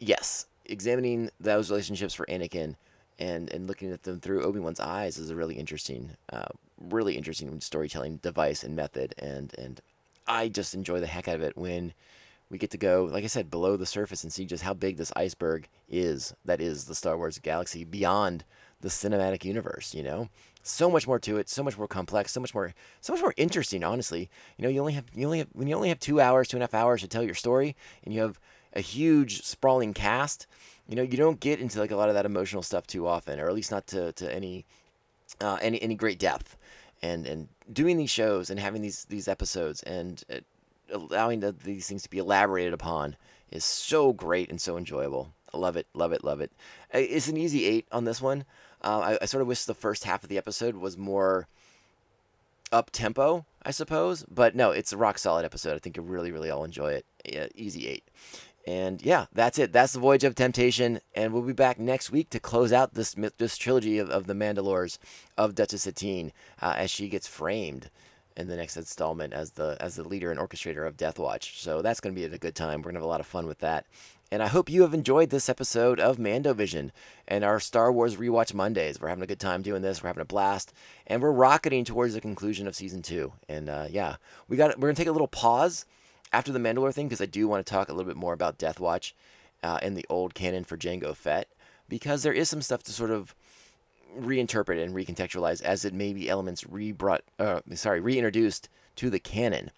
yes, 0.01 0.47
examining 0.65 1.31
those 1.41 1.71
relationships 1.71 2.15
for 2.15 2.27
Anakin 2.27 2.75
and 3.19 3.53
and 3.53 3.67
looking 3.67 3.93
at 3.93 4.03
them 4.03 4.21
through 4.21 4.43
Obi 4.43 4.61
Wan's 4.61 4.81
eyes 4.81 5.19
is 5.19 5.31
a 5.31 5.37
really 5.37 5.55
interesting, 5.55 6.11
uh, 6.33 6.49
really 6.79 7.17
interesting 7.17 7.61
storytelling 7.61 8.17
device 8.19 8.65
and 8.65 8.77
method, 8.77 9.15
and 9.19 9.53
and 9.59 9.81
I 10.27 10.49
just 10.49 10.75
enjoy 10.75 11.01
the 11.01 11.07
heck 11.07 11.29
out 11.29 11.37
of 11.37 11.43
it 11.43 11.57
when 11.57 11.93
we 12.51 12.59
get 12.59 12.71
to 12.71 12.79
go, 12.79 13.09
like 13.11 13.25
I 13.25 13.29
said, 13.29 13.51
below 13.51 13.77
the 13.77 13.87
surface 13.87 14.23
and 14.23 14.33
see 14.33 14.45
just 14.45 14.63
how 14.63 14.75
big 14.75 14.97
this 14.97 15.13
iceberg 15.17 15.69
is. 15.89 16.35
That 16.45 16.61
is 16.61 16.85
the 16.85 16.95
Star 16.95 17.17
Wars 17.17 17.39
galaxy 17.39 17.85
beyond 17.85 18.45
the 18.81 18.89
cinematic 18.89 19.45
universe. 19.45 19.95
You 19.95 20.03
know, 20.03 20.29
so 20.63 20.91
much 20.91 21.07
more 21.07 21.19
to 21.21 21.39
it, 21.39 21.49
so 21.49 21.63
much 21.63 21.79
more 21.79 21.89
complex, 21.89 22.33
so 22.33 22.41
much 22.41 22.55
more, 22.55 22.75
so 23.01 23.13
much 23.13 23.23
more 23.23 23.35
interesting. 23.37 23.83
Honestly, 23.83 24.31
you 24.57 24.63
know, 24.63 24.69
you 24.69 24.81
only 24.81 24.93
have 24.95 25.05
you 25.15 25.27
only 25.27 25.39
have 25.39 25.49
when 25.53 25.69
you 25.69 25.75
only 25.75 25.89
have 25.89 26.01
two 26.01 26.21
hours, 26.21 26.49
two 26.49 26.57
and 26.57 26.63
a 26.63 26.67
half 26.67 26.75
hours 26.75 27.01
to 27.03 27.09
tell 27.09 27.23
your 27.23 27.35
story, 27.35 27.77
and 28.05 28.15
you 28.15 28.21
have 28.21 28.39
a 28.73 28.81
huge 28.81 29.43
sprawling 29.43 29.95
cast. 29.95 30.47
You 30.89 30.97
know, 30.97 31.03
you 31.03 31.17
don't 31.17 31.41
get 31.41 31.61
into 31.61 31.79
like 31.81 31.91
a 31.91 31.97
lot 31.97 32.09
of 32.09 32.15
that 32.15 32.27
emotional 32.27 32.63
stuff 32.63 32.87
too 32.87 33.07
often, 33.07 33.41
or 33.41 33.49
at 33.49 33.55
least 33.55 33.71
not 33.71 33.87
to 33.89 34.13
to 34.13 34.35
any 34.35 34.65
uh, 35.41 35.59
any 35.61 35.81
any 35.83 35.95
great 35.95 36.19
depth. 36.19 36.57
And 37.03 37.27
and 37.27 37.49
doing 37.73 37.97
these 37.97 38.11
shows 38.11 38.51
and 38.51 38.59
having 38.59 38.83
these 38.83 39.05
these 39.07 39.29
episodes 39.29 39.83
and 39.83 40.23
uh, 40.33 40.41
allowing 40.91 41.41
the, 41.41 41.53
these 41.53 41.87
things 41.87 42.03
to 42.03 42.11
be 42.11 42.19
elaborated 42.19 42.73
upon 42.73 43.17
is 43.51 43.65
so 43.65 44.13
great 44.13 44.51
and 44.51 44.61
so 44.61 44.77
enjoyable. 44.77 45.33
I 45.53 45.59
love 45.59 45.77
it, 45.77 45.87
love 45.95 46.13
it, 46.13 46.25
love 46.25 46.41
it. 46.41 46.51
It's 46.93 47.29
an 47.29 47.37
easy 47.37 47.65
eight 47.65 47.87
on 47.93 48.05
this 48.05 48.21
one. 48.21 48.45
Uh, 48.83 49.01
I, 49.01 49.19
I, 49.23 49.25
sort 49.27 49.41
of 49.41 49.47
wish 49.49 49.65
the 49.65 49.75
first 49.75 50.05
half 50.05 50.23
of 50.23 50.29
the 50.29 50.37
episode 50.37 50.77
was 50.77 50.99
more 50.99 51.47
up 52.73 52.91
tempo, 52.91 53.47
I 53.63 53.71
suppose. 53.71 54.25
But 54.25 54.55
no, 54.55 54.73
it's 54.73 54.93
a 54.93 54.97
rock 54.97 55.19
solid 55.19 55.45
episode. 55.45 55.75
I 55.75 55.79
think 55.79 55.97
you 55.97 56.03
really, 56.03 56.33
really 56.33 56.51
all 56.51 56.65
enjoy 56.65 56.93
it. 56.93 57.07
Yeah, 57.25 57.47
easy 57.55 57.89
eight. 57.89 58.05
And 58.67 59.03
yeah, 59.03 59.27
that's 59.33 59.59
it. 59.59 59.73
That's 59.73 59.93
the 59.93 60.01
Voyage 60.01 60.25
of 60.25 60.35
Temptation, 60.35 61.01
and 61.15 61.33
we'll 61.33 61.43
be 61.43 61.53
back 61.53 61.79
next 61.79 62.11
week 62.11 62.31
to 62.31 62.41
close 62.41 62.73
out 62.73 62.95
this 62.95 63.15
this 63.37 63.59
trilogy 63.59 63.99
of, 63.99 64.09
of 64.09 64.27
the 64.27 64.35
Mandalores 64.35 64.99
of 65.37 65.55
Duchess 65.55 65.83
Satine 65.83 66.33
uh, 66.63 66.75
as 66.77 66.91
she 66.91 67.09
gets 67.09 67.27
framed 67.27 67.91
in 68.37 68.49
the 68.49 68.57
next 68.57 68.77
installment 68.77 69.33
as 69.33 69.53
the 69.53 69.77
as 69.81 69.97
the 69.97 70.09
leader 70.09 70.31
and 70.31 70.41
orchestrator 70.41 70.87
of 70.87 70.97
Death 70.97 71.19
Watch. 71.19 71.61
So 71.61 71.83
that's 71.83 72.01
going 72.01 72.15
to 72.15 72.19
be 72.19 72.25
a 72.25 72.39
good 72.39 72.55
time. 72.55 72.81
We're 72.81 72.93
going 72.93 72.95
to 72.95 73.01
have 73.01 73.07
a 73.07 73.09
lot 73.09 73.21
of 73.21 73.27
fun 73.27 73.47
with 73.47 73.59
that. 73.59 73.85
And 74.33 74.43
I 74.43 74.49
hope 74.49 74.71
you 74.71 74.83
have 74.83 74.95
enjoyed 74.95 75.31
this 75.31 75.49
episode 75.49 76.01
of 76.01 76.17
Mandovision 76.17 76.91
and 77.29 77.45
our 77.45 77.61
Star 77.61 77.93
Wars 77.93 78.17
Rewatch 78.17 78.53
Mondays. 78.55 79.01
We're 79.01 79.09
having 79.09 79.23
a 79.23 79.29
good 79.29 79.39
time 79.39 79.63
doing 79.63 79.83
this. 79.83 80.03
We're 80.03 80.09
having 80.09 80.23
a 80.23 80.25
blast, 80.25 80.73
and 81.07 81.23
we're 81.23 81.31
rocketing 81.31 81.85
towards 81.85 82.15
the 82.15 82.21
conclusion 82.21 82.67
of 82.67 82.75
season 82.75 83.03
two. 83.03 83.33
And 83.49 83.69
uh, 83.69 83.87
yeah, 83.91 84.17
we 84.49 84.57
got 84.57 84.79
we're 84.79 84.89
gonna 84.89 84.97
take 84.97 85.07
a 85.09 85.13
little 85.13 85.29
pause 85.29 85.85
after 86.35 86.51
the 86.51 86.59
Mandalore 86.59 86.93
thing 86.93 87.07
because 87.07 87.21
I 87.21 87.27
do 87.27 87.47
want 87.47 87.65
to 87.65 87.71
talk 87.71 87.89
a 87.89 87.93
little 87.93 88.11
bit 88.11 88.17
more 88.17 88.33
about 88.33 88.59
Death 88.59 88.81
Watch 88.81 89.15
uh, 89.63 89.79
and 89.81 89.97
the 89.97 90.05
old 90.09 90.35
canon 90.35 90.65
for 90.65 90.77
Jango 90.77 91.15
Fett 91.15 91.47
because 91.89 92.25
there 92.25 92.33
is 92.33 92.49
some 92.49 92.61
stuff 92.61 92.83
to 92.83 92.93
sort 92.93 93.13
of 93.13 93.37
reinterpret 94.19 94.83
and 94.83 94.95
recontextualize 94.95 95.63
as 95.63 95.85
it 95.85 95.95
may 95.95 96.13
be 96.13 96.29
elements 96.29 96.67
re-brought, 96.69 97.23
uh, 97.39 97.61
sorry, 97.75 98.01
reintroduced 98.01 98.69
to 98.97 99.11
the 99.11 99.21
canon. 99.21 99.71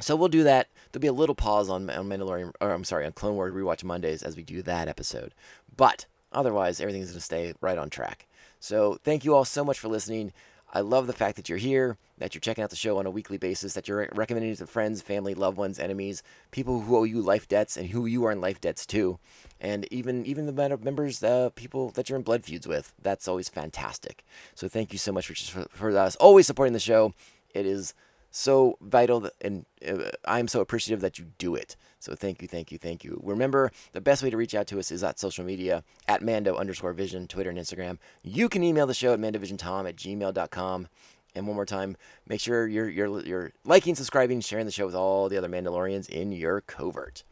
So 0.00 0.16
we'll 0.16 0.28
do 0.28 0.42
that. 0.44 0.68
There'll 0.90 1.02
be 1.02 1.08
a 1.08 1.12
little 1.12 1.34
pause 1.34 1.68
on, 1.68 1.88
on 1.90 2.08
Mandalorian, 2.08 2.52
or 2.62 2.70
I'm 2.70 2.84
sorry, 2.84 3.04
on 3.04 3.12
Clone 3.12 3.36
Wars 3.36 3.52
Rewatch 3.52 3.84
Mondays 3.84 4.22
as 4.22 4.36
we 4.36 4.42
do 4.42 4.62
that 4.62 4.88
episode. 4.88 5.34
But 5.76 6.06
otherwise, 6.32 6.80
everything's 6.80 7.08
going 7.08 7.18
to 7.18 7.20
stay 7.20 7.52
right 7.60 7.78
on 7.78 7.90
track. 7.90 8.26
So 8.58 8.98
thank 9.04 9.22
you 9.24 9.34
all 9.34 9.44
so 9.44 9.64
much 9.64 9.78
for 9.78 9.88
listening. 9.88 10.32
I 10.74 10.80
love 10.80 11.06
the 11.06 11.12
fact 11.12 11.36
that 11.36 11.48
you're 11.48 11.56
here, 11.56 11.96
that 12.18 12.34
you're 12.34 12.40
checking 12.40 12.64
out 12.64 12.70
the 12.70 12.76
show 12.76 12.98
on 12.98 13.06
a 13.06 13.10
weekly 13.10 13.38
basis, 13.38 13.74
that 13.74 13.86
you're 13.86 14.08
recommending 14.12 14.50
it 14.50 14.58
to 14.58 14.66
friends, 14.66 15.00
family, 15.00 15.32
loved 15.32 15.56
ones, 15.56 15.78
enemies, 15.78 16.22
people 16.50 16.80
who 16.80 16.96
owe 16.96 17.04
you 17.04 17.22
life 17.22 17.46
debts 17.46 17.76
and 17.76 17.90
who 17.90 18.06
you 18.06 18.24
are 18.24 18.32
in 18.32 18.40
life 18.40 18.60
debts 18.60 18.84
to, 18.86 19.20
and 19.60 19.86
even 19.92 20.26
even 20.26 20.46
the 20.46 20.78
members, 20.82 21.22
uh, 21.22 21.50
people 21.54 21.90
that 21.90 22.08
you're 22.08 22.18
in 22.18 22.24
blood 22.24 22.44
feuds 22.44 22.66
with. 22.66 22.92
That's 23.00 23.28
always 23.28 23.48
fantastic. 23.48 24.24
So 24.56 24.68
thank 24.68 24.92
you 24.92 24.98
so 24.98 25.12
much 25.12 25.28
for 25.28 25.64
for, 25.68 25.96
us 25.96 26.16
always 26.16 26.46
supporting 26.48 26.72
the 26.72 26.80
show. 26.80 27.14
It 27.54 27.66
is 27.66 27.94
so 28.32 28.76
vital 28.80 29.20
that, 29.20 29.34
and 29.40 29.64
uh, 29.88 30.10
I'm 30.24 30.48
so 30.48 30.60
appreciative 30.60 31.00
that 31.02 31.20
you 31.20 31.26
do 31.38 31.54
it. 31.54 31.76
So 32.04 32.14
thank 32.14 32.42
you, 32.42 32.48
thank 32.48 32.70
you, 32.70 32.76
thank 32.76 33.02
you. 33.02 33.18
Remember, 33.22 33.72
the 33.92 34.00
best 34.00 34.22
way 34.22 34.28
to 34.28 34.36
reach 34.36 34.54
out 34.54 34.66
to 34.66 34.78
us 34.78 34.90
is 34.90 35.02
at 35.02 35.18
social 35.18 35.42
media 35.44 35.82
at 36.06 36.20
Mando 36.20 36.54
underscore 36.54 36.92
Vision, 36.92 37.26
Twitter 37.26 37.48
and 37.48 37.58
Instagram. 37.58 37.98
You 38.22 38.50
can 38.50 38.62
email 38.62 38.86
the 38.86 38.92
show 38.92 39.14
at 39.14 39.18
mandovisiontom 39.18 39.88
at 39.88 39.96
gmail.com. 39.96 40.88
And 41.34 41.46
one 41.46 41.56
more 41.56 41.64
time, 41.64 41.96
make 42.28 42.40
sure 42.40 42.68
you're, 42.68 42.90
you're, 42.90 43.20
you're 43.24 43.52
liking, 43.64 43.94
subscribing, 43.94 44.40
sharing 44.40 44.66
the 44.66 44.72
show 44.72 44.86
with 44.86 44.94
all 44.94 45.28
the 45.28 45.38
other 45.38 45.48
Mandalorians 45.48 46.08
in 46.10 46.30
your 46.30 46.60
covert. 46.60 47.24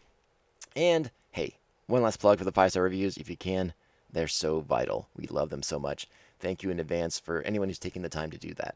And 0.74 1.10
hey, 1.32 1.58
one 1.86 2.02
last 2.02 2.18
plug 2.18 2.38
for 2.38 2.44
the 2.44 2.50
five 2.50 2.70
star 2.70 2.82
reviews 2.82 3.18
if 3.18 3.28
you 3.28 3.36
can. 3.36 3.74
They're 4.10 4.26
so 4.26 4.60
vital. 4.60 5.08
We 5.14 5.26
love 5.26 5.50
them 5.50 5.62
so 5.62 5.78
much. 5.78 6.08
thank 6.40 6.62
you 6.62 6.70
in 6.70 6.80
advance 6.80 7.20
for 7.20 7.42
anyone 7.42 7.68
who's 7.68 7.78
taking 7.78 8.02
the 8.02 8.08
time 8.08 8.30
to 8.30 8.38
do 8.38 8.54
that. 8.54 8.74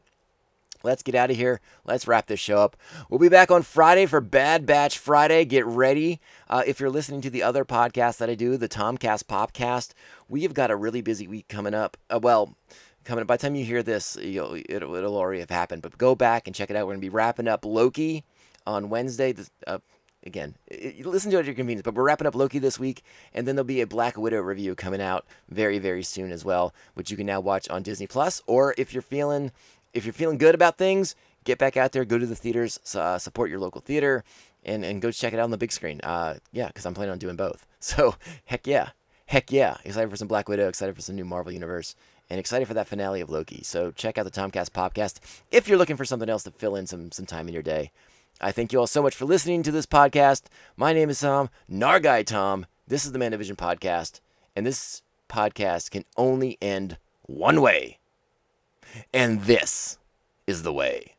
Let's 0.83 1.03
get 1.03 1.15
out 1.15 1.31
of 1.31 1.37
here. 1.37 1.59
Let's 1.85 2.07
wrap 2.07 2.27
this 2.27 2.39
show 2.39 2.59
up. 2.59 2.77
We'll 3.09 3.19
be 3.19 3.29
back 3.29 3.51
on 3.51 3.63
Friday 3.63 4.05
for 4.05 4.21
Bad 4.21 4.65
Batch 4.65 4.97
Friday. 4.97 5.45
Get 5.45 5.65
ready. 5.65 6.19
Uh, 6.49 6.63
if 6.65 6.79
you're 6.79 6.89
listening 6.89 7.21
to 7.21 7.29
the 7.29 7.43
other 7.43 7.65
podcast 7.65 8.17
that 8.17 8.29
I 8.29 8.35
do, 8.35 8.57
the 8.57 8.69
Tomcast 8.69 9.23
Popcast, 9.23 9.93
we 10.29 10.43
have 10.43 10.53
got 10.53 10.71
a 10.71 10.75
really 10.75 11.01
busy 11.01 11.27
week 11.27 11.47
coming 11.47 11.73
up. 11.73 11.97
Uh, 12.09 12.19
well, 12.21 12.55
coming 13.03 13.21
up. 13.21 13.27
By 13.27 13.37
the 13.37 13.41
time 13.41 13.55
you 13.55 13.65
hear 13.65 13.81
this, 13.81 14.17
it'll, 14.17 14.55
it'll 14.55 15.17
already 15.17 15.39
have 15.39 15.49
happened. 15.49 15.81
But 15.81 15.97
go 15.97 16.13
back 16.13 16.47
and 16.47 16.55
check 16.55 16.69
it 16.69 16.75
out. 16.75 16.85
We're 16.85 16.93
going 16.93 17.01
to 17.01 17.05
be 17.05 17.09
wrapping 17.09 17.47
up 17.47 17.65
Loki 17.65 18.23
on 18.65 18.89
Wednesday. 18.89 19.33
Uh, 19.65 19.79
again, 20.25 20.55
it, 20.67 21.05
listen 21.05 21.31
to 21.31 21.37
it 21.37 21.41
at 21.41 21.45
your 21.45 21.55
convenience. 21.55 21.83
But 21.83 21.95
we're 21.95 22.03
wrapping 22.03 22.27
up 22.27 22.35
Loki 22.35 22.59
this 22.59 22.77
week, 22.77 23.03
and 23.33 23.47
then 23.47 23.55
there'll 23.55 23.65
be 23.65 23.81
a 23.81 23.87
Black 23.87 24.17
Widow 24.17 24.41
review 24.41 24.75
coming 24.75 25.01
out 25.01 25.25
very, 25.49 25.79
very 25.79 26.03
soon 26.03 26.31
as 26.31 26.43
well, 26.45 26.73
which 26.93 27.09
you 27.09 27.17
can 27.17 27.25
now 27.25 27.39
watch 27.39 27.67
on 27.69 27.81
Disney 27.81 28.07
Plus. 28.07 28.41
Or 28.45 28.75
if 28.77 28.93
you're 28.93 29.01
feeling 29.01 29.51
if 29.97 30.05
you're 30.05 30.13
feeling 30.13 30.37
good 30.37 30.53
about 30.53 30.77
things, 30.77 31.15
get 31.43 31.57
back 31.57 31.75
out 31.75 31.91
there, 31.91 32.05
go 32.05 32.19
to 32.19 32.25
the 32.25 32.35
theaters, 32.35 32.79
uh, 32.95 33.17
support 33.17 33.49
your 33.49 33.59
local 33.59 33.81
theater, 33.81 34.23
and, 34.63 34.85
and 34.85 35.01
go 35.01 35.09
check 35.09 35.33
it 35.33 35.39
out 35.39 35.43
on 35.43 35.51
the 35.51 35.57
big 35.57 35.71
screen. 35.71 35.99
Uh, 36.03 36.35
yeah, 36.51 36.67
because 36.67 36.85
I'm 36.85 36.93
planning 36.93 37.11
on 37.11 37.19
doing 37.19 37.35
both. 37.35 37.65
So 37.79 38.15
heck 38.45 38.65
yeah, 38.65 38.89
heck 39.27 39.51
yeah, 39.51 39.77
excited 39.85 40.09
for 40.09 40.17
some 40.17 40.27
Black 40.27 40.49
Widow, 40.49 40.67
excited 40.67 40.95
for 40.95 41.01
some 41.01 41.15
new 41.15 41.23
Marvel 41.23 41.51
Universe, 41.51 41.95
and 42.27 42.39
excited 42.39 42.67
for 42.67 42.73
that 42.73 42.87
finale 42.87 43.21
of 43.21 43.29
Loki. 43.29 43.61
So 43.63 43.91
check 43.91 44.17
out 44.17 44.25
the 44.25 44.31
Tomcast 44.31 44.71
podcast 44.71 45.19
if 45.51 45.67
you're 45.67 45.77
looking 45.77 45.95
for 45.95 46.03
something 46.03 46.27
else 46.27 46.41
to 46.43 46.51
fill 46.51 46.75
in 46.75 46.87
some 46.87 47.11
some 47.11 47.27
time 47.27 47.47
in 47.47 47.53
your 47.53 47.61
day. 47.61 47.91
I 48.41 48.51
thank 48.51 48.73
you 48.73 48.79
all 48.79 48.87
so 48.87 49.03
much 49.03 49.15
for 49.15 49.25
listening 49.25 49.61
to 49.63 49.71
this 49.71 49.85
podcast. 49.85 50.45
My 50.75 50.91
name 50.91 51.11
is 51.11 51.19
Tom 51.19 51.51
Nargai 51.71 52.25
Tom. 52.25 52.65
This 52.87 53.05
is 53.05 53.11
the 53.11 53.19
Mandovision 53.19 53.55
podcast, 53.55 54.21
and 54.55 54.65
this 54.65 55.03
podcast 55.29 55.91
can 55.91 56.03
only 56.17 56.57
end 56.59 56.97
one 57.27 57.61
way. 57.61 57.99
And 59.13 59.41
this 59.41 59.97
is 60.45 60.63
the 60.63 60.73
way. 60.73 61.15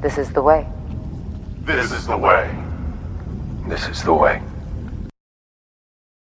This 0.00 0.18
is 0.18 0.32
the 0.32 0.42
way. 0.42 0.66
This 1.64 1.92
is 1.92 2.06
the 2.06 2.16
way. 2.16 2.50
This 3.68 3.88
is 3.88 4.02
the 4.02 4.14
way. 4.14 4.42